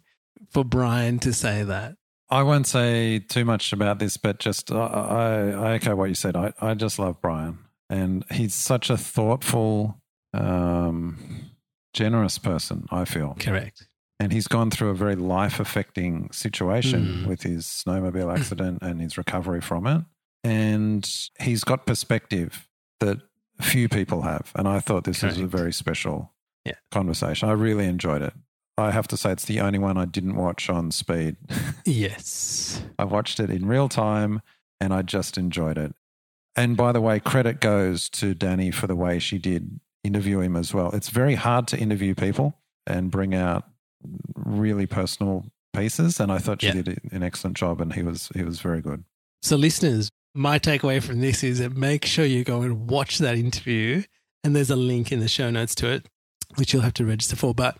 for 0.50 0.64
brian 0.64 1.18
to 1.18 1.32
say 1.32 1.62
that 1.62 1.96
i 2.30 2.42
won't 2.42 2.66
say 2.66 3.18
too 3.18 3.44
much 3.44 3.72
about 3.72 3.98
this 3.98 4.16
but 4.16 4.38
just 4.38 4.70
uh, 4.70 4.78
i, 4.78 5.50
I 5.50 5.72
echo 5.74 5.94
what 5.94 6.08
you 6.08 6.14
said 6.14 6.36
I, 6.36 6.52
I 6.60 6.74
just 6.74 6.98
love 6.98 7.20
brian 7.20 7.58
and 7.90 8.24
he's 8.30 8.54
such 8.54 8.88
a 8.88 8.96
thoughtful 8.96 10.00
um, 10.32 11.50
generous 11.92 12.38
person, 12.38 12.86
I 12.90 13.04
feel. 13.04 13.36
Correct. 13.38 13.86
And 14.20 14.32
he's 14.32 14.46
gone 14.46 14.70
through 14.70 14.90
a 14.90 14.94
very 14.94 15.16
life 15.16 15.60
affecting 15.60 16.30
situation 16.30 17.24
mm. 17.24 17.26
with 17.26 17.42
his 17.42 17.64
snowmobile 17.64 18.36
accident 18.36 18.78
and 18.82 19.00
his 19.00 19.18
recovery 19.18 19.60
from 19.60 19.86
it. 19.86 20.02
And 20.44 21.08
he's 21.40 21.64
got 21.64 21.86
perspective 21.86 22.68
that 23.00 23.18
few 23.60 23.88
people 23.88 24.22
have. 24.22 24.52
And 24.54 24.66
I 24.68 24.80
thought 24.80 25.04
this 25.04 25.20
Correct. 25.20 25.36
was 25.36 25.44
a 25.44 25.46
very 25.46 25.72
special 25.72 26.32
yeah. 26.64 26.74
conversation. 26.90 27.48
I 27.48 27.52
really 27.52 27.84
enjoyed 27.86 28.22
it. 28.22 28.32
I 28.78 28.90
have 28.92 29.08
to 29.08 29.16
say 29.16 29.32
it's 29.32 29.44
the 29.44 29.60
only 29.60 29.78
one 29.78 29.98
I 29.98 30.06
didn't 30.06 30.36
watch 30.36 30.70
on 30.70 30.90
speed. 30.90 31.36
yes. 31.84 32.82
I 32.98 33.04
watched 33.04 33.38
it 33.40 33.50
in 33.50 33.66
real 33.66 33.88
time 33.88 34.40
and 34.80 34.94
I 34.94 35.02
just 35.02 35.36
enjoyed 35.36 35.76
it. 35.76 35.94
And 36.56 36.76
by 36.76 36.92
the 36.92 37.00
way, 37.00 37.20
credit 37.20 37.60
goes 37.60 38.08
to 38.10 38.34
Danny 38.34 38.70
for 38.70 38.86
the 38.86 38.96
way 38.96 39.18
she 39.18 39.38
did 39.38 39.80
interview 40.02 40.40
him 40.40 40.56
as 40.56 40.72
well. 40.72 40.90
It's 40.92 41.10
very 41.10 41.34
hard 41.34 41.66
to 41.68 41.78
interview 41.78 42.14
people 42.14 42.54
and 42.86 43.10
bring 43.10 43.34
out 43.34 43.64
really 44.34 44.86
personal 44.86 45.44
pieces 45.74 46.18
and 46.18 46.32
I 46.32 46.38
thought 46.38 46.62
she 46.62 46.68
Yeah. 46.68 46.82
did 46.82 47.00
an 47.12 47.22
excellent 47.22 47.56
job 47.56 47.80
and 47.80 47.92
he 47.92 48.02
was 48.02 48.30
he 48.34 48.42
was 48.42 48.60
very 48.60 48.80
good. 48.80 49.04
So, 49.42 49.56
listeners, 49.56 50.10
my 50.34 50.58
takeaway 50.58 51.02
from 51.02 51.20
this 51.20 51.42
is 51.42 51.58
that 51.58 51.76
make 51.76 52.04
sure 52.04 52.24
you 52.24 52.44
go 52.44 52.62
and 52.62 52.88
watch 52.88 53.18
that 53.18 53.36
interview. 53.36 54.02
And 54.42 54.56
there's 54.56 54.70
a 54.70 54.76
link 54.76 55.12
in 55.12 55.20
the 55.20 55.28
show 55.28 55.50
notes 55.50 55.74
to 55.76 55.90
it, 55.90 56.06
which 56.56 56.72
you'll 56.72 56.82
have 56.82 56.94
to 56.94 57.04
register 57.04 57.36
for. 57.36 57.54
But 57.54 57.76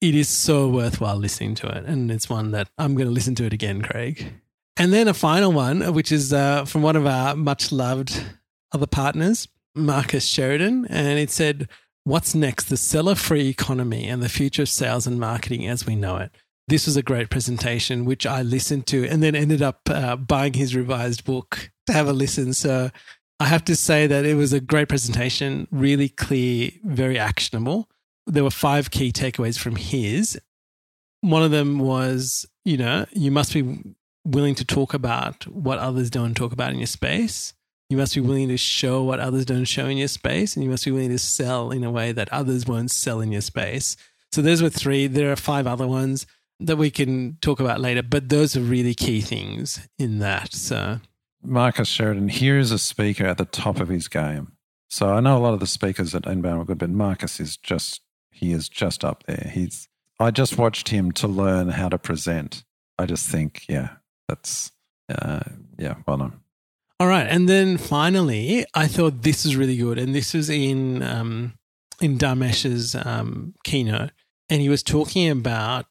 it 0.00 0.14
is 0.14 0.28
so 0.28 0.68
worthwhile 0.68 1.16
listening 1.16 1.54
to 1.56 1.68
it. 1.68 1.84
And 1.84 2.10
it's 2.10 2.28
one 2.28 2.50
that 2.52 2.68
I'm 2.78 2.94
going 2.94 3.06
to 3.06 3.12
listen 3.12 3.34
to 3.36 3.44
it 3.44 3.52
again, 3.52 3.82
Craig. 3.82 4.32
And 4.76 4.92
then 4.92 5.08
a 5.08 5.14
final 5.14 5.52
one, 5.52 5.92
which 5.92 6.10
is 6.10 6.32
uh, 6.32 6.64
from 6.64 6.82
one 6.82 6.96
of 6.96 7.06
our 7.06 7.36
much 7.36 7.70
loved 7.70 8.24
other 8.72 8.86
partners, 8.86 9.46
Marcus 9.74 10.24
Sheridan. 10.24 10.86
And 10.86 11.18
it 11.18 11.30
said, 11.30 11.68
What's 12.04 12.34
next? 12.34 12.64
The 12.64 12.78
seller 12.78 13.14
free 13.14 13.48
economy 13.48 14.08
and 14.08 14.22
the 14.22 14.28
future 14.30 14.62
of 14.62 14.70
sales 14.70 15.06
and 15.06 15.20
marketing 15.20 15.66
as 15.66 15.86
we 15.86 15.96
know 15.96 16.16
it. 16.16 16.32
This 16.70 16.86
was 16.86 16.96
a 16.96 17.02
great 17.02 17.30
presentation, 17.30 18.04
which 18.04 18.24
I 18.24 18.42
listened 18.42 18.86
to 18.86 19.04
and 19.08 19.20
then 19.24 19.34
ended 19.34 19.60
up 19.60 19.80
uh, 19.90 20.14
buying 20.14 20.52
his 20.52 20.76
revised 20.76 21.24
book 21.24 21.72
to 21.88 21.92
have 21.92 22.06
a 22.06 22.12
listen. 22.12 22.52
So 22.52 22.92
I 23.40 23.46
have 23.46 23.64
to 23.64 23.74
say 23.74 24.06
that 24.06 24.24
it 24.24 24.34
was 24.34 24.52
a 24.52 24.60
great 24.60 24.88
presentation, 24.88 25.66
really 25.72 26.08
clear, 26.08 26.70
very 26.84 27.18
actionable. 27.18 27.88
There 28.28 28.44
were 28.44 28.52
five 28.52 28.92
key 28.92 29.10
takeaways 29.10 29.58
from 29.58 29.74
his. 29.74 30.40
One 31.22 31.42
of 31.42 31.50
them 31.50 31.80
was, 31.80 32.46
you 32.64 32.76
know, 32.76 33.04
you 33.10 33.32
must 33.32 33.52
be 33.52 33.96
willing 34.24 34.54
to 34.54 34.64
talk 34.64 34.94
about 34.94 35.48
what 35.48 35.80
others 35.80 36.08
don't 36.08 36.36
talk 36.36 36.52
about 36.52 36.70
in 36.70 36.78
your 36.78 36.86
space. 36.86 37.52
You 37.88 37.96
must 37.96 38.14
be 38.14 38.20
willing 38.20 38.46
to 38.46 38.56
show 38.56 39.02
what 39.02 39.18
others 39.18 39.44
don't 39.44 39.64
show 39.64 39.86
in 39.86 39.96
your 39.96 40.06
space, 40.06 40.54
and 40.54 40.62
you 40.62 40.70
must 40.70 40.84
be 40.84 40.92
willing 40.92 41.10
to 41.10 41.18
sell 41.18 41.72
in 41.72 41.82
a 41.82 41.90
way 41.90 42.12
that 42.12 42.32
others 42.32 42.64
won't 42.64 42.92
sell 42.92 43.20
in 43.20 43.32
your 43.32 43.40
space. 43.40 43.96
So 44.30 44.40
those 44.40 44.62
were 44.62 44.70
three. 44.70 45.08
There 45.08 45.32
are 45.32 45.36
five 45.36 45.66
other 45.66 45.88
ones 45.88 46.26
that 46.60 46.76
we 46.76 46.90
can 46.90 47.38
talk 47.40 47.58
about 47.60 47.80
later, 47.80 48.02
but 48.02 48.28
those 48.28 48.56
are 48.56 48.60
really 48.60 48.94
key 48.94 49.20
things 49.20 49.88
in 49.98 50.18
that. 50.18 50.52
So 50.52 51.00
Marcus 51.42 51.88
Sheridan, 51.88 52.28
here 52.28 52.58
is 52.58 52.70
a 52.70 52.78
speaker 52.78 53.24
at 53.24 53.38
the 53.38 53.46
top 53.46 53.80
of 53.80 53.88
his 53.88 54.08
game. 54.08 54.52
So 54.88 55.10
I 55.10 55.20
know 55.20 55.36
a 55.36 55.40
lot 55.40 55.54
of 55.54 55.60
the 55.60 55.66
speakers 55.66 56.14
at 56.14 56.26
Inbound 56.26 56.60
are 56.60 56.64
good, 56.64 56.78
but 56.78 56.90
Marcus 56.90 57.40
is 57.40 57.56
just 57.56 58.02
he 58.30 58.52
is 58.52 58.68
just 58.68 59.04
up 59.04 59.24
there. 59.24 59.50
He's 59.52 59.88
I 60.18 60.30
just 60.30 60.58
watched 60.58 60.88
him 60.88 61.12
to 61.12 61.28
learn 61.28 61.70
how 61.70 61.88
to 61.88 61.98
present. 61.98 62.64
I 62.98 63.06
just 63.06 63.28
think, 63.28 63.64
yeah, 63.68 63.96
that's 64.28 64.72
uh, 65.08 65.40
yeah, 65.78 65.94
well 66.06 66.18
done. 66.18 66.40
All 66.98 67.06
right, 67.06 67.26
and 67.26 67.48
then 67.48 67.78
finally, 67.78 68.66
I 68.74 68.86
thought 68.86 69.22
this 69.22 69.46
is 69.46 69.56
really 69.56 69.78
good, 69.78 69.98
and 69.98 70.14
this 70.14 70.34
was 70.34 70.50
in 70.50 71.02
um, 71.02 71.54
in 72.00 72.18
Dharmesh's 72.18 72.94
um, 72.94 73.54
keynote, 73.64 74.10
and 74.50 74.60
he 74.60 74.68
was 74.68 74.82
talking 74.82 75.30
about 75.30 75.86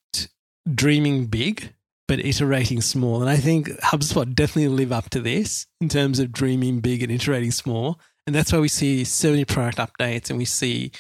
dreaming 0.73 1.25
big 1.27 1.73
but 2.07 2.25
iterating 2.25 2.81
small, 2.81 3.21
and 3.21 3.29
I 3.29 3.37
think 3.37 3.67
HubSpot 3.81 4.33
definitely 4.33 4.75
live 4.75 4.91
up 4.91 5.11
to 5.11 5.21
this 5.21 5.67
in 5.79 5.89
terms 5.89 6.17
of 6.17 6.31
dreaming 6.31 6.79
big 6.79 7.03
and 7.03 7.11
iterating 7.11 7.51
small, 7.51 7.99
and 8.25 8.35
that's 8.35 8.51
why 8.51 8.59
we 8.59 8.67
see 8.67 9.03
so 9.03 9.29
many 9.29 9.45
product 9.45 9.77
updates 9.77 10.29
and 10.29 10.39
we 10.39 10.45
see 10.45 10.91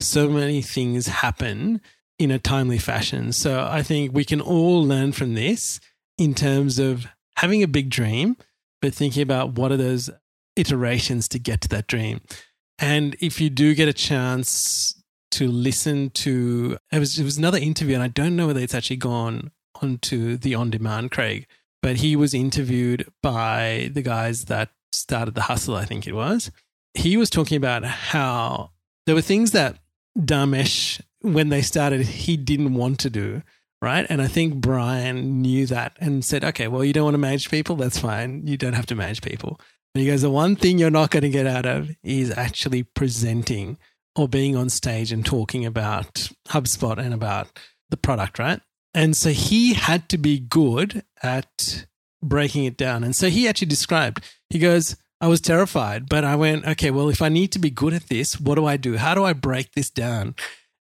so 0.00 0.28
many 0.28 0.60
things 0.62 1.06
happen 1.06 1.80
in 2.18 2.30
a 2.30 2.38
timely 2.38 2.78
fashion. 2.78 3.32
So 3.32 3.66
I 3.70 3.82
think 3.82 4.12
we 4.12 4.24
can 4.24 4.40
all 4.40 4.84
learn 4.84 5.12
from 5.12 5.34
this 5.34 5.80
in 6.18 6.34
terms 6.34 6.78
of 6.78 7.06
having 7.36 7.62
a 7.62 7.68
big 7.68 7.90
dream 7.90 8.36
but 8.80 8.94
thinking 8.94 9.22
about 9.22 9.54
what 9.54 9.72
are 9.72 9.76
those 9.76 10.10
iterations 10.56 11.28
to 11.28 11.38
get 11.38 11.60
to 11.62 11.68
that 11.68 11.86
dream. 11.86 12.20
And 12.78 13.16
if 13.20 13.40
you 13.40 13.50
do 13.50 13.74
get 13.74 13.88
a 13.88 13.92
chance 13.92 14.97
to 15.32 15.48
listen 15.48 16.10
to, 16.10 16.78
it 16.92 16.98
was, 16.98 17.18
it 17.18 17.24
was 17.24 17.38
another 17.38 17.58
interview, 17.58 17.94
and 17.94 18.02
I 18.02 18.08
don't 18.08 18.36
know 18.36 18.46
whether 18.46 18.60
it's 18.60 18.74
actually 18.74 18.96
gone 18.96 19.50
onto 19.80 20.36
the 20.36 20.54
on 20.54 20.70
demand, 20.70 21.10
Craig, 21.10 21.46
but 21.82 21.96
he 21.96 22.16
was 22.16 22.34
interviewed 22.34 23.10
by 23.22 23.90
the 23.92 24.02
guys 24.02 24.46
that 24.46 24.70
started 24.92 25.34
the 25.34 25.42
hustle, 25.42 25.76
I 25.76 25.84
think 25.84 26.06
it 26.06 26.14
was. 26.14 26.50
He 26.94 27.16
was 27.16 27.30
talking 27.30 27.56
about 27.56 27.84
how 27.84 28.70
there 29.06 29.14
were 29.14 29.20
things 29.20 29.52
that 29.52 29.78
Dharmesh, 30.18 31.00
when 31.20 31.50
they 31.50 31.62
started, 31.62 32.02
he 32.02 32.36
didn't 32.36 32.74
want 32.74 32.98
to 33.00 33.10
do 33.10 33.42
right? 33.80 34.06
And 34.08 34.20
I 34.20 34.26
think 34.26 34.56
Brian 34.56 35.42
knew 35.42 35.66
that 35.66 35.96
and 36.00 36.24
said, 36.24 36.44
okay, 36.44 36.68
well, 36.68 36.84
you 36.84 36.92
don't 36.92 37.04
want 37.04 37.14
to 37.14 37.18
manage 37.18 37.50
people? 37.50 37.76
That's 37.76 37.98
fine. 37.98 38.46
You 38.46 38.56
don't 38.56 38.72
have 38.72 38.86
to 38.86 38.94
manage 38.94 39.22
people. 39.22 39.60
And 39.94 40.02
he 40.02 40.08
goes, 40.08 40.22
the 40.22 40.30
one 40.30 40.56
thing 40.56 40.78
you're 40.78 40.90
not 40.90 41.10
going 41.10 41.22
to 41.22 41.28
get 41.28 41.46
out 41.46 41.66
of 41.66 41.90
is 42.02 42.30
actually 42.36 42.82
presenting 42.82 43.78
or 44.18 44.28
being 44.28 44.56
on 44.56 44.68
stage 44.68 45.12
and 45.12 45.24
talking 45.24 45.64
about 45.64 46.28
HubSpot 46.48 46.98
and 46.98 47.14
about 47.14 47.48
the 47.88 47.96
product, 47.96 48.38
right? 48.38 48.60
And 48.92 49.16
so 49.16 49.30
he 49.30 49.74
had 49.74 50.08
to 50.08 50.18
be 50.18 50.40
good 50.40 51.04
at 51.22 51.86
breaking 52.20 52.64
it 52.64 52.76
down. 52.76 53.04
And 53.04 53.14
so 53.14 53.28
he 53.28 53.46
actually 53.46 53.68
described, 53.68 54.24
he 54.50 54.58
goes, 54.58 54.96
I 55.20 55.28
was 55.28 55.40
terrified, 55.40 56.08
but 56.08 56.24
I 56.24 56.34
went, 56.34 56.66
okay, 56.66 56.90
well, 56.90 57.08
if 57.08 57.22
I 57.22 57.28
need 57.28 57.52
to 57.52 57.58
be 57.60 57.70
good 57.70 57.94
at 57.94 58.08
this, 58.08 58.40
what 58.40 58.56
do 58.56 58.66
I 58.66 58.76
do? 58.76 58.96
How 58.96 59.14
do 59.14 59.24
I 59.24 59.32
break 59.32 59.72
this 59.72 59.88
down? 59.88 60.34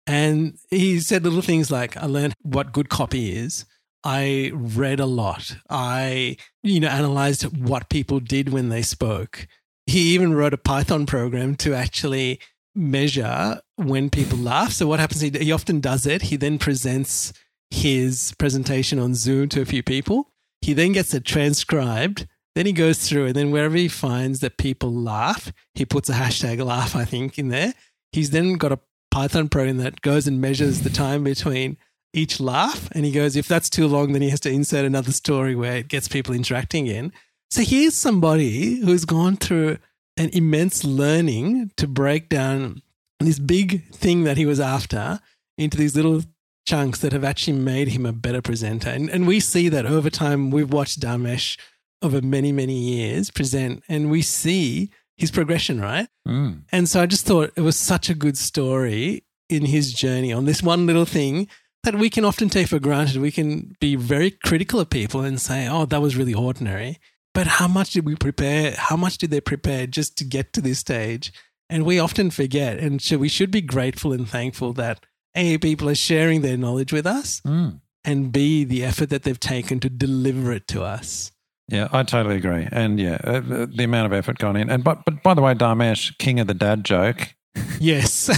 And 0.06 0.58
he 0.70 1.00
said 1.00 1.24
little 1.24 1.42
things 1.42 1.72
like, 1.72 1.98
I 1.98 2.06
learned 2.06 2.36
what 2.42 2.72
good 2.72 2.90
copy 2.90 3.36
is. 3.36 3.66
I 4.04 4.52
read 4.54 5.00
a 5.00 5.06
lot. 5.06 5.56
I, 5.70 6.38
you 6.62 6.80
know, 6.80 6.90
analyzed 6.90 7.58
what 7.58 7.90
people 7.90 8.20
did 8.20 8.50
when 8.50 8.70
they 8.70 8.82
spoke. 8.82 9.48
He 9.86 10.14
even 10.14 10.34
wrote 10.34 10.54
a 10.54 10.58
Python 10.58 11.06
program 11.06 11.56
to 11.58 11.74
actually 11.74 12.40
measure 12.76 13.62
when 13.76 14.10
people 14.10 14.38
laugh. 14.38 14.72
So 14.72 14.88
what 14.88 15.00
happens? 15.00 15.22
He, 15.22 15.30
he 15.30 15.52
often 15.52 15.80
does 15.80 16.06
it. 16.06 16.24
He 16.24 16.36
then 16.36 16.58
presents 16.58 17.34
his 17.70 18.34
presentation 18.38 19.00
on 19.00 19.16
Zoom 19.16 19.50
to 19.50 19.62
a 19.62 19.66
few 19.66 19.84
people. 19.84 20.30
He 20.62 20.74
then 20.74 20.92
gets 20.92 21.14
it 21.14 21.26
transcribed. 21.26 22.28
Then 22.56 22.66
he 22.68 22.72
goes 22.72 23.08
through, 23.08 23.28
and 23.28 23.36
then 23.36 23.50
wherever 23.50 23.76
he 23.76 23.88
finds 23.88 24.40
that 24.42 24.60
people 24.60 24.94
laugh, 24.94 25.52
he 25.74 25.86
puts 25.86 26.08
a 26.08 26.14
hashtag 26.14 26.64
laugh, 26.64 26.96
I 26.96 27.04
think, 27.04 27.40
in 27.40 27.50
there. 27.50 27.74
He's 28.12 28.30
then 28.30 28.54
got 28.58 28.72
a 28.72 28.80
Python 29.10 29.50
program 29.50 29.78
that 29.78 30.02
goes 30.02 30.28
and 30.28 30.40
measures 30.40 30.82
the 30.82 30.92
time 30.92 31.24
between 31.24 31.78
each 32.14 32.40
laugh. 32.40 32.90
And 32.92 33.06
he 33.06 33.12
goes, 33.12 33.36
if 33.36 33.48
that's 33.48 33.72
too 33.72 33.88
long, 33.88 34.14
then 34.14 34.22
he 34.22 34.30
has 34.30 34.40
to 34.42 34.52
insert 34.52 34.86
another 34.86 35.12
story 35.12 35.56
where 35.56 35.78
it 35.78 35.88
gets 35.88 36.08
people 36.08 36.36
interacting 36.36 36.86
in. 36.86 37.12
So 37.50 37.64
here's 37.64 37.96
somebody 37.96 38.82
who's 38.82 39.06
gone 39.06 39.38
through 39.38 39.80
an 40.18 40.30
immense 40.30 40.84
learning 40.84 41.72
to 41.78 41.88
break 41.88 42.30
down 42.30 42.82
this 43.20 43.40
big 43.40 43.88
thing 43.92 44.24
that 44.24 44.38
he 44.38 44.46
was 44.46 44.60
after 44.60 45.20
into 45.58 45.78
these 45.78 45.96
little 45.96 46.22
chunks 46.66 47.00
that 47.00 47.14
have 47.14 47.24
actually 47.24 47.58
made 47.58 47.90
him 47.90 48.06
a 48.06 48.14
better 48.14 48.42
presenter. 48.42 48.90
And, 48.90 49.10
and 49.10 49.28
we 49.28 49.40
see 49.40 49.70
that 49.70 49.86
over 49.86 50.10
time. 50.10 50.52
We've 50.52 50.72
watched 50.72 51.00
Dharmesh 51.00 51.58
over 52.02 52.22
many, 52.22 52.52
many 52.52 52.78
years 52.78 53.32
present, 53.32 53.84
and 53.88 54.10
we 54.10 54.22
see 54.22 54.92
his 55.18 55.32
progression, 55.32 55.80
right? 55.80 56.08
Mm. 56.28 56.64
And 56.72 56.90
so 56.90 57.02
I 57.02 57.06
just 57.06 57.26
thought 57.26 57.52
it 57.56 57.62
was 57.62 57.76
such 57.76 58.10
a 58.10 58.16
good 58.16 58.38
story 58.38 59.24
in 59.50 59.66
his 59.66 59.94
journey 59.94 60.34
on 60.34 60.46
this 60.46 60.64
one 60.64 60.86
little 60.86 61.06
thing 61.06 61.48
that 61.84 61.96
we 61.96 62.10
can 62.10 62.26
often 62.26 62.50
take 62.50 62.68
for 62.68 62.80
granted. 62.80 63.22
We 63.22 63.32
can 63.32 63.76
be 63.80 63.96
very 63.96 64.32
critical 64.32 64.80
of 64.80 64.90
people 64.90 65.22
and 65.22 65.40
say, 65.40 65.68
oh, 65.68 65.86
that 65.86 66.02
was 66.02 66.16
really 66.16 66.34
ordinary. 66.34 67.00
But 67.34 67.48
how 67.48 67.68
much 67.68 67.92
did 67.94 68.06
we 68.06 68.16
prepare? 68.16 68.76
How 68.78 68.96
much 68.96 69.18
did 69.18 69.32
they 69.32 69.42
prepare 69.42 69.88
just 69.88 70.18
to 70.18 70.24
get 70.24 70.54
to 70.54 70.62
this 70.62 70.80
stage? 70.80 71.34
And 71.70 71.86
we 71.86 71.98
often 72.00 72.30
forget. 72.30 72.78
And 72.78 73.02
so 73.02 73.18
we 73.18 73.30
should 73.30 73.50
be 73.50 73.62
grateful 73.62 74.14
and 74.14 74.30
thankful 74.30 74.74
that 74.74 75.04
A, 75.36 75.58
people 75.58 75.90
are 75.90 75.96
sharing 75.96 76.42
their 76.42 76.58
knowledge 76.58 76.94
with 76.94 77.08
us, 77.08 77.42
Mm. 77.42 77.80
and 78.04 78.32
B, 78.32 78.64
the 78.64 78.84
effort 78.84 79.10
that 79.10 79.24
they've 79.24 79.40
taken 79.40 79.80
to 79.80 79.90
deliver 79.90 80.52
it 80.52 80.68
to 80.68 80.84
us. 80.84 81.32
Yeah, 81.70 81.88
I 81.92 82.04
totally 82.04 82.36
agree. 82.36 82.68
And 82.72 83.00
yeah, 83.00 83.18
uh, 83.24 83.38
uh, 83.38 83.66
the 83.74 83.86
amount 83.86 84.06
of 84.06 84.14
effort 84.14 84.38
gone 84.38 84.56
in. 84.58 84.70
And 84.70 84.84
but 84.84 85.04
but 85.06 85.24
by 85.24 85.34
the 85.34 85.42
way, 85.42 85.56
Dharmesh, 85.56 86.16
king 86.20 86.40
of 86.40 86.46
the 86.48 86.54
dad 86.54 86.84
joke. 86.84 87.34
Yes. 87.80 88.28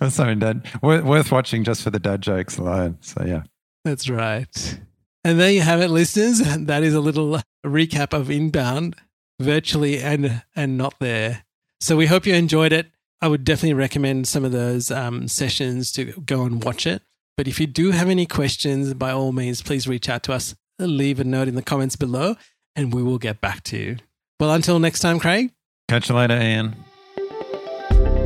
That's 0.00 0.14
something 0.14 0.38
dad 0.38 0.64
worth, 0.80 1.04
worth 1.04 1.32
watching 1.32 1.64
just 1.64 1.82
for 1.82 1.90
the 1.90 1.98
dad 1.98 2.22
jokes 2.22 2.56
alone. 2.58 2.98
So 3.00 3.24
yeah. 3.26 3.42
That's 3.84 4.08
right. 4.08 4.78
And 5.24 5.38
there 5.38 5.52
you 5.52 5.60
have 5.62 5.80
it, 5.80 5.88
listeners. 5.88 6.40
That 6.66 6.82
is 6.82 6.94
a 6.94 7.00
little 7.00 7.40
recap 7.64 8.12
of 8.12 8.30
Inbound, 8.30 8.96
virtually 9.40 10.00
and 10.00 10.42
and 10.56 10.76
not 10.76 10.94
there. 11.00 11.44
So 11.80 11.96
we 11.96 12.06
hope 12.06 12.26
you 12.26 12.34
enjoyed 12.34 12.72
it. 12.72 12.90
I 13.20 13.28
would 13.28 13.44
definitely 13.44 13.74
recommend 13.74 14.26
some 14.26 14.44
of 14.44 14.52
those 14.52 14.90
um, 14.90 15.28
sessions 15.28 15.92
to 15.92 16.06
go 16.26 16.42
and 16.42 16.62
watch 16.62 16.86
it. 16.86 17.02
But 17.36 17.46
if 17.46 17.60
you 17.60 17.66
do 17.66 17.92
have 17.92 18.08
any 18.08 18.26
questions, 18.26 18.94
by 18.94 19.12
all 19.12 19.32
means, 19.32 19.62
please 19.62 19.86
reach 19.86 20.08
out 20.08 20.22
to 20.24 20.32
us. 20.32 20.54
Leave 20.78 21.20
a 21.20 21.24
note 21.24 21.48
in 21.48 21.54
the 21.54 21.62
comments 21.62 21.96
below, 21.96 22.36
and 22.74 22.92
we 22.92 23.02
will 23.02 23.18
get 23.18 23.40
back 23.40 23.62
to 23.64 23.76
you. 23.78 23.96
Well, 24.40 24.52
until 24.52 24.78
next 24.80 25.00
time, 25.00 25.20
Craig. 25.20 25.52
Catch 25.88 26.08
you 26.08 26.16
later, 26.16 26.40
Ian. 26.40 26.74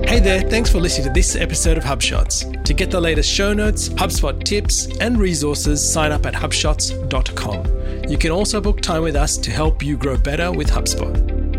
Hey 0.06 0.20
there, 0.20 0.40
thanks 0.42 0.70
for 0.70 0.78
listening 0.78 1.08
to 1.08 1.12
this 1.12 1.34
episode 1.34 1.76
of 1.76 1.82
HubShots. 1.82 2.62
To 2.64 2.72
get 2.72 2.92
the 2.92 3.00
latest 3.00 3.28
show 3.28 3.52
notes, 3.52 3.88
HubSpot 3.88 4.40
tips, 4.44 4.86
and 4.98 5.18
resources, 5.18 5.82
sign 5.92 6.12
up 6.12 6.24
at 6.26 6.32
hubshots.com. 6.32 8.08
You 8.08 8.16
can 8.16 8.30
also 8.30 8.60
book 8.60 8.80
time 8.80 9.02
with 9.02 9.16
us 9.16 9.36
to 9.38 9.50
help 9.50 9.82
you 9.82 9.96
grow 9.96 10.16
better 10.16 10.52
with 10.52 10.70
HubSpot. 10.70 11.55